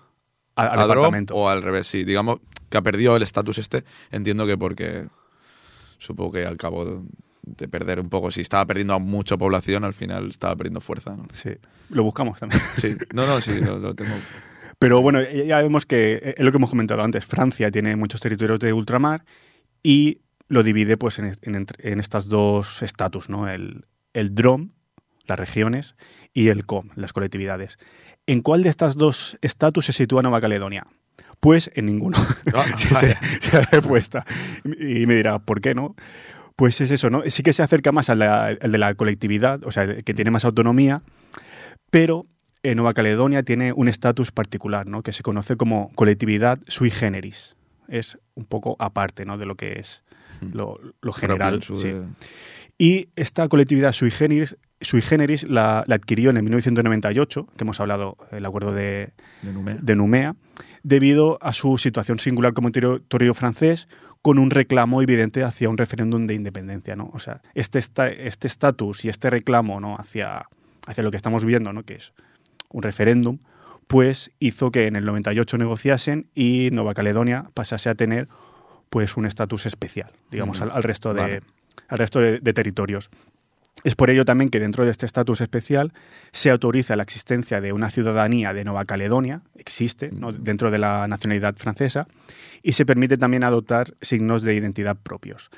a, 0.56 0.86
DROM 0.88 1.26
o 1.32 1.50
al 1.50 1.64
revés, 1.64 1.88
sí. 1.88 2.04
Digamos 2.04 2.40
que 2.70 2.78
ha 2.78 2.82
perdido 2.82 3.16
el 3.16 3.24
estatus 3.24 3.58
este, 3.58 3.84
entiendo 4.12 4.46
que 4.46 4.58
porque 4.58 5.08
supongo 5.98 6.34
que 6.34 6.46
al 6.46 6.58
cabo 6.58 7.04
de 7.56 7.66
de 7.66 7.68
perder 7.68 8.00
un 8.00 8.10
poco. 8.10 8.32
Si 8.32 8.42
estaba 8.42 8.66
perdiendo 8.66 8.94
a 8.94 9.00
mucha 9.00 9.38
población, 9.38 9.84
al 9.84 9.94
final 9.94 10.30
estaba 10.30 10.56
perdiendo 10.56 10.82
fuerza. 10.82 11.16
¿no? 11.16 11.26
Sí, 11.34 11.52
lo 11.90 12.04
buscamos 12.04 12.40
también. 12.40 12.62
Sí, 12.78 12.96
no, 13.14 13.26
no, 13.26 13.42
sí, 13.42 13.60
lo, 13.60 13.96
tengo. 13.96 14.14
Pero 14.80 15.02
bueno, 15.02 15.22
ya 15.22 15.62
vemos 15.62 15.86
que 15.86 16.36
es 16.38 16.44
lo 16.44 16.52
que 16.52 16.58
hemos 16.58 16.70
comentado 16.70 17.04
antes. 17.04 17.26
Francia 17.26 17.70
tiene 17.70 17.96
muchos 17.96 18.22
territorios 18.22 18.60
de 18.60 18.72
ultramar 18.72 19.26
y 19.84 20.22
lo 20.48 20.64
divide 20.64 20.98
pues 20.98 21.20
en, 21.20 21.36
en, 21.42 22.00
estas 22.00 22.28
dos 22.28 22.82
estatus, 22.82 23.30
¿no? 23.30 23.50
El, 23.50 23.86
el 24.14 24.34
DROM, 24.34 24.72
las 25.26 25.38
regiones, 25.38 25.96
y 26.34 26.48
el 26.48 26.66
COM, 26.66 26.90
las 26.96 27.14
colectividades. 27.14 27.78
¿En 28.26 28.42
cuál 28.42 28.64
de 28.64 28.70
estas 28.70 28.96
dos 28.96 29.38
estatus 29.42 29.88
se 29.88 29.94
sitúa 29.94 30.22
Nueva 30.22 30.42
Caledonia? 30.42 30.88
Pues 31.40 31.72
en 31.74 31.86
ninguno. 31.86 32.18
Ah, 32.54 32.66
se, 33.40 33.58
ha 33.58 33.62
respuesta. 33.62 34.26
Y 34.64 35.06
me 35.06 35.16
dirá, 35.16 35.40
¿por 35.40 35.62
qué 35.62 35.74
no? 35.74 35.96
Pues 36.60 36.82
es 36.82 36.92
eso, 36.92 37.10
¿no? 37.10 37.24
Sí 37.28 37.42
que 37.42 37.54
se 37.54 37.64
acerca 37.64 37.94
más 37.94 38.10
al 38.10 38.20
de 38.20 38.78
la 38.78 38.94
colectividad, 38.96 39.64
o 39.64 39.72
sea, 39.72 39.96
que 39.96 40.14
tiene 40.14 40.30
más 40.30 40.44
autonomía, 40.44 41.04
pero 41.90 42.26
en 42.64 42.76
Nueva 42.76 42.94
Caledonia 42.94 43.44
tiene 43.44 43.72
un 43.72 43.88
estatus 43.88 44.34
particular, 44.34 44.86
¿no? 44.86 45.02
Que 45.02 45.14
se 45.14 45.24
conoce 45.24 45.56
como 45.56 45.90
colectividad 45.96 46.60
sui 46.68 46.92
generis. 46.92 47.56
Es 47.88 48.18
un 48.36 48.44
poco 48.44 48.76
aparte, 48.80 49.24
¿no? 49.24 49.38
De 49.38 49.46
lo 49.46 49.56
que 49.56 49.80
es 49.80 50.04
hmm. 50.42 50.50
lo, 50.52 51.14
general. 51.14 51.62
Y 52.78 53.08
esta 53.16 53.48
colectividad 53.48 53.94
sui 53.94 54.12
generis, 54.12 54.58
sui 54.82 55.02
generis 55.02 55.44
la, 55.44 55.86
adquirió 55.90 56.30
en 56.30 56.44
1998, 56.44 57.48
que 57.56 57.64
hemos 57.64 57.80
hablado 57.80 58.18
el 58.34 58.46
acuerdo 58.46 58.74
de, 58.74 59.14
de 59.42 59.96
Numea, 59.96 60.36
debido 60.84 61.38
a 61.42 61.54
su 61.54 61.78
situación 61.78 62.20
singular 62.20 62.52
como 62.52 62.70
territorio 62.74 63.34
francés, 63.34 63.88
con 64.22 64.38
un 64.38 64.50
reclamo 64.50 65.02
evidente 65.02 65.44
hacia 65.44 65.70
un 65.70 65.78
referéndum 65.78 66.28
de 66.28 66.34
independencia, 66.34 66.96
¿no? 66.96 67.10
O 67.14 67.20
sea, 67.20 67.42
este 67.54 67.80
este 67.80 68.48
estatus 68.48 69.06
y 69.06 69.10
este 69.10 69.30
reclamo, 69.30 69.80
¿no? 69.80 69.96
hacia, 69.96 70.48
hacia 70.88 71.04
lo 71.04 71.12
que 71.12 71.18
estamos 71.18 71.46
viendo, 71.46 71.74
¿no? 71.74 71.84
Que 71.84 71.96
es 71.96 72.14
un 72.70 72.84
referéndum, 72.84 73.40
pues 73.88 74.32
hizo 74.40 74.72
que 74.72 74.88
en 74.88 74.96
el 74.96 75.06
98 75.06 75.58
negociasen 75.58 76.28
y 76.36 76.70
Nueva 76.72 76.94
Caledonia 76.94 77.50
pasase 77.54 77.90
a 77.90 77.96
tener 77.96 78.28
pues 78.90 79.18
un 79.18 79.26
estatus 79.26 79.66
especial, 79.66 80.12
digamos, 80.32 80.62
al, 80.62 80.84
resto 80.84 81.14
de 81.14 81.42
al 81.88 81.98
resto 81.98 82.20
de, 82.20 82.40
territorios. 82.54 83.10
Es 83.84 83.96
por 83.96 84.10
ello 84.10 84.26
también 84.26 84.50
que 84.50 84.60
dentro 84.60 84.86
de 84.86 84.92
este 84.92 85.06
estatus 85.06 85.42
especial 85.42 85.94
se 86.32 86.50
autoriza 86.50 86.96
la 86.96 87.04
existencia 87.04 87.62
de 87.62 87.72
una 87.72 87.92
ciudadanía 87.92 88.54
de 88.54 88.66
Nueva 88.66 88.86
Caledonia, 88.86 89.42
existe 89.56 90.10
dentro 90.40 90.70
de 90.70 90.80
la 90.80 91.08
nacionalidad 91.08 91.56
francesa, 91.56 92.08
y 92.62 92.74
se 92.74 92.86
permite 92.86 93.18
también 93.18 93.44
adoptar 93.44 93.94
signos 94.02 94.42
de 94.42 94.56
identidad 94.56 94.98
propios. 94.98 95.50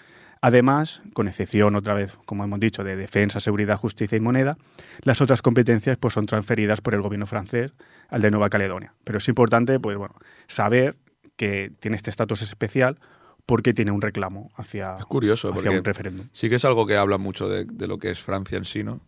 Además, 0.43 1.03
con 1.13 1.27
excepción 1.27 1.75
otra 1.75 1.93
vez, 1.93 2.17
como 2.25 2.43
hemos 2.43 2.59
dicho, 2.59 2.83
de 2.83 2.95
defensa, 2.95 3.39
seguridad, 3.39 3.77
justicia 3.77 4.15
y 4.17 4.21
moneda, 4.21 4.57
las 5.03 5.21
otras 5.21 5.43
competencias 5.43 5.97
pues, 5.97 6.15
son 6.15 6.25
transferidas 6.25 6.81
por 6.81 6.95
el 6.95 7.01
gobierno 7.01 7.27
francés 7.27 7.73
al 8.09 8.21
de 8.21 8.31
Nueva 8.31 8.49
Caledonia. 8.49 8.93
Pero 9.03 9.19
es 9.19 9.27
importante 9.27 9.79
pues, 9.79 9.97
bueno, 9.97 10.15
saber 10.47 10.95
que 11.35 11.71
tiene 11.79 11.95
este 11.95 12.09
estatus 12.09 12.41
especial 12.41 12.99
porque 13.45 13.73
tiene 13.73 13.91
un 13.91 14.01
reclamo 14.01 14.51
hacia, 14.55 14.97
es 14.97 15.05
curioso, 15.05 15.53
hacia 15.53 15.71
un 15.71 15.83
referéndum. 15.83 16.27
Sí 16.31 16.49
que 16.49 16.55
es 16.55 16.65
algo 16.65 16.85
que 16.85 16.97
habla 16.97 17.17
mucho 17.17 17.49
de, 17.49 17.87
lo 17.87 17.97
que 17.97 18.11
es 18.11 18.21
Francia 18.21 18.57
en 18.57 18.65
sí, 18.65 18.83
¿no? 18.83 19.01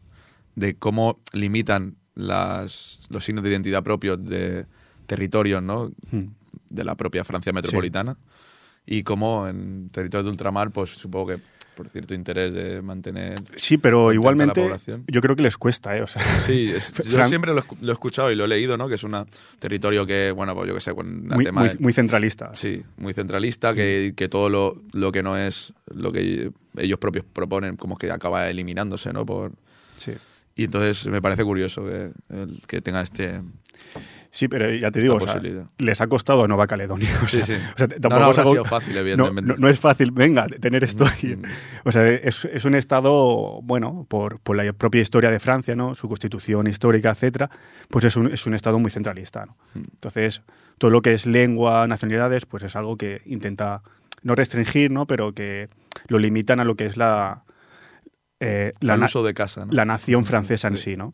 De 0.55 0.75
cómo 0.75 1.19
limitan 1.31 1.95
las, 2.15 2.99
los 3.09 3.23
signos 3.23 3.43
de 3.43 3.51
identidad 3.51 3.83
propios 3.83 4.23
de 4.23 4.65
territorios, 5.05 5.61
¿no? 5.63 5.91
Mm. 6.11 6.25
De 6.69 6.83
la 6.83 6.95
propia 6.95 7.23
Francia 7.23 7.53
metropolitana. 7.53 8.17
Y 8.85 9.03
como 9.03 9.47
en 9.47 9.89
territorios 9.89 10.25
de 10.25 10.31
ultramar, 10.31 10.71
pues 10.71 10.89
supongo 10.89 11.27
que 11.27 11.37
por 11.75 11.89
cierto 11.89 12.13
interés 12.13 12.53
de 12.53 12.81
mantener. 12.81 13.41
Sí, 13.55 13.77
pero 13.77 14.13
igualmente 14.13 14.59
la 14.61 14.65
población. 14.65 15.03
yo 15.07 15.21
creo 15.21 15.35
que 15.35 15.43
les 15.43 15.57
cuesta, 15.57 15.97
¿eh? 15.97 16.01
O 16.01 16.07
sea, 16.07 16.21
Sí, 16.41 16.71
es- 16.75 16.93
yo 17.09 17.25
siempre 17.27 17.51
lo, 17.53 17.59
he 17.59 17.63
escu- 17.63 17.77
lo 17.81 17.91
he 17.91 17.93
escuchado 17.93 18.31
y 18.31 18.35
lo 18.35 18.45
he 18.45 18.47
leído, 18.47 18.77
¿no? 18.77 18.87
Que 18.87 18.95
es 18.95 19.03
un 19.03 19.15
territorio 19.59 20.05
que, 20.05 20.31
bueno, 20.31 20.53
pues 20.55 20.67
yo 20.67 20.75
qué 20.75 20.81
sé, 20.81 20.93
con 20.93 21.27
muy, 21.27 21.45
tema 21.45 21.61
muy, 21.61 21.69
de- 21.69 21.77
muy 21.79 21.93
centralista. 21.93 22.55
Sí, 22.55 22.83
muy 22.97 23.13
centralista, 23.13 23.73
que, 23.73 24.13
que 24.15 24.29
todo 24.29 24.49
lo, 24.49 24.81
lo 24.93 25.11
que 25.11 25.23
no 25.23 25.37
es 25.37 25.73
lo 25.93 26.11
que 26.11 26.51
ellos 26.77 26.99
propios 26.99 27.25
proponen, 27.31 27.75
como 27.77 27.97
que 27.97 28.11
acaba 28.11 28.49
eliminándose, 28.49 29.13
¿no? 29.13 29.25
Por, 29.25 29.51
Sí. 29.97 30.13
y 30.55 30.65
entonces 30.65 31.07
me 31.07 31.21
parece 31.21 31.43
curioso 31.43 31.83
que, 31.85 32.09
que 32.67 32.81
tenga 32.81 33.01
este... 33.01 33.41
Sí, 34.35 34.47
pero 34.47 34.67
ya 34.73 34.89
te 34.89 34.99
digo, 34.99 35.13
o 35.13 35.19
sea, 35.19 35.33
posibilidad. 35.35 35.65
les 35.77 36.01
ha 36.01 36.07
costado 36.07 36.43
a 36.43 36.47
Nueva 36.47 36.65
Caledonia. 36.65 37.07
O 37.23 37.27
Sí, 37.27 37.43
sea, 37.43 37.45
sí. 37.45 37.53
o 37.53 37.77
sea, 37.77 37.85
No, 37.87 37.93
tampoco 37.99 38.19
no 38.19 38.25
algo- 38.31 38.51
sido 38.51 38.65
fácil, 38.65 38.93
no, 38.95 38.99
evidentemente. 39.01 39.51
no- 39.53 39.57
no 39.59 39.67
es 39.69 39.79
fácil, 39.79 40.09
venga, 40.09 40.47
tener 40.47 40.83
esto. 40.83 41.05
Mm. 41.05 41.43
O 41.85 41.91
sea, 41.91 42.07
es, 42.09 42.43
es 42.45 42.65
un 42.65 42.73
estado, 42.73 43.61
bueno, 43.61 44.07
por, 44.09 44.39
por 44.39 44.55
la 44.57 44.73
propia 44.73 45.01
historia 45.01 45.29
de 45.29 45.39
Francia, 45.39 45.75
¿no? 45.75 45.93
Su 45.93 46.09
constitución 46.09 46.65
histórica, 46.65 47.11
etcétera, 47.11 47.51
pues 47.89 48.05
es 48.05 48.15
un, 48.15 48.31
es 48.33 48.43
un 48.47 48.55
estado 48.55 48.79
muy 48.79 48.89
centralista, 48.89 49.45
¿no? 49.45 49.55
Mm. 49.75 49.83
Entonces, 49.93 50.41
todo 50.79 50.89
lo 50.89 51.03
que 51.03 51.13
es 51.13 51.27
lengua, 51.27 51.85
nacionalidades, 51.87 52.47
pues 52.47 52.63
es 52.63 52.75
algo 52.75 52.97
que 52.97 53.21
intenta 53.27 53.83
no 54.23 54.33
restringir, 54.33 54.91
¿no? 54.91 55.05
Pero 55.05 55.33
que 55.33 55.69
lo 56.07 56.17
limitan 56.17 56.59
a 56.59 56.63
lo 56.65 56.75
que 56.75 56.87
es 56.87 56.97
la... 56.97 57.43
eh, 58.39 58.71
la 58.79 58.95
el 58.95 59.03
uso 59.03 59.23
de 59.23 59.33
casa, 59.35 59.65
¿no? 59.67 59.71
la 59.73 59.85
nación 59.85 60.25
francesa 60.25 60.67
en 60.69 60.77
sí, 60.77 60.97
¿no? 60.97 61.11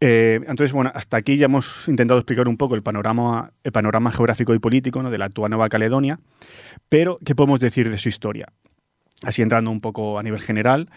Eh, 0.00 0.40
entonces, 0.46 0.72
bueno, 0.72 0.90
hasta 0.94 1.16
aquí 1.16 1.36
ya 1.38 1.46
hemos 1.46 1.88
intentado 1.88 2.20
explicar 2.20 2.48
un 2.48 2.56
poco 2.58 2.74
el 2.74 2.82
panorama, 2.82 3.52
el 3.64 3.72
panorama 3.72 4.10
geográfico 4.10 4.54
y 4.54 4.58
político 4.58 5.02
de 5.02 5.18
la 5.18 5.24
actual 5.26 5.50
Nueva 5.50 5.68
Caledonia, 5.70 6.20
pero 6.88 7.18
¿qué 7.24 7.34
podemos 7.34 7.60
decir 7.60 7.90
de 7.90 7.98
su 7.98 8.08
historia? 8.08 8.46
Así 9.22 9.40
entrando 9.40 9.70
un 9.70 9.80
poco 9.80 10.18
a 10.18 10.22
nivel 10.22 10.40
general, 10.40 10.90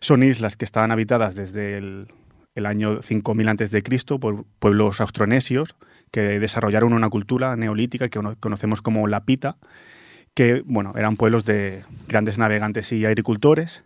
son 0.00 0.22
islas 0.24 0.56
que 0.56 0.64
estaban 0.64 0.90
habitadas 0.90 1.36
desde 1.36 1.78
el, 1.78 2.08
el 2.56 2.66
año 2.66 3.02
5000 3.02 3.48
a.C. 3.48 3.82
por 4.18 4.44
pueblos 4.58 5.00
austronesios 5.00 5.76
que 6.10 6.40
desarrollaron 6.40 6.92
una 6.92 7.08
cultura 7.08 7.54
neolítica 7.54 8.08
que 8.08 8.18
cono- 8.18 8.34
conocemos 8.40 8.82
como 8.82 9.06
la 9.06 9.24
pita, 9.24 9.58
que 10.34 10.62
bueno, 10.64 10.92
eran 10.96 11.16
pueblos 11.16 11.44
de 11.44 11.84
grandes 12.08 12.38
navegantes 12.38 12.90
y 12.90 13.04
agricultores. 13.04 13.84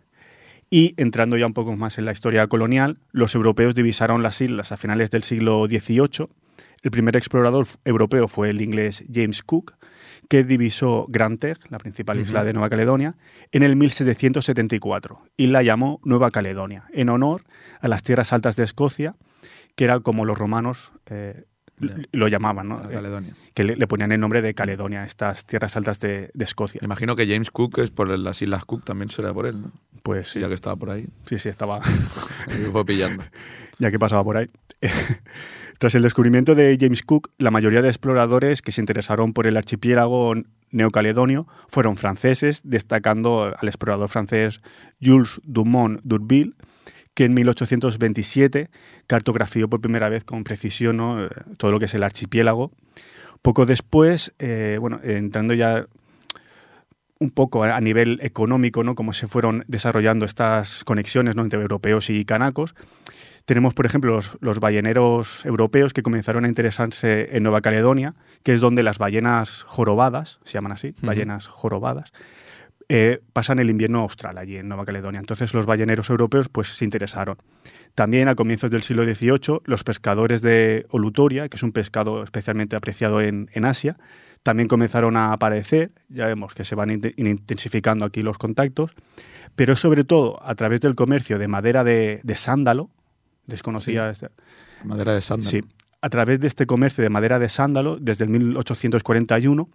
Y 0.69 0.93
entrando 0.97 1.37
ya 1.37 1.45
un 1.45 1.53
poco 1.53 1.75
más 1.75 1.97
en 1.97 2.05
la 2.05 2.11
historia 2.11 2.47
colonial, 2.47 2.97
los 3.11 3.35
europeos 3.35 3.75
divisaron 3.75 4.23
las 4.23 4.41
islas 4.41 4.71
a 4.71 4.77
finales 4.77 5.11
del 5.11 5.23
siglo 5.23 5.65
XVIII. 5.67 6.27
El 6.81 6.91
primer 6.91 7.15
explorador 7.15 7.67
europeo 7.83 8.27
fue 8.27 8.49
el 8.49 8.61
inglés 8.61 9.03
James 9.11 9.41
Cook, 9.43 9.75
que 10.27 10.43
divisó 10.43 11.05
Grand 11.09 11.39
Terre, 11.39 11.61
la 11.69 11.77
principal 11.77 12.19
isla 12.19 12.43
de 12.43 12.53
Nueva 12.53 12.69
Caledonia, 12.69 13.15
en 13.51 13.63
el 13.63 13.75
1774 13.75 15.21
y 15.37 15.47
la 15.47 15.63
llamó 15.63 15.99
Nueva 16.03 16.31
Caledonia, 16.31 16.85
en 16.93 17.09
honor 17.09 17.43
a 17.79 17.87
las 17.87 18.03
tierras 18.03 18.33
altas 18.33 18.55
de 18.55 18.63
Escocia, 18.63 19.15
que 19.75 19.83
era 19.83 19.99
como 19.99 20.25
los 20.25 20.37
romanos 20.37 20.93
eh. 21.07 21.45
Lo 22.11 22.27
llamaban, 22.27 22.67
¿no? 22.69 22.75
Nueva 22.77 22.91
Caledonia. 22.93 23.33
que 23.53 23.63
le, 23.63 23.75
le 23.75 23.87
ponían 23.87 24.11
el 24.11 24.19
nombre 24.19 24.41
de 24.41 24.53
Caledonia, 24.53 25.03
estas 25.03 25.45
tierras 25.45 25.75
altas 25.75 25.99
de, 25.99 26.31
de 26.33 26.43
Escocia. 26.45 26.79
Imagino 26.83 27.15
que 27.15 27.27
James 27.27 27.51
Cook 27.51 27.79
es 27.79 27.91
por 27.91 28.07
las 28.17 28.41
Islas 28.41 28.65
Cook, 28.65 28.83
también 28.85 29.09
será 29.09 29.33
por 29.33 29.45
él, 29.45 29.61
¿no? 29.61 29.71
Pues 30.03 30.29
sí, 30.29 30.39
Ya 30.39 30.47
que 30.47 30.53
estaba 30.53 30.75
por 30.75 30.89
ahí. 30.91 31.07
sí, 31.27 31.39
sí, 31.39 31.49
estaba, 31.49 31.79
Me 32.47 32.69
fue 32.71 32.85
pillando. 32.85 33.23
ya 33.79 33.91
que 33.91 33.99
pasaba 33.99 34.23
por 34.23 34.37
ahí. 34.37 34.49
Tras 35.77 35.93
el 35.95 36.03
descubrimiento 36.03 36.55
de 36.55 36.77
James 36.79 37.03
Cook, 37.03 37.31
la 37.37 37.51
mayoría 37.51 37.81
de 37.81 37.89
exploradores 37.89 38.61
que 38.61 38.71
se 38.71 38.81
interesaron 38.81 39.33
por 39.33 39.45
el 39.45 39.57
archipiélago 39.57 40.33
neocaledonio 40.71 41.47
fueron 41.67 41.97
franceses, 41.97 42.61
destacando 42.63 43.53
al 43.57 43.67
explorador 43.67 44.09
francés 44.09 44.61
Jules 45.01 45.41
Dumont 45.43 45.99
d'Urville, 46.03 46.53
que 47.15 47.25
en 47.25 47.33
1827 47.33 48.69
cartografió 49.07 49.67
por 49.67 49.81
primera 49.81 50.09
vez 50.09 50.23
con 50.23 50.43
precisión 50.43 50.97
¿no? 50.97 51.25
eh, 51.25 51.29
todo 51.57 51.71
lo 51.71 51.79
que 51.79 51.85
es 51.85 51.93
el 51.95 52.03
archipiélago. 52.03 52.71
Poco 53.41 53.65
después, 53.65 54.33
eh, 54.37 54.77
bueno, 54.79 54.99
entrando 55.03 55.53
ya 55.53 55.87
un 57.19 57.31
poco 57.31 57.63
a 57.63 57.79
nivel 57.79 58.19
económico, 58.21 58.83
¿no? 58.83 58.93
Cómo 58.93 59.13
se 59.13 59.27
fueron 59.27 59.63
desarrollando 59.67 60.25
estas 60.25 60.83
conexiones 60.83 61.35
¿no? 61.35 61.43
entre 61.43 61.61
europeos 61.61 62.09
y 62.09 62.25
canacos. 62.25 62.75
Tenemos, 63.45 63.73
por 63.73 63.85
ejemplo, 63.85 64.15
los, 64.15 64.37
los 64.41 64.59
balleneros 64.59 65.45
europeos 65.45 65.93
que 65.93 66.03
comenzaron 66.03 66.43
a 66.43 66.47
interesarse 66.49 67.37
en 67.37 67.43
Nueva 67.43 67.61
Caledonia, 67.61 68.15
que 68.43 68.53
es 68.53 68.59
donde 68.59 68.83
las 68.83 68.97
ballenas 68.97 69.63
jorobadas, 69.63 70.39
se 70.43 70.53
llaman 70.53 70.73
así, 70.73 70.93
ballenas 71.01 71.47
jorobadas, 71.47 72.11
eh, 72.89 73.21
pasan 73.33 73.59
el 73.59 73.69
invierno 73.69 74.01
austral 74.01 74.37
allí 74.37 74.57
en 74.57 74.67
Nueva 74.67 74.85
Caledonia. 74.85 75.19
Entonces 75.19 75.53
los 75.53 75.65
balleneros 75.65 76.09
europeos 76.09 76.49
pues 76.49 76.69
se 76.69 76.85
interesaron. 76.85 77.37
También 77.95 78.27
a 78.27 78.35
comienzos 78.35 78.69
del 78.71 78.83
siglo 78.83 79.03
XVIII, 79.05 79.59
los 79.65 79.83
pescadores 79.83 80.41
de 80.41 80.85
Olutoria, 80.89 81.47
que 81.49 81.57
es 81.57 81.63
un 81.63 81.71
pescado 81.71 82.23
especialmente 82.23 82.75
apreciado 82.75 83.21
en, 83.21 83.49
en 83.53 83.65
Asia, 83.65 83.97
también 84.43 84.67
comenzaron 84.67 85.15
a 85.17 85.31
aparecer. 85.33 85.91
Ya 86.09 86.25
vemos 86.25 86.53
que 86.53 86.65
se 86.65 86.75
van 86.75 86.89
inte- 86.89 87.13
intensificando 87.17 88.05
aquí 88.05 88.21
los 88.21 88.37
contactos, 88.37 88.91
pero 89.55 89.75
sobre 89.75 90.03
todo 90.03 90.39
a 90.43 90.53
través 90.55 90.81
del 90.81 90.93
comercio 90.95 91.39
de 91.39 91.47
madera 91.47 91.83
de, 91.83 92.19
de 92.23 92.35
sándalo, 92.35 92.89
desconocía 93.47 94.09
esta- 94.09 94.31
Madera 94.83 95.15
de 95.15 95.21
sándalo. 95.21 95.49
Sí, 95.49 95.63
a 96.01 96.09
través 96.09 96.39
de 96.41 96.47
este 96.47 96.67
comercio 96.67 97.01
de 97.03 97.09
madera 97.09 97.39
de 97.39 97.49
sándalo 97.49 97.97
desde 97.99 98.25
el 98.25 98.29
1841 98.29 99.69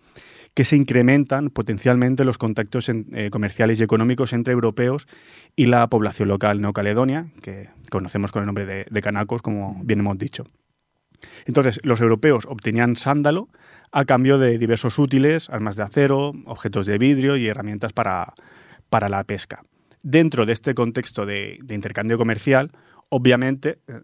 que 0.55 0.65
se 0.65 0.77
incrementan 0.77 1.51
potencialmente 1.51 2.25
los 2.25 2.39
contactos 2.39 2.89
eh, 2.89 3.31
comerciales 3.31 3.81
y 3.81 3.83
económicos 3.83 4.33
entre 4.33 4.53
europeos 4.53 5.07
y 5.57 5.67
la 5.67 5.87
población 5.89 6.29
local 6.29 6.61
neocaledonia, 6.61 7.27
que 7.43 7.69
conocemos 7.91 8.33
con 8.33 8.43
el 8.43 8.47
nombre 8.47 8.67
de, 8.67 9.03
canacos, 9.03 9.43
como 9.43 9.81
bien 9.85 10.01
hemos 10.01 10.19
dicho. 10.19 10.45
Entonces, 11.45 11.81
los 11.83 12.01
europeos 12.01 12.47
obtenían 12.49 12.97
sándalo 12.97 13.49
a 13.93 14.05
cambio 14.05 14.39
de 14.39 14.59
diversos 14.59 14.99
útiles, 14.99 15.51
armas 15.51 15.77
de 15.77 15.83
acero, 15.83 16.33
objetos 16.47 16.87
de 16.87 16.99
vidrio 16.99 17.37
y 17.37 17.47
herramientas 17.47 17.93
para, 17.93 18.35
para 18.89 19.09
la 19.09 19.25
pesca. 19.25 19.65
Dentro 20.03 20.47
de 20.47 20.53
este 20.53 20.75
contexto 20.75 21.27
de, 21.27 21.59
de 21.63 21.75
intercambio 21.75 22.17
comercial, 22.17 22.73
obviamente, 23.09 23.79
eh, 23.87 24.01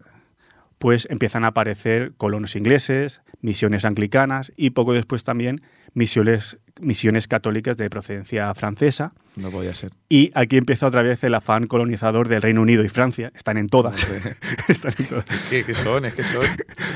pues 0.77 1.07
empiezan 1.09 1.43
a 1.43 1.47
aparecer 1.47 2.13
colonos 2.17 2.55
ingleses, 2.55 3.21
misiones 3.41 3.85
anglicanas 3.85 4.51
y 4.55 4.71
poco 4.71 4.93
después 4.93 5.23
también 5.23 5.61
misiones, 5.93 6.57
misiones 6.79 7.27
católicas 7.27 7.75
de 7.77 7.89
procedencia 7.89 8.53
francesa. 8.53 9.13
No 9.35 9.49
podía 9.49 9.73
ser. 9.73 9.91
Y 10.09 10.31
aquí 10.35 10.57
empieza 10.57 10.87
otra 10.87 11.01
vez 11.01 11.23
el 11.23 11.33
afán 11.33 11.67
colonizador 11.67 12.27
del 12.27 12.41
Reino 12.41 12.61
Unido 12.61 12.83
y 12.83 12.89
Francia. 12.89 13.31
Están 13.35 13.57
en 13.57 13.67
todas. 13.67 14.07
Están 14.67 14.93
en 14.97 15.05
todas. 15.07 15.25
¿Qué, 15.49 15.63
qué 15.63 15.75
son? 15.75 16.05
Es 16.05 16.13
que 16.13 16.23
son. 16.23 16.45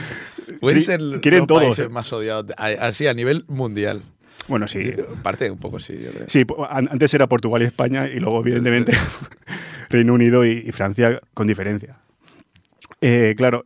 Pueden 0.59 0.81
ser 0.81 1.01
los 1.01 1.21
quieren 1.21 1.47
todos, 1.47 1.63
países 1.63 1.85
eh. 1.85 1.89
más 1.89 2.11
odiados, 2.13 2.45
así 2.57 3.07
a 3.07 3.13
nivel 3.13 3.45
mundial. 3.47 4.03
Bueno, 4.47 4.67
sí. 4.67 4.93
Parte 5.23 5.49
un 5.49 5.57
poco, 5.57 5.79
sí, 5.79 5.97
yo 6.03 6.11
creo. 6.11 6.25
Sí, 6.27 6.45
antes 6.69 7.13
era 7.13 7.27
Portugal 7.27 7.61
y 7.63 7.65
España 7.65 8.07
y 8.07 8.19
luego, 8.19 8.41
evidentemente, 8.41 8.93
Reino 9.89 10.13
Unido 10.13 10.45
y, 10.45 10.63
y 10.65 10.71
Francia 10.71 11.19
con 11.33 11.47
diferencia. 11.47 11.97
Eh, 13.01 13.33
claro, 13.35 13.65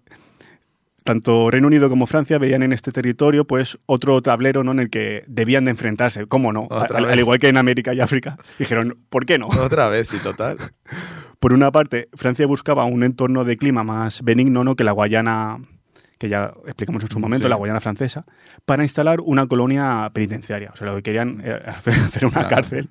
tanto 1.04 1.52
Reino 1.52 1.68
Unido 1.68 1.90
como 1.90 2.08
Francia 2.08 2.38
veían 2.40 2.64
en 2.64 2.74
este 2.74 2.92
territorio 2.92 3.46
pues 3.46 3.78
otro 3.86 4.22
tablero 4.22 4.64
¿no? 4.64 4.72
en 4.72 4.80
el 4.80 4.90
que 4.90 5.24
debían 5.28 5.66
de 5.66 5.72
enfrentarse. 5.72 6.26
¿Cómo 6.26 6.52
no? 6.52 6.68
Al, 6.72 7.20
igual 7.20 7.38
que 7.40 7.50
en 7.50 7.58
América 7.58 7.94
y 7.94 8.00
África. 8.02 8.38
Dijeron, 8.58 8.98
¿por 9.10 9.26
qué 9.26 9.38
no? 9.38 9.48
Otra 9.48 9.90
vez, 9.90 10.10
sí, 10.10 10.18
total. 10.20 10.58
Por 11.40 11.54
una 11.54 11.72
parte, 11.72 12.08
Francia 12.14 12.48
buscaba 12.48 12.86
un 12.86 13.04
entorno 13.04 13.44
de 13.44 13.56
clima 13.58 13.84
más 13.84 14.24
benigno 14.24 14.64
¿no? 14.64 14.76
que 14.76 14.84
la 14.84 14.94
Guayana, 14.94 15.60
que 16.18 16.28
ya 16.28 16.54
explicamos 16.66 17.04
en 17.04 17.12
su 17.12 17.20
momento, 17.20 17.46
Sí. 17.46 17.50
la 17.50 17.56
Guayana 17.58 17.82
francesa, 17.82 18.26
para 18.66 18.82
instalar 18.82 19.20
una 19.22 19.46
colonia 19.46 20.10
penitenciaria. 20.12 20.72
O 20.74 20.78
sea, 20.78 20.88
lo 20.88 20.96
que 20.96 21.04
querían 21.04 21.42
era 21.46 21.58
hacer 21.72 21.94
hacer 22.08 22.26
una 22.26 22.34
Claro. 22.34 22.50
cárcel. 22.50 22.90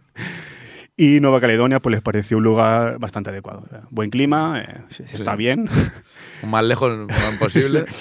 Y 0.96 1.18
Nueva 1.20 1.40
Caledonia 1.40 1.80
pues 1.80 1.92
les 1.92 2.02
pareció 2.02 2.36
un 2.38 2.44
lugar 2.44 2.98
bastante 2.98 3.30
adecuado. 3.30 3.66
Buen 3.90 4.10
clima, 4.10 4.60
eh, 4.60 4.82
se- 4.90 5.08
se 5.08 5.16
está 5.16 5.32
Sí. 5.32 5.38
bien. 5.38 5.68
Más 6.46 6.64
lejos 6.64 6.94
posible. 7.38 7.84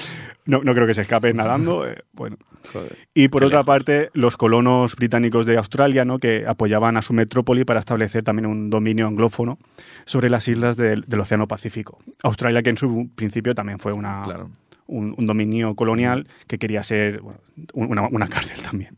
No, 0.45 0.61
no 0.61 0.73
creo 0.73 0.85
que 0.85 0.93
se 0.93 1.03
escapen 1.03 1.37
nadando. 1.37 1.87
eh, 1.87 2.03
bueno. 2.11 2.35
Joder. 2.73 2.97
Y 3.13 3.29
por 3.29 3.45
otra 3.45 3.59
lejos. 3.59 3.65
parte, 3.65 4.09
los 4.11 4.35
colonos 4.35 4.93
británicos 4.97 5.45
de 5.45 5.55
Australia, 5.57 6.03
¿no? 6.03 6.19
que 6.19 6.43
apoyaban 6.45 6.97
a 6.97 7.01
su 7.01 7.13
metrópoli 7.13 7.63
para 7.63 7.79
establecer 7.79 8.25
también 8.25 8.47
un 8.47 8.69
dominio 8.69 9.07
anglófono 9.07 9.57
sobre 10.03 10.29
las 10.29 10.45
islas 10.49 10.75
del, 10.75 11.05
del 11.07 11.19
Océano 11.21 11.47
Pacífico. 11.47 11.99
Australia, 12.23 12.61
que 12.61 12.71
en 12.71 12.77
su 12.77 13.09
principio 13.15 13.55
también 13.55 13.79
fue 13.79 13.93
una, 13.93 14.23
Claro. 14.25 14.49
un, 14.87 15.15
un 15.17 15.25
dominio 15.25 15.75
colonial 15.75 16.27
que 16.45 16.57
quería 16.59 16.83
ser 16.83 17.21
bueno, 17.21 17.39
una, 17.73 18.07
una 18.09 18.27
cárcel 18.27 18.61
también. 18.61 18.97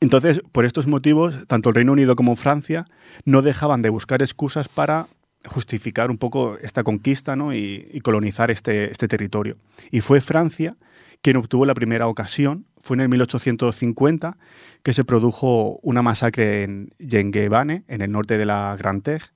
Entonces, 0.00 0.40
por 0.52 0.64
estos 0.64 0.86
motivos, 0.86 1.46
tanto 1.46 1.68
el 1.68 1.74
Reino 1.74 1.92
Unido 1.92 2.16
como 2.16 2.36
Francia 2.36 2.86
no 3.24 3.42
dejaban 3.42 3.82
de 3.82 3.90
buscar 3.90 4.22
excusas 4.22 4.68
para 4.68 5.06
justificar 5.44 6.10
un 6.10 6.18
poco 6.18 6.56
esta 6.62 6.84
conquista 6.84 7.36
¿no? 7.36 7.54
y, 7.54 8.00
colonizar 8.02 8.50
este, 8.50 8.90
este 8.90 9.08
territorio. 9.08 9.56
Y 9.90 10.00
fue 10.00 10.20
Francia 10.20 10.76
quien 11.20 11.36
obtuvo 11.36 11.66
la 11.66 11.74
primera 11.74 12.08
ocasión. 12.08 12.66
Fue 12.82 12.96
en 12.96 13.02
el 13.02 13.08
1850 13.08 14.36
que 14.82 14.92
se 14.92 15.04
produjo 15.04 15.78
una 15.82 16.02
masacre 16.02 16.64
en 16.64 16.90
Yenguebane, 16.98 17.84
en 17.86 18.00
el 18.02 18.10
norte 18.10 18.38
de 18.38 18.44
la 18.44 18.76
Grand 18.76 19.02
Terre, 19.02 19.26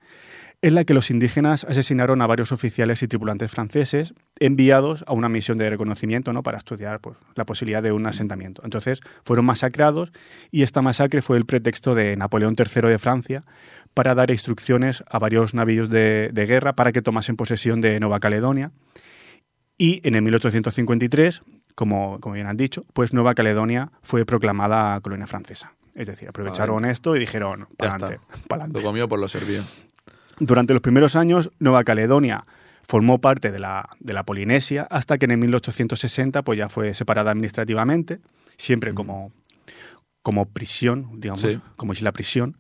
en 0.67 0.75
la 0.75 0.85
que 0.85 0.95
los 0.95 1.13
indígenas 1.13 1.63
asesinaron 1.63 2.21
a 2.23 2.27
varios 2.27 2.51
oficiales 2.51 3.01
y 3.01 3.07
tripulantes 3.07 3.53
franceses 3.53 4.15
enviados 4.41 5.05
a 5.07 5.13
una 5.13 5.29
misión 5.29 5.59
de 5.59 5.71
reconocimiento 5.71 6.33
¿no? 6.33 6.43
para 6.43 6.59
estudiar 6.59 6.99
pues, 6.99 7.17
la 7.37 7.47
posibilidad 7.47 7.85
de 7.85 7.93
un 7.93 8.05
asentamiento. 8.05 8.63
Entonces 8.65 8.99
fueron 9.23 9.45
masacrados 9.45 10.11
y 10.51 10.65
esta 10.65 10.83
masacre 10.83 11.23
fue 11.23 11.37
el 11.37 11.47
pretexto 11.47 11.95
de 11.95 12.17
Napoleón 12.17 12.57
III 12.59 12.89
de 12.89 12.99
Francia 12.99 13.45
para 13.95 14.17
dar 14.17 14.33
instrucciones 14.33 15.05
a 15.09 15.21
varios 15.21 15.55
navíos 15.55 15.89
de, 15.89 16.31
de 16.33 16.47
guerra 16.47 16.73
para 16.73 16.91
que 16.91 17.01
tomasen 17.01 17.37
posesión 17.37 17.81
de 17.81 18.01
Nueva 18.01 18.19
Caledonia. 18.19 18.73
Y 19.79 20.01
en 20.03 20.17
el 20.17 20.23
1853, 20.23 21.43
como, 21.77 22.19
como 22.19 22.35
bien 22.35 22.49
han 22.49 22.57
dicho, 22.57 22.85
pues 22.93 23.13
Nueva 23.13 23.35
Caledonia 23.35 23.93
fue 24.03 24.27
proclamada 24.27 25.01
colonia 25.01 25.29
francesa. 25.29 25.75
Es 25.95 26.09
decir, 26.09 26.29
aprovecharon 26.29 26.85
esto 26.85 27.15
y 27.15 27.21
dijeron, 27.21 27.69
para 27.77 27.95
adelante. 27.95 28.21
Lo 28.73 28.83
comió 28.83 29.09
por 29.09 29.21
lo 29.21 29.29
servido. 29.29 29.63
Durante 30.39 30.73
los 30.73 30.83
primeros 30.83 31.17
años, 31.17 31.51
Nueva 31.59 31.85
Caledonia 31.85 32.45
formó 32.87 33.21
parte 33.21 33.51
de 33.51 33.59
la, 33.59 33.89
de 34.01 34.13
la 34.13 34.25
Polinesia 34.25 34.87
hasta 34.91 35.19
que 35.19 35.25
en 35.25 35.33
el 35.33 35.39
1860 35.39 36.43
pues 36.43 36.59
ya 36.59 36.69
fue 36.69 36.95
separada 36.95 37.31
administrativamente, 37.31 38.21
siempre 38.57 38.95
como, 38.95 39.33
como 40.23 40.47
prisión, 40.47 41.19
digamos, 41.21 41.41
Sí. 41.41 41.59
como 41.77 41.93
isla 41.95 42.13
prisión. 42.13 42.59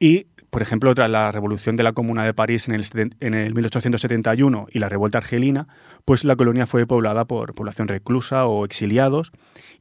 Y, 0.00 0.26
por 0.50 0.62
ejemplo, 0.62 0.92
tras 0.94 1.08
la 1.08 1.30
revolución 1.30 1.76
de 1.76 1.84
la 1.84 1.92
Comuna 1.92 2.24
de 2.24 2.34
París 2.34 2.66
en 2.68 2.74
el, 2.74 2.84
en 3.20 3.34
el 3.34 3.54
1871 3.54 4.66
y 4.72 4.78
la 4.80 4.88
revuelta 4.88 5.18
argelina, 5.18 5.68
pues 6.04 6.24
la 6.24 6.34
colonia 6.34 6.66
fue 6.66 6.86
poblada 6.86 7.24
por 7.26 7.54
población 7.54 7.86
reclusa 7.88 8.46
o 8.46 8.64
exiliados 8.64 9.30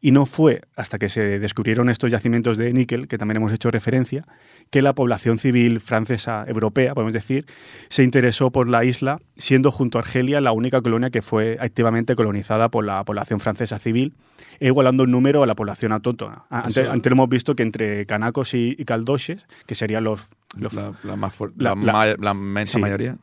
y 0.02 0.12
no 0.12 0.26
fue 0.26 0.62
hasta 0.76 0.97
que 0.97 1.10
se 1.10 1.38
descubrieron 1.39 1.89
estos 1.89 2.12
yacimientos 2.12 2.58
de 2.58 2.74
níquel, 2.74 3.08
que 3.08 3.18
también 3.20 3.38
hemos 3.38 3.54
hecho 3.54 3.70
referencia, 3.70 4.26
que 4.72 4.82
la 4.82 4.93
población 4.93 5.38
civil 5.38 5.80
francesa 5.80 6.43
europea, 6.47 6.93
podemos 6.95 7.14
decir, 7.14 7.45
se 7.89 8.02
interesó 8.04 8.49
por 8.52 8.68
la 8.68 8.84
isla, 8.84 9.20
siendo 9.38 9.70
junto 9.72 9.97
a 9.99 10.02
Argelia 10.02 10.41
la 10.41 10.54
única 10.54 10.82
colonia 10.82 11.12
que 11.12 11.22
fue 11.22 11.58
activamente 11.60 12.16
colonizada 12.16 12.70
por 12.70 12.84
la 12.86 13.04
población 13.06 13.39
francesa 13.39 13.78
civil, 13.80 14.16
e 14.60 14.68
igualando 14.68 15.04
en 15.04 15.12
número 15.12 15.43
a 15.43 15.47
la 15.47 15.56
población 15.56 15.91
autóctona. 15.91 16.43
Antes, 16.49 16.88
hemos 17.12 17.30
visto 17.30 17.56
que 17.56 17.64
entre 17.64 18.06
canacos 18.08 18.54
y, 18.56 18.76
y 18.80 18.86
caldoches, 18.86 19.45
que 19.68 19.76
serían 19.76 20.04
los... 20.04 20.28
los- 20.56 20.74
La, 20.74 20.93
la 21.04 21.16
más 21.16 21.34
la- 21.58 21.76
la, 21.76 22.16
la- 22.20 22.32
inmensa 22.32 22.74
sí. 22.78 22.82
mayoría. 22.82 23.18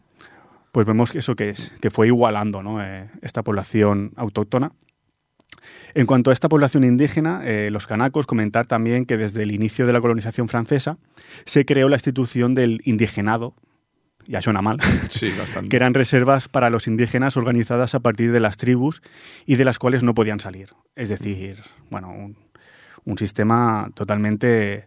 pues 0.70 0.86
vemos 0.86 1.10
que 1.10 1.18
eso 1.18 1.34
que 1.34 1.50
es, 1.50 1.72
que 1.80 1.90
fue 1.90 2.06
igualando 2.06 2.62
¿no? 2.62 2.80
Eh, 2.82 3.08
esta 3.22 3.42
población 3.42 4.12
autóctona. 4.16 4.70
En 5.98 6.06
cuanto 6.06 6.30
a 6.30 6.32
esta 6.32 6.48
población 6.48 6.84
indígena, 6.84 7.40
eh, 7.42 7.72
los 7.72 7.88
canacos, 7.88 8.24
comentar 8.24 8.66
también 8.66 9.04
que 9.04 9.16
desde 9.16 9.42
el 9.42 9.50
inicio 9.50 9.84
de 9.84 9.92
la 9.92 10.00
colonización 10.00 10.48
francesa 10.48 10.96
se 11.44 11.64
creó 11.64 11.88
la 11.88 11.96
institución 11.96 12.54
del 12.54 12.80
indigenado, 12.84 13.56
ya 14.24 14.40
suena 14.40 14.62
mal, 14.62 14.78
Sí, 15.08 15.32
bastante. 15.36 15.68
que 15.68 15.74
eran 15.74 15.94
reservas 15.94 16.46
para 16.46 16.70
los 16.70 16.86
indígenas 16.86 17.36
organizadas 17.36 17.96
a 17.96 17.98
partir 17.98 18.30
de 18.30 18.38
las 18.38 18.56
tribus 18.56 19.02
y 19.44 19.56
de 19.56 19.64
las 19.64 19.80
cuales 19.80 20.04
no 20.04 20.14
podían 20.14 20.38
salir. 20.38 20.68
Es 20.94 21.08
decir, 21.08 21.64
bueno, 21.90 22.12
un, 22.12 22.36
un 23.04 23.18
sistema 23.18 23.90
totalmente 23.94 24.86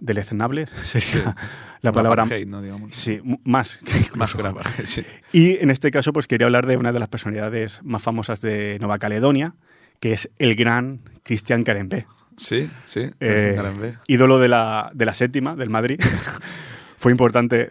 deleznable 0.00 0.66
sería 0.84 1.36
la 1.82 1.90
Un 1.90 1.94
palabra. 1.94 2.26
¿no? 2.46 2.62
Digamos. 2.62 2.96
Sí, 2.96 3.20
más. 3.44 3.80
que 3.84 4.16
Más 4.16 4.34
apartheid, 4.34 4.86
sí. 4.86 5.04
Y 5.30 5.58
en 5.62 5.70
este 5.70 5.90
caso, 5.90 6.14
pues 6.14 6.26
quería 6.26 6.46
hablar 6.46 6.66
de 6.66 6.78
una 6.78 6.92
de 6.92 7.00
las 7.00 7.10
personalidades 7.10 7.80
más 7.82 8.00
famosas 8.02 8.40
de 8.40 8.78
Nueva 8.80 8.98
Caledonia, 8.98 9.54
que 10.00 10.12
es 10.12 10.30
el 10.38 10.54
gran 10.54 11.00
Cristian 11.24 11.64
Carembé. 11.64 12.06
Sí, 12.36 12.70
sí. 12.86 13.10
Eh, 13.20 13.52
Carambé. 13.56 13.94
ídolo 14.06 14.38
de 14.38 14.48
la, 14.48 14.90
de 14.94 15.04
la 15.04 15.14
séptima, 15.14 15.56
del 15.56 15.70
Madrid. 15.70 16.00
Fue 16.98 17.12
importante. 17.12 17.68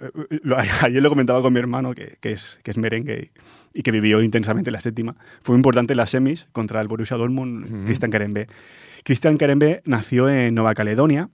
Ayer 0.82 1.02
lo 1.02 1.10
comentaba 1.10 1.42
con 1.42 1.52
mi 1.54 1.60
hermano, 1.60 1.94
que, 1.94 2.18
que 2.22 2.32
es, 2.32 2.60
que 2.64 2.72
es 2.72 2.78
merengue 2.78 3.32
y, 3.74 3.80
y 3.80 3.84
que 3.84 3.92
vivió 3.92 4.22
intensamente 4.22 4.72
la 4.72 4.80
séptima. 4.82 5.16
Fue 5.42 5.56
importante 5.56 5.96
las 5.96 6.12
semis 6.12 6.48
contra 6.54 6.80
el 6.82 6.88
Borussia 6.88 7.18
Dortmund, 7.18 7.66
Ujú. 7.66 7.86
Cristian 7.86 8.12
Carembé. 8.12 8.48
Cristian 9.04 9.38
Carembé 9.38 9.82
nació 9.86 10.30
en 10.30 10.56
Nueva 10.56 10.74
Caledonia 10.74 11.30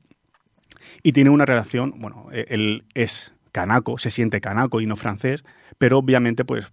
y 1.04 1.12
tiene 1.14 1.30
una 1.30 1.46
relación, 1.46 1.94
bueno, 1.98 2.28
eh, 2.32 2.46
él 2.50 2.84
es 2.94 3.34
canaco, 3.52 3.98
se 3.98 4.10
siente 4.12 4.42
canaco 4.42 4.82
y 4.82 4.86
no 4.88 4.96
francés, 4.96 5.44
pero 5.78 5.98
obviamente 6.00 6.46
pues 6.46 6.72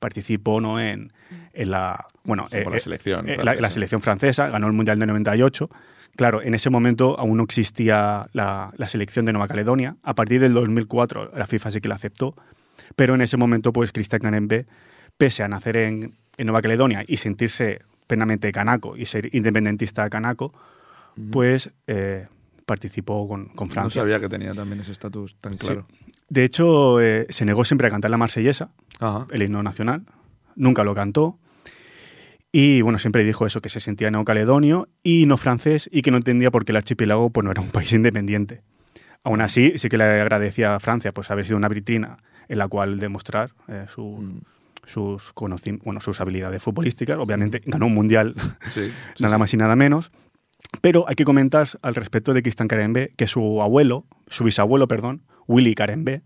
participó 0.00 0.60
¿no? 0.60 0.80
en, 0.80 1.12
en 1.58 1.70
la 1.70 2.06
bueno 2.24 2.46
Sí, 2.50 2.58
por 2.62 2.72
la 2.72 2.78
eh, 2.78 2.80
selección 2.80 3.28
eh, 3.28 3.36
la, 3.36 3.42
francesa. 3.42 3.60
la 3.62 3.70
selección 3.70 4.00
francesa 4.00 4.48
ganó 4.48 4.66
el 4.68 4.72
mundial 4.72 4.98
de 4.98 5.06
98 5.06 5.68
claro 6.16 6.40
en 6.42 6.54
ese 6.54 6.70
momento 6.70 7.18
aún 7.18 7.36
no 7.36 7.44
existía 7.44 8.28
la, 8.32 8.72
la 8.76 8.88
selección 8.88 9.24
de 9.26 9.32
Nueva 9.32 9.48
Caledonia 9.48 9.96
a 10.02 10.14
partir 10.14 10.40
del 10.40 10.54
2004 10.54 11.32
la 11.36 11.46
FIFA 11.46 11.70
sí 11.72 11.80
que 11.80 11.88
la 11.88 11.96
aceptó 11.96 12.34
pero 12.96 13.14
en 13.14 13.20
ese 13.22 13.36
momento 13.36 13.72
pues 13.72 13.92
Cristian 13.92 14.20
Canembe 14.22 14.66
pese 15.16 15.42
a 15.42 15.48
nacer 15.48 15.76
en, 15.76 16.14
en 16.36 16.46
Nueva 16.46 16.62
Caledonia 16.62 17.04
y 17.06 17.16
sentirse 17.18 17.82
plenamente 18.06 18.50
canaco 18.52 18.96
y 18.96 19.06
ser 19.06 19.28
independentista 19.34 20.08
canaco 20.08 20.54
pues 21.32 21.70
eh, 21.86 22.26
participó 22.66 23.26
con, 23.26 23.46
con 23.48 23.68
No 23.68 23.74
Francia 23.74 24.02
sabía 24.02 24.20
que 24.20 24.28
tenía 24.28 24.52
también 24.52 24.80
ese 24.80 24.92
estatus 24.92 25.36
tan 25.40 25.52
Sí. 25.52 25.66
claro. 25.66 25.86
de 26.28 26.44
hecho 26.44 27.00
eh, 27.00 27.26
se 27.30 27.44
negó 27.44 27.64
siempre 27.64 27.88
a 27.88 27.90
cantar 27.90 28.10
la 28.10 28.16
marsellesa 28.18 28.70
Ajá. 29.00 29.26
el 29.30 29.42
himno 29.42 29.62
nacional, 29.62 30.02
nunca 30.56 30.84
lo 30.84 30.94
cantó. 30.94 31.38
Y 32.52 32.80
bueno, 32.82 32.98
siempre 32.98 33.24
dijo 33.24 33.46
eso, 33.46 33.60
que 33.60 33.68
se 33.68 33.80
sentía 33.80 34.10
neocaledonio 34.10 34.88
y 35.02 35.26
no 35.26 35.36
francés 35.36 35.88
y 35.92 36.02
que 36.02 36.10
no 36.10 36.16
entendía 36.16 36.50
por 36.50 36.64
qué 36.64 36.72
el 36.72 36.76
archipiélago 36.76 37.30
pues, 37.30 37.44
no 37.44 37.50
era 37.50 37.60
un 37.60 37.68
país 37.70 37.92
independiente. 37.92 38.62
Aún 39.22 39.40
así, 39.42 39.74
sí 39.78 39.88
que 39.88 39.98
le 39.98 40.04
agradecía 40.04 40.74
a 40.74 40.80
Francia 40.80 41.12
pues, 41.12 41.30
haber 41.30 41.44
sido 41.44 41.58
una 41.58 41.68
vitrina 41.68 42.18
en 42.48 42.58
la 42.58 42.68
cual 42.68 42.98
demostrar 42.98 43.50
eh, 43.68 43.84
su- 43.88 44.18
Mm. 44.22 44.40
sus, 44.86 45.34
conocim- 45.34 45.80
bueno, 45.84 46.00
sus 46.00 46.18
habilidades 46.22 46.62
futbolísticas. 46.62 47.18
Obviamente 47.18 47.60
ganó 47.66 47.86
un 47.86 47.94
mundial, 47.94 48.34
Sí, 48.70 48.90
sí, 49.16 49.22
nada 49.22 49.36
sí. 49.36 49.40
más 49.40 49.52
y 49.52 49.56
nada 49.58 49.76
menos. 49.76 50.10
Pero 50.80 51.04
hay 51.08 51.14
que 51.14 51.24
comentar 51.26 51.68
al 51.82 51.94
respecto 51.94 52.32
de 52.32 52.42
Cristian 52.42 52.68
Carembé 52.68 53.12
que 53.16 53.26
su 53.26 53.60
abuelo, 53.60 54.06
su 54.28 54.44
bisabuelo, 54.44 54.88
perdón, 54.88 55.24
Willy 55.46 55.74
Carembé, 55.74 56.22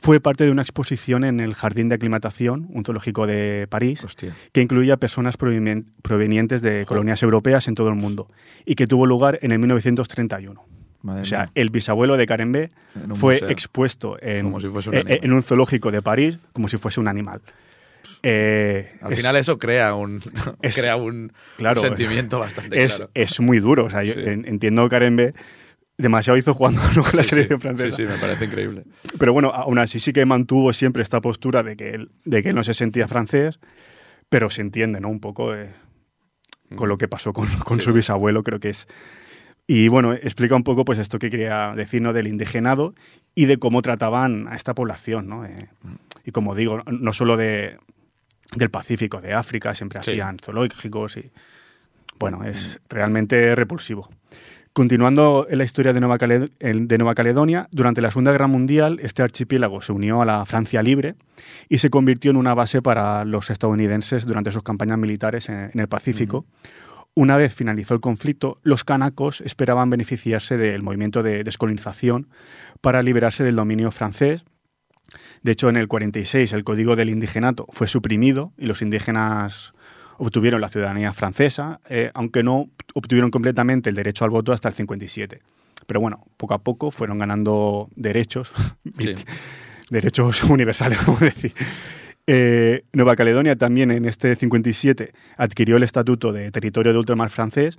fue 0.00 0.20
parte 0.20 0.44
de 0.44 0.50
una 0.50 0.62
exposición 0.62 1.24
en 1.24 1.40
el 1.40 1.54
Jardín 1.54 1.88
de 1.88 1.96
Aclimatación, 1.96 2.66
un 2.70 2.84
zoológico 2.84 3.26
de 3.26 3.66
París, 3.68 4.02
Hostia. 4.04 4.34
que 4.52 4.60
incluía 4.62 4.96
personas 4.96 5.36
provenien- 5.38 5.84
provenientes 6.02 6.62
de 6.62 6.86
colonias 6.86 7.22
europeas 7.22 7.68
en 7.68 7.74
todo 7.74 7.88
el 7.88 7.94
mundo 7.96 8.28
y 8.64 8.74
que 8.76 8.86
tuvo 8.86 9.06
lugar 9.06 9.38
en 9.42 9.52
el 9.52 9.58
1931. 9.58 10.64
Madre 11.02 11.22
O 11.22 11.24
sea, 11.24 11.40
mía. 11.44 11.50
el 11.54 11.70
bisabuelo 11.70 12.16
de 12.16 12.26
Carembé 12.26 12.70
En 12.96 13.12
un 13.12 13.16
fue 13.16 13.34
museo. 13.34 13.48
expuesto 13.50 14.16
en, 14.20 14.46
si 14.60 14.88
un 14.88 14.94
en- 14.96 15.32
un 15.32 15.42
zoológico 15.42 15.90
de 15.92 16.02
París 16.02 16.38
como 16.52 16.68
si 16.68 16.76
fuese 16.76 16.98
un 17.00 17.06
animal. 17.08 17.40
Eh, 18.22 18.92
Al 19.00 19.12
es- 19.12 19.18
final 19.20 19.36
eso 19.36 19.58
crea 19.58 19.94
un, 19.94 20.20
es- 20.62 20.76
crea 20.76 20.96
un, 20.96 21.32
claro, 21.56 21.80
un 21.82 21.86
sentimiento 21.88 22.38
bastante 22.40 22.82
es, 22.84 22.96
claro. 22.96 23.10
es 23.14 23.38
muy 23.40 23.60
duro. 23.60 23.84
O 23.84 23.90
sea, 23.90 24.02
yo 24.02 24.14
Sí. 24.14 24.20
en- 24.24 24.44
entiendo 24.46 24.82
que 24.84 24.88
Carembé 24.90 25.34
demasiado 25.98 26.38
hizo 26.38 26.54
jugando 26.54 26.80
¿no? 26.94 27.02
con 27.04 27.12
la 27.16 27.22
Sí, 27.22 27.30
selección 27.30 27.60
sí, 27.60 27.62
francesa. 27.62 27.96
Sí, 27.96 28.02
sí, 28.04 28.08
me 28.08 28.16
parece 28.18 28.44
increíble. 28.46 28.84
Pero 29.18 29.32
bueno, 29.32 29.50
aún 29.50 29.78
así 29.78 30.00
sí 30.00 30.12
que 30.12 30.24
mantuvo 30.24 30.72
siempre 30.72 31.02
esta 31.02 31.20
postura 31.20 31.62
de 31.62 31.76
que 31.76 31.90
él, 31.90 32.10
de 32.24 32.42
que 32.42 32.50
él 32.50 32.54
no 32.54 32.64
se 32.64 32.72
sentía 32.74 33.08
francés, 33.08 33.58
pero 34.28 34.48
se 34.48 34.62
entiende, 34.62 35.00
¿no? 35.00 35.08
Un 35.08 35.20
poco 35.20 35.54
eh, 35.54 35.74
con 36.76 36.88
lo 36.88 36.96
que 36.98 37.08
pasó 37.08 37.32
con, 37.32 37.48
con 37.64 37.78
Sí, 37.80 37.84
su 37.86 37.92
bisabuelo, 37.92 38.42
creo 38.44 38.60
que 38.60 38.70
es. 38.70 38.86
Y 39.66 39.88
bueno, 39.88 40.14
explica 40.14 40.54
un 40.56 40.64
poco 40.64 40.84
pues 40.86 40.98
esto 40.98 41.18
que 41.18 41.28
quería 41.28 41.74
decir, 41.76 42.00
¿no? 42.00 42.12
Del 42.14 42.26
indigenado 42.26 42.94
y 43.34 43.44
de 43.46 43.58
cómo 43.58 43.82
trataban 43.82 44.48
a 44.48 44.56
esta 44.56 44.74
población, 44.74 45.28
¿no? 45.28 45.44
Eh, 45.44 45.68
y 46.24 46.30
como 46.30 46.54
digo, 46.54 46.82
no 46.86 47.12
solo 47.12 47.36
de, 47.36 47.78
del 48.54 48.70
Pacífico, 48.70 49.20
de 49.20 49.34
África, 49.34 49.74
siempre 49.74 49.98
hacían 49.98 50.38
zoológicos 50.38 51.16
y... 51.16 51.30
Bueno, 52.18 52.44
es 52.44 52.80
realmente 52.88 53.54
repulsivo. 53.54 54.10
Continuando 54.78 55.48
en 55.50 55.58
la 55.58 55.64
historia 55.64 55.92
de 55.92 55.98
Nueva, 55.98 56.18
de 56.18 57.14
Caledonia, 57.16 57.68
durante 57.72 58.00
la 58.00 58.12
Segunda 58.12 58.30
Guerra 58.30 58.46
Mundial 58.46 59.00
este 59.02 59.24
archipiélago 59.24 59.82
se 59.82 59.90
unió 59.90 60.22
a 60.22 60.24
la 60.24 60.46
Francia 60.46 60.84
libre 60.84 61.16
y 61.68 61.78
se 61.78 61.90
convirtió 61.90 62.30
en 62.30 62.36
una 62.36 62.54
base 62.54 62.80
para 62.80 63.24
los 63.24 63.50
estadounidenses 63.50 64.24
durante 64.24 64.52
sus 64.52 64.62
campañas 64.62 64.96
militares 64.96 65.48
en, 65.48 65.72
en 65.74 65.80
el 65.80 65.88
Pacífico. 65.88 66.46
Una 67.14 67.36
vez 67.36 67.52
finalizó 67.54 67.94
el 67.94 68.00
conflicto, 68.00 68.60
los 68.62 68.84
canacos 68.84 69.40
esperaban 69.40 69.90
beneficiarse 69.90 70.56
del 70.56 70.84
movimiento 70.84 71.24
de 71.24 71.42
descolonización 71.42 72.28
para 72.80 73.02
liberarse 73.02 73.42
del 73.42 73.56
dominio 73.56 73.90
francés. 73.90 74.44
De 75.42 75.50
hecho, 75.50 75.68
en 75.70 75.76
el 75.76 75.88
46 75.88 76.52
el 76.52 76.62
código 76.62 76.94
del 76.94 77.10
indigenato 77.10 77.66
fue 77.70 77.88
suprimido 77.88 78.52
y 78.56 78.66
los 78.66 78.80
indígenas 78.80 79.74
obtuvieron 80.18 80.60
la 80.60 80.68
ciudadanía 80.68 81.12
francesa, 81.14 81.80
eh, 81.88 82.10
aunque 82.14 82.42
no 82.42 82.68
obtuvieron 82.94 83.30
completamente 83.30 83.90
el 83.90 83.96
derecho 83.96 84.24
al 84.24 84.30
voto 84.30 84.52
hasta 84.52 84.68
el 84.68 84.74
57. 84.74 85.40
Pero 85.86 86.00
bueno, 86.00 86.26
poco 86.36 86.54
a 86.54 86.58
poco 86.58 86.90
fueron 86.90 87.18
ganando 87.18 87.88
derechos 87.96 88.52
Sí. 88.98 89.14
derechos 89.90 90.44
universales, 90.44 90.98
vamos 91.06 91.22
a 91.22 91.26
decir. 91.26 91.54
Eh, 92.26 92.84
Nueva 92.92 93.16
Caledonia 93.16 93.56
también 93.56 93.90
en 93.90 94.04
este 94.04 94.36
57 94.36 95.12
adquirió 95.38 95.78
el 95.78 95.82
estatuto 95.82 96.32
de 96.32 96.50
territorio 96.50 96.92
de 96.92 96.98
ultramar 96.98 97.30
francés, 97.30 97.78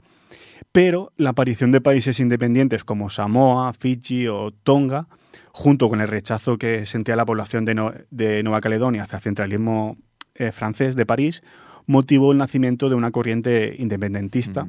pero 0.71 1.11
la 1.17 1.31
aparición 1.31 1.71
de 1.71 1.81
países 1.81 2.19
independientes 2.19 2.83
como 2.83 3.11
Samoa, 3.11 3.73
Fiji 3.73 4.27
o 4.27 4.49
Tonga, 4.51 5.07
junto 5.51 5.89
con 5.89 6.01
el 6.01 6.07
rechazo 6.07 6.57
que 6.57 6.85
sentía 6.85 7.15
la 7.15 7.25
población 7.25 7.65
de, 7.65 8.41
Nueva 8.43 8.61
Caledonia 8.61 9.03
hacia 9.03 9.17
el 9.17 9.23
centralismo 9.23 9.97
eh, 10.33 10.51
francés 10.51 10.95
de 10.95 11.05
París, 11.05 11.43
motivó 11.89 12.33
el 12.33 12.37
nacimiento 12.37 12.87
de 12.87 12.93
una 12.93 13.09
corriente 13.09 13.73
independentista. 13.79 14.67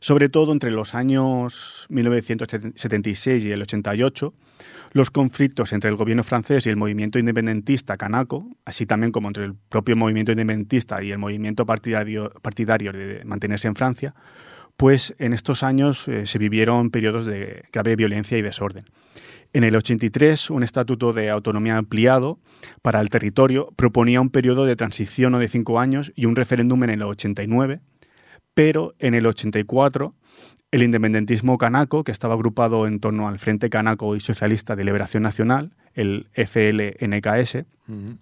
Sobre 0.00 0.30
todo 0.30 0.50
entre 0.52 0.70
los 0.70 0.94
años 0.94 1.84
1976 1.90 3.44
y 3.44 3.52
el 3.52 3.60
88, 3.60 4.32
los 4.92 5.10
conflictos 5.10 5.74
entre 5.74 5.90
el 5.90 5.96
gobierno 5.96 6.24
francés 6.24 6.66
y 6.66 6.70
el 6.70 6.78
movimiento 6.78 7.18
independentista 7.18 7.98
canaco, 7.98 8.48
así 8.64 8.86
también 8.86 9.12
como 9.12 9.28
entre 9.28 9.44
el 9.44 9.54
propio 9.68 9.94
movimiento 9.94 10.32
independentista 10.32 11.02
y 11.02 11.10
el 11.10 11.18
movimiento 11.18 11.66
partidario, 11.66 12.30
partidario 12.40 12.92
de 12.92 13.22
mantenerse 13.26 13.68
en 13.68 13.76
Francia, 13.76 14.14
pues 14.78 15.14
en 15.18 15.34
estos 15.34 15.62
años 15.62 16.08
eh, 16.08 16.26
se 16.26 16.38
vivieron 16.38 16.88
periodos 16.88 17.26
de 17.26 17.64
grave 17.74 17.94
violencia 17.94 18.38
y 18.38 18.42
desorden. 18.42 18.86
En 19.56 19.64
el 19.64 19.74
83, 19.74 20.50
un 20.50 20.62
estatuto 20.62 21.14
de 21.14 21.30
autonomía 21.30 21.78
ampliado 21.78 22.38
para 22.82 23.00
el 23.00 23.08
territorio 23.08 23.72
proponía 23.74 24.20
un 24.20 24.28
periodo 24.28 24.66
de 24.66 24.76
transición 24.76 25.32
de 25.32 25.48
cinco 25.48 25.80
años 25.80 26.12
y 26.14 26.26
un 26.26 26.36
referéndum 26.36 26.84
en 26.84 26.90
el 26.90 27.02
89, 27.02 27.80
pero 28.52 28.94
en 28.98 29.14
el 29.14 29.24
84 29.24 30.14
el 30.72 30.82
independentismo 30.82 31.56
canaco, 31.56 32.04
que 32.04 32.12
estaba 32.12 32.34
agrupado 32.34 32.86
en 32.86 33.00
torno 33.00 33.28
al 33.28 33.38
Frente 33.38 33.70
Canaco 33.70 34.14
y 34.14 34.20
Socialista 34.20 34.76
de 34.76 34.84
Liberación 34.84 35.22
Nacional, 35.22 35.72
el 35.94 36.28
FLNKS, 36.34 37.64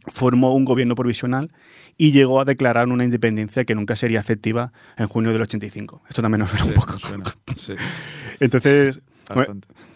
formó 0.07 0.55
un 0.55 0.64
gobierno 0.64 0.95
provisional 0.95 1.51
y 1.97 2.12
llegó 2.12 2.41
a 2.41 2.45
declarar 2.45 2.87
una 2.87 3.03
independencia 3.03 3.64
que 3.64 3.74
nunca 3.74 3.97
sería 3.97 4.20
efectiva 4.20 4.72
en 4.97 5.09
junio 5.09 5.32
del 5.32 5.43
85. 5.43 6.01
Esto 6.09 6.22
también 6.22 6.43
nos 6.43 6.51
suena 6.51 6.66
un 6.66 6.74
poco. 6.74 6.97
Entonces, 8.39 9.01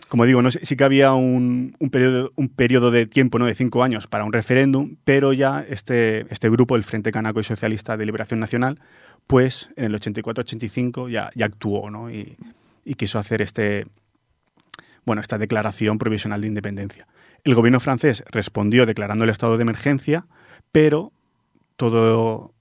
como 0.09 0.25
digo, 0.25 0.41
sí 0.51 0.77
que 0.77 0.85
había 0.85 1.13
un, 1.13 1.77
periodo, 1.93 2.33
un 2.35 2.49
periodo 2.49 2.91
de 2.91 3.07
tiempo 3.07 3.39
¿no? 3.39 3.45
de 3.45 3.55
cinco 3.55 3.83
años 3.83 4.07
para 4.07 4.25
un 4.25 4.33
referéndum, 4.33 4.97
pero 5.05 5.35
ya 5.35 5.65
este, 5.69 6.27
este 6.33 6.49
grupo, 6.49 6.77
el 6.77 6.85
Frente 6.85 7.13
Canaco 7.13 7.41
y 7.41 7.45
Socialista 7.45 7.97
de 7.97 8.07
Liberación 8.07 8.41
Nacional, 8.41 8.81
pues 9.27 9.69
en 9.77 9.85
el 9.85 10.01
84-85 10.01 11.11
ya, 11.11 11.31
actuó 11.45 11.91
¿no? 11.91 12.11
y, 12.11 12.37
quiso 12.97 13.19
hacer 13.19 13.43
este, 13.43 13.87
bueno, 15.05 15.21
esta 15.21 15.37
declaración 15.37 15.99
provisional 15.99 16.41
de 16.41 16.49
independencia. 16.49 17.07
El 17.45 17.55
gobierno 17.55 17.79
francés 17.79 18.25
respondió 18.31 18.87
declarando 18.87 19.25
el 19.25 19.31
estado 19.31 19.59
de 19.59 19.63
emergencia, 19.63 20.27
pero 20.73 21.13
todo, 21.77 22.55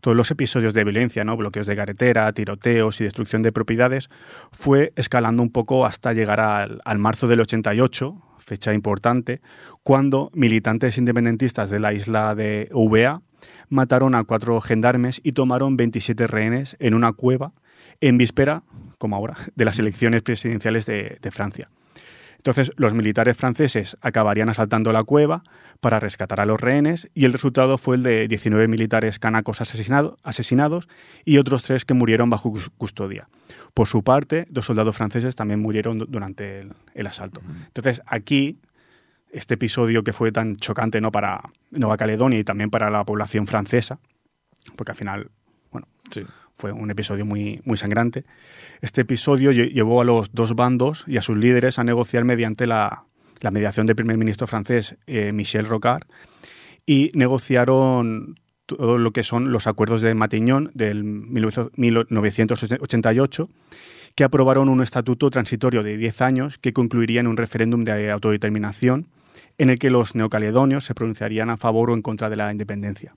todos 0.00 0.16
los 0.16 0.30
episodios 0.30 0.74
de 0.74 0.84
violencia, 0.84 1.24
¿no? 1.24 1.36
bloqueos 1.36 1.66
de 1.66 1.76
carretera, 1.76 2.32
tiroteos 2.32 3.00
y 3.00 3.04
destrucción 3.04 3.42
de 3.42 3.52
propiedades, 3.52 4.10
fue 4.52 4.92
escalando 4.96 5.42
un 5.42 5.50
poco 5.50 5.86
hasta 5.86 6.12
llegar 6.12 6.40
al, 6.40 6.80
al 6.84 6.98
marzo 6.98 7.28
del 7.28 7.40
88, 7.40 8.22
fecha 8.38 8.72
importante, 8.72 9.40
cuando 9.82 10.30
militantes 10.34 10.98
independentistas 10.98 11.70
de 11.70 11.80
la 11.80 11.92
isla 11.92 12.34
de 12.34 12.68
Eubea 12.70 13.22
mataron 13.68 14.14
a 14.14 14.24
cuatro 14.24 14.60
gendarmes 14.60 15.20
y 15.22 15.32
tomaron 15.32 15.76
27 15.76 16.26
rehenes 16.26 16.76
en 16.78 16.94
una 16.94 17.12
cueva 17.12 17.52
en 18.00 18.18
víspera, 18.18 18.62
como 18.98 19.16
ahora, 19.16 19.36
de 19.54 19.64
las 19.64 19.78
elecciones 19.78 20.22
presidenciales 20.22 20.86
de, 20.86 21.18
Francia. 21.30 21.68
Entonces, 22.38 22.70
los 22.76 22.94
militares 22.94 23.36
franceses 23.36 23.96
acabarían 24.00 24.48
asaltando 24.48 24.92
la 24.92 25.04
cueva 25.04 25.42
para 25.80 26.00
rescatar 26.00 26.40
a 26.40 26.46
los 26.46 26.60
rehenes 26.60 27.08
y 27.12 27.24
el 27.24 27.32
resultado 27.32 27.78
fue 27.78 27.96
el 27.96 28.02
de 28.02 28.28
19 28.28 28.68
militares 28.68 29.18
canacos 29.18 29.60
asesinados 29.60 30.88
y 31.24 31.38
otros 31.38 31.62
tres 31.64 31.84
que 31.84 31.94
murieron 31.94 32.30
bajo 32.30 32.54
custodia. 32.78 33.28
Por 33.74 33.88
su 33.88 34.02
parte, 34.02 34.46
dos 34.50 34.66
soldados 34.66 34.96
franceses 34.96 35.34
también 35.34 35.60
murieron 35.60 35.98
durante 35.98 36.60
el, 36.60 36.72
el 36.94 37.06
asalto. 37.06 37.42
Entonces, 37.66 38.02
aquí 38.06 38.58
este 39.30 39.54
episodio 39.54 40.04
que 40.04 40.12
fue 40.12 40.32
tan 40.32 40.56
chocante 40.56 41.00
¿no? 41.00 41.12
para 41.12 41.42
Nueva 41.70 41.96
Caledonia 41.96 42.38
y 42.38 42.44
también 42.44 42.70
para 42.70 42.90
la 42.90 43.04
población 43.04 43.46
francesa, 43.46 43.98
porque 44.76 44.92
al 44.92 44.96
final, 44.96 45.30
bueno, 45.70 45.88
fue 46.58 46.72
un 46.72 46.90
episodio 46.90 47.24
muy, 47.24 47.62
muy 47.64 47.76
sangrante. 47.76 48.24
Este 48.80 49.02
episodio 49.02 49.52
llevó 49.52 50.00
a 50.00 50.04
los 50.04 50.32
dos 50.32 50.56
bandos 50.56 51.04
y 51.06 51.16
a 51.16 51.22
sus 51.22 51.38
líderes 51.38 51.78
a 51.78 51.84
negociar 51.84 52.24
mediante 52.24 52.66
la, 52.66 53.04
mediación 53.52 53.86
del 53.86 53.94
primer 53.94 54.18
ministro 54.18 54.48
francés 54.48 54.96
eh, 55.06 55.30
Michel 55.32 55.66
Rocard 55.66 56.02
y 56.84 57.12
negociaron 57.14 58.40
todo 58.66 58.98
lo 58.98 59.12
que 59.12 59.22
son 59.22 59.52
los 59.52 59.68
acuerdos 59.68 60.02
de 60.02 60.14
Matignon 60.14 60.72
del 60.74 61.04
1988 61.04 63.48
que 64.16 64.24
aprobaron 64.24 64.68
un 64.68 64.82
estatuto 64.82 65.30
transitorio 65.30 65.84
de 65.84 65.96
10 65.96 66.20
años 66.22 66.58
que 66.58 66.72
concluiría 66.72 67.20
en 67.20 67.28
un 67.28 67.36
referéndum 67.36 67.84
de 67.84 68.10
autodeterminación 68.10 69.06
en 69.58 69.70
el 69.70 69.78
que 69.78 69.90
los 69.90 70.16
neocaledonios 70.16 70.84
se 70.84 70.96
pronunciarían 70.96 71.50
a 71.50 71.56
favor 71.56 71.90
o 71.90 71.94
en 71.94 72.02
contra 72.02 72.28
de 72.28 72.34
la 72.34 72.50
independencia. 72.50 73.14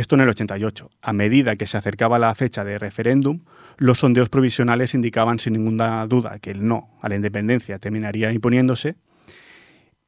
Esto 0.00 0.14
en 0.14 0.22
el 0.22 0.30
88. 0.30 0.90
A 1.02 1.12
medida 1.12 1.56
que 1.56 1.66
se 1.66 1.76
acercaba 1.76 2.18
la 2.18 2.34
fecha 2.34 2.64
de 2.64 2.78
referéndum, 2.78 3.40
los 3.76 3.98
sondeos 3.98 4.30
provisionales 4.30 4.94
indicaban 4.94 5.38
sin 5.38 5.52
ninguna 5.52 6.06
duda 6.06 6.38
que 6.38 6.52
el 6.52 6.66
no 6.66 6.88
a 7.02 7.10
la 7.10 7.16
independencia 7.16 7.78
terminaría 7.78 8.32
imponiéndose 8.32 8.96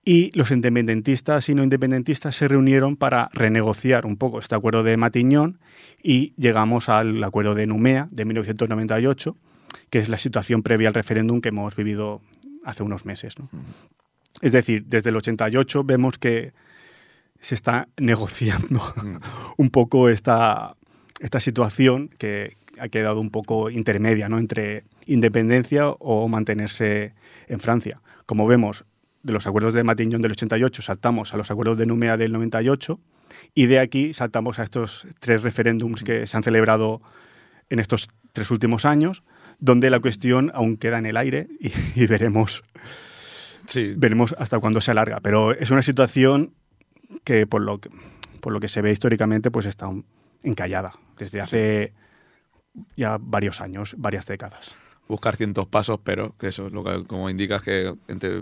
y 0.03 0.31
los 0.33 0.51
independentistas 0.51 1.47
y 1.51 1.55
no 1.55 1.63
independentistas 1.63 2.35
se 2.35 2.49
reunieron 2.49 2.97
para 2.97 3.29
renegociar 3.35 4.07
un 4.07 4.17
poco 4.17 4.39
este 4.39 4.55
acuerdo 4.55 4.83
de 4.83 4.97
Matiñón 4.97 5.61
y 6.03 6.33
llegamos 6.39 6.89
al 6.89 7.23
acuerdo 7.23 7.55
de 7.55 7.67
Numea 7.67 8.09
de 8.11 8.25
1998, 8.25 9.37
que 9.91 9.99
es 9.99 10.09
la 10.09 10.17
situación 10.17 10.63
previa 10.63 10.89
al 10.89 10.95
referéndum 10.95 11.43
que 11.43 11.51
hemos 11.51 11.77
vivido 11.77 12.23
hace 12.65 12.83
unos 12.83 13.05
meses. 13.05 13.35
Es 14.41 14.53
decir, 14.53 14.87
desde 14.87 15.11
el 15.11 15.17
88 15.17 15.85
vemos 15.85 16.17
que 16.17 16.55
se 17.43 17.55
está 17.55 17.89
negociando 17.99 18.81
mm. 18.97 19.17
un 19.59 19.71
poco 19.71 20.09
esta, 20.09 20.77
esta 21.21 21.41
situación 21.41 22.09
que 22.17 22.57
ha 22.79 22.89
quedado 22.89 23.21
un 23.21 23.31
poco 23.31 23.69
intermedia 23.69 24.31
¿no? 24.31 24.39
entre 24.39 24.85
independencia 25.07 25.89
o 25.89 26.27
mantenerse 26.29 27.15
en 27.49 27.61
Francia. 27.61 28.01
Como 28.25 28.47
vemos, 28.47 28.85
de 29.23 29.33
los 29.33 29.47
acuerdos 29.47 29.75
de 29.75 29.85
Matignon 29.85 30.23
del 30.23 30.33
88 30.33 30.81
saltamos 30.81 31.35
a 31.35 31.37
los 31.37 31.51
acuerdos 31.51 31.77
de 31.77 31.87
Numea 31.87 32.17
del 32.17 32.33
98 32.33 32.99
y 33.55 33.67
de 33.67 33.79
aquí 33.79 34.15
saltamos 34.15 34.59
a 34.59 34.63
estos 34.63 35.07
tres 35.19 35.43
referéndums 35.43 36.03
que 36.03 36.27
se 36.27 36.37
han 36.37 36.43
celebrado 36.43 37.03
en 37.69 37.79
estos 37.79 38.09
tres 38.33 38.51
últimos 38.51 38.85
años, 38.85 39.23
donde 39.59 39.91
la 39.91 40.01
cuestión 40.01 40.51
aún 40.55 40.77
queda 40.77 40.99
en 40.99 41.07
el 41.07 41.17
aire 41.17 41.49
y 41.95 42.07
veremos 42.07 42.63
Sí. 43.67 43.95
Veremos 43.97 44.35
hasta 44.39 44.59
cuándo 44.59 44.81
se 44.81 44.91
alarga. 44.91 45.21
Pero 45.21 45.53
es 45.53 45.71
una 45.71 45.83
situación 45.83 46.53
que 47.25 47.47
por 47.47 47.63
lo 47.63 47.81
que, 47.81 47.91
por 48.41 48.53
lo 48.53 48.61
que 48.61 48.69
se 48.69 48.83
ve 48.83 48.93
históricamente, 48.93 49.51
pues 49.51 49.67
está 49.67 49.91
encallada 50.43 50.95
desde 51.19 51.41
hace 51.41 51.93
ya 52.97 53.19
varios 53.21 53.61
años, 53.61 53.95
varias 53.99 54.27
décadas. 54.27 54.75
Buscar 55.09 55.37
cientos 55.37 55.67
pasos, 55.67 56.01
pero 56.03 56.35
que 56.39 56.49
eso 56.49 56.69
es 56.69 56.73
lo 56.73 56.85
que 56.85 57.05
como 57.05 57.29
indicas 57.29 57.63
que 57.63 57.95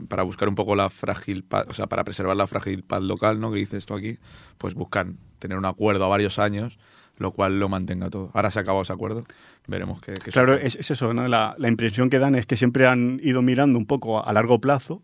para 0.08 0.22
buscar 0.22 0.48
un 0.48 0.54
poco 0.54 0.76
la 0.76 0.90
frágil 0.90 1.42
paz, 1.42 1.66
o 1.68 1.74
sea, 1.74 1.86
para 1.86 2.04
preservar 2.04 2.36
la 2.36 2.46
frágil 2.46 2.82
paz 2.84 3.02
local, 3.02 3.40
¿no? 3.40 3.50
Que 3.50 3.58
dices 3.58 3.86
tú 3.86 3.94
aquí, 3.94 4.18
pues 4.58 4.74
buscan 4.74 5.18
tener 5.38 5.58
un 5.58 5.64
acuerdo 5.64 6.04
a 6.04 6.08
varios 6.08 6.38
años 6.38 6.78
lo 7.20 7.32
cual 7.32 7.60
lo 7.60 7.68
mantenga 7.68 8.08
todo. 8.08 8.30
Ahora 8.32 8.50
se 8.50 8.58
ha 8.58 8.62
acabado 8.62 8.82
ese 8.82 8.94
acuerdo, 8.94 9.24
veremos 9.66 10.00
qué, 10.00 10.14
Claro, 10.14 10.54
es, 10.54 10.76
eso, 10.76 11.12
¿no? 11.12 11.28
La, 11.28 11.54
la, 11.58 11.68
impresión 11.68 12.08
que 12.08 12.18
dan 12.18 12.34
es 12.34 12.46
que 12.46 12.56
siempre 12.56 12.86
han 12.86 13.20
ido 13.22 13.42
mirando 13.42 13.78
un 13.78 13.84
poco 13.84 14.26
a 14.26 14.32
largo 14.32 14.58
plazo 14.58 15.02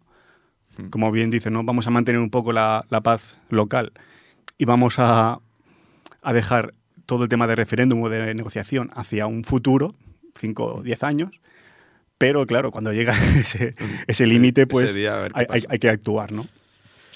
como 0.91 1.11
bien 1.11 1.31
dice, 1.31 1.51
¿no? 1.51 1.65
Vamos 1.65 1.87
a 1.87 1.91
mantener 1.91 2.21
un 2.21 2.31
poco 2.31 2.53
la, 2.53 2.85
paz 3.03 3.39
local 3.51 3.93
y 4.59 4.65
vamos 4.65 4.97
a, 4.99 5.41
dejar 6.33 6.75
todo 7.07 7.25
el 7.25 7.29
tema 7.29 7.47
de 7.47 7.55
referéndum 7.55 8.03
o 8.03 8.09
de 8.09 8.35
negociación 8.35 8.91
hacia 8.95 9.27
un 9.27 9.45
futuro, 9.45 9.95
5 10.39 10.65
o 10.65 10.83
10 10.83 11.03
años, 11.05 11.41
pero 12.19 12.47
claro, 12.47 12.71
cuando 12.71 12.93
llega 12.93 13.15
ese, 14.07 14.27
límite, 14.27 14.67
pues 14.67 14.95
hay, 15.35 15.79
que 15.79 15.89
actuar, 15.89 16.33
¿no? 16.33 16.47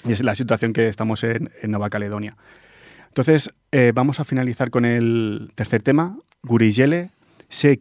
Y 0.05 0.13
es 0.13 0.23
la 0.23 0.35
situación 0.35 0.73
que 0.73 0.87
estamos 0.87 1.23
en, 1.23 1.51
Nueva 1.63 1.89
Caledonia. 1.89 2.35
Entonces, 3.07 3.51
eh, 3.71 3.91
vamos 3.93 4.19
a 4.19 4.23
finalizar 4.23 4.71
con 4.71 4.85
el 4.85 5.51
tercer 5.55 5.81
tema, 5.81 6.17
Guriyele 6.43 7.09
Se 7.49 7.77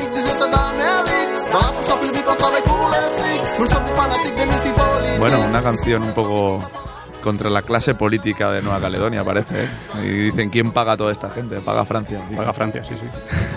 de 0.00 0.04
la 0.04 0.10
Jamaïque, 0.10 0.14
des 0.14 0.30
États 0.30 0.48
d'Amérique. 0.48 1.52
Dans 1.52 1.58
la 1.60 1.66
fonction 1.66 1.96
publique, 1.98 2.24
on 2.30 2.34
travaille 2.34 2.62
pour 2.62 2.90
les 2.90 3.22
flics. 3.22 3.58
Nous 3.58 3.64
ne 3.64 3.70
sommes 3.70 3.84
plus 3.84 3.94
fanatiques 3.94 4.34
des 4.36 4.46
meetings 4.46 4.72
politiques. 4.74 5.18
Bueno, 5.20 5.40
una 5.48 5.62
canción 5.62 6.02
un 6.02 6.12
poco 6.12 6.62
contra 7.22 7.50
la 7.50 7.62
clase 7.62 7.94
política 7.94 8.52
de 8.52 8.62
Nueva 8.62 8.80
Caledonia, 8.80 9.24
parece. 9.24 9.64
¿eh? 9.64 9.68
Y 10.04 10.08
dicen, 10.30 10.50
¿quién 10.50 10.70
paga 10.70 10.96
toda 10.96 11.10
esta 11.10 11.28
gente? 11.30 11.56
Paga 11.60 11.84
Francia. 11.84 12.20
Paga 12.36 12.52
Francia, 12.52 12.84
sí, 12.86 12.94
sí. 12.94 13.06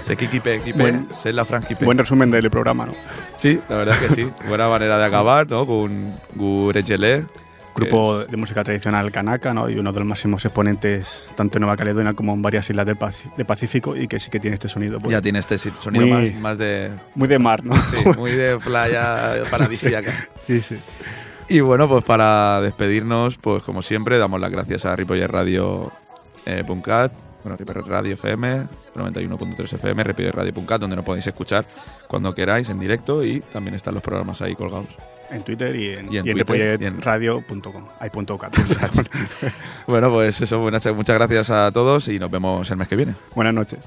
Se 0.04 0.18
kikipe, 0.18 0.62
kipe, 0.62 0.80
Buen- 0.82 1.08
se 1.14 1.32
la 1.32 1.46
franquipe. 1.46 1.86
Buen 1.86 1.98
resumen 1.98 2.32
del 2.32 2.50
programa, 2.50 2.88
¿no? 2.88 2.94
Sí, 3.36 3.62
la 3.70 3.78
verdad 3.78 3.96
que 4.00 4.10
sí. 4.16 4.30
Buena 4.48 4.68
manera 4.68 4.98
de 4.98 5.06
acabar, 5.06 5.48
¿no? 5.50 5.66
Con 5.68 6.16
Gurechele. 6.36 7.26
Grupo 7.76 8.20
de 8.20 8.38
música 8.38 8.64
tradicional 8.64 9.12
kanaka, 9.12 9.54
¿no? 9.54 9.70
Y 9.70 9.78
uno 9.80 9.92
de 9.94 10.00
los 10.00 10.08
máximos 10.08 10.44
exponentes 10.46 11.24
tanto 11.36 11.58
en 11.58 11.62
Nueva 11.62 11.78
Caledonia 11.78 12.14
como 12.14 12.34
en 12.34 12.42
varias 12.42 12.70
islas 12.70 12.86
del, 12.86 12.98
del 13.38 13.46
Pacífico 13.46 13.96
y 13.96 14.08
que 14.08 14.20
sí 14.20 14.30
que 14.30 14.40
tiene 14.40 14.56
este 14.56 14.68
sonido. 14.68 15.00
pues, 15.00 15.12
Ya 15.12 15.22
tiene 15.22 15.40
este 15.40 15.58
sonido 15.58 16.06
Muy- 16.06 16.32
más, 16.32 16.34
más 16.36 16.58
de. 16.58 16.92
Muy 17.16 17.28
de 17.28 17.40
mar, 17.40 17.64
¿no? 17.64 17.76
Sí, 17.76 17.98
muy 18.18 18.32
de 18.32 18.58
playa 18.60 19.44
paradisíaca. 19.50 20.28
sí, 20.48 20.62
sí. 20.62 20.78
Y 21.50 21.60
bueno, 21.60 21.88
pues 21.90 22.04
para 22.04 22.62
despedirnos, 22.62 23.38
pues 23.38 23.64
como 23.64 23.82
siempre, 23.82 24.18
damos 24.18 24.40
las 24.40 24.52
gracias 24.52 24.86
a 24.86 24.96
ripollerradio.cat, 24.96 27.12
bueno, 27.44 27.58
Ripollet 27.58 27.86
Radio 27.88 28.14
FM, 28.14 28.68
91.3 28.96 29.74
FM, 29.74 30.04
ripollerradio.cat, 30.04 30.80
donde 30.80 30.96
nos 30.96 31.04
podéis 31.04 31.28
escuchar 31.28 31.66
cuando 32.08 32.34
queráis 32.36 32.70
en 32.70 32.80
directo 32.80 33.24
y 33.26 33.40
también 33.42 33.74
están 33.76 33.96
los 33.96 34.04
programas 34.04 34.42
ahí 34.42 34.56
colgados. 34.56 34.88
En 35.32 35.44
Twitter 35.44 35.76
y 35.76 35.94
en, 35.94 36.14
Y 36.14 36.18
en 36.18 36.28
y 36.28 36.30
en 36.32 36.38
Twitter, 36.46 36.82
y 36.82 36.86
en-. 36.86 37.02
Bueno, 39.88 40.10
pues 40.10 40.42
eso, 40.42 40.60
buenas, 40.60 40.86
muchas 40.94 41.16
gracias 41.16 41.50
a 41.50 41.72
todos 41.72 42.08
y 42.08 42.20
nos 42.20 42.30
vemos 42.30 42.70
el 42.70 42.78
mes 42.78 42.88
que 42.88 42.96
viene. 42.96 43.16
Buenas 43.34 43.54
noches. 43.54 43.80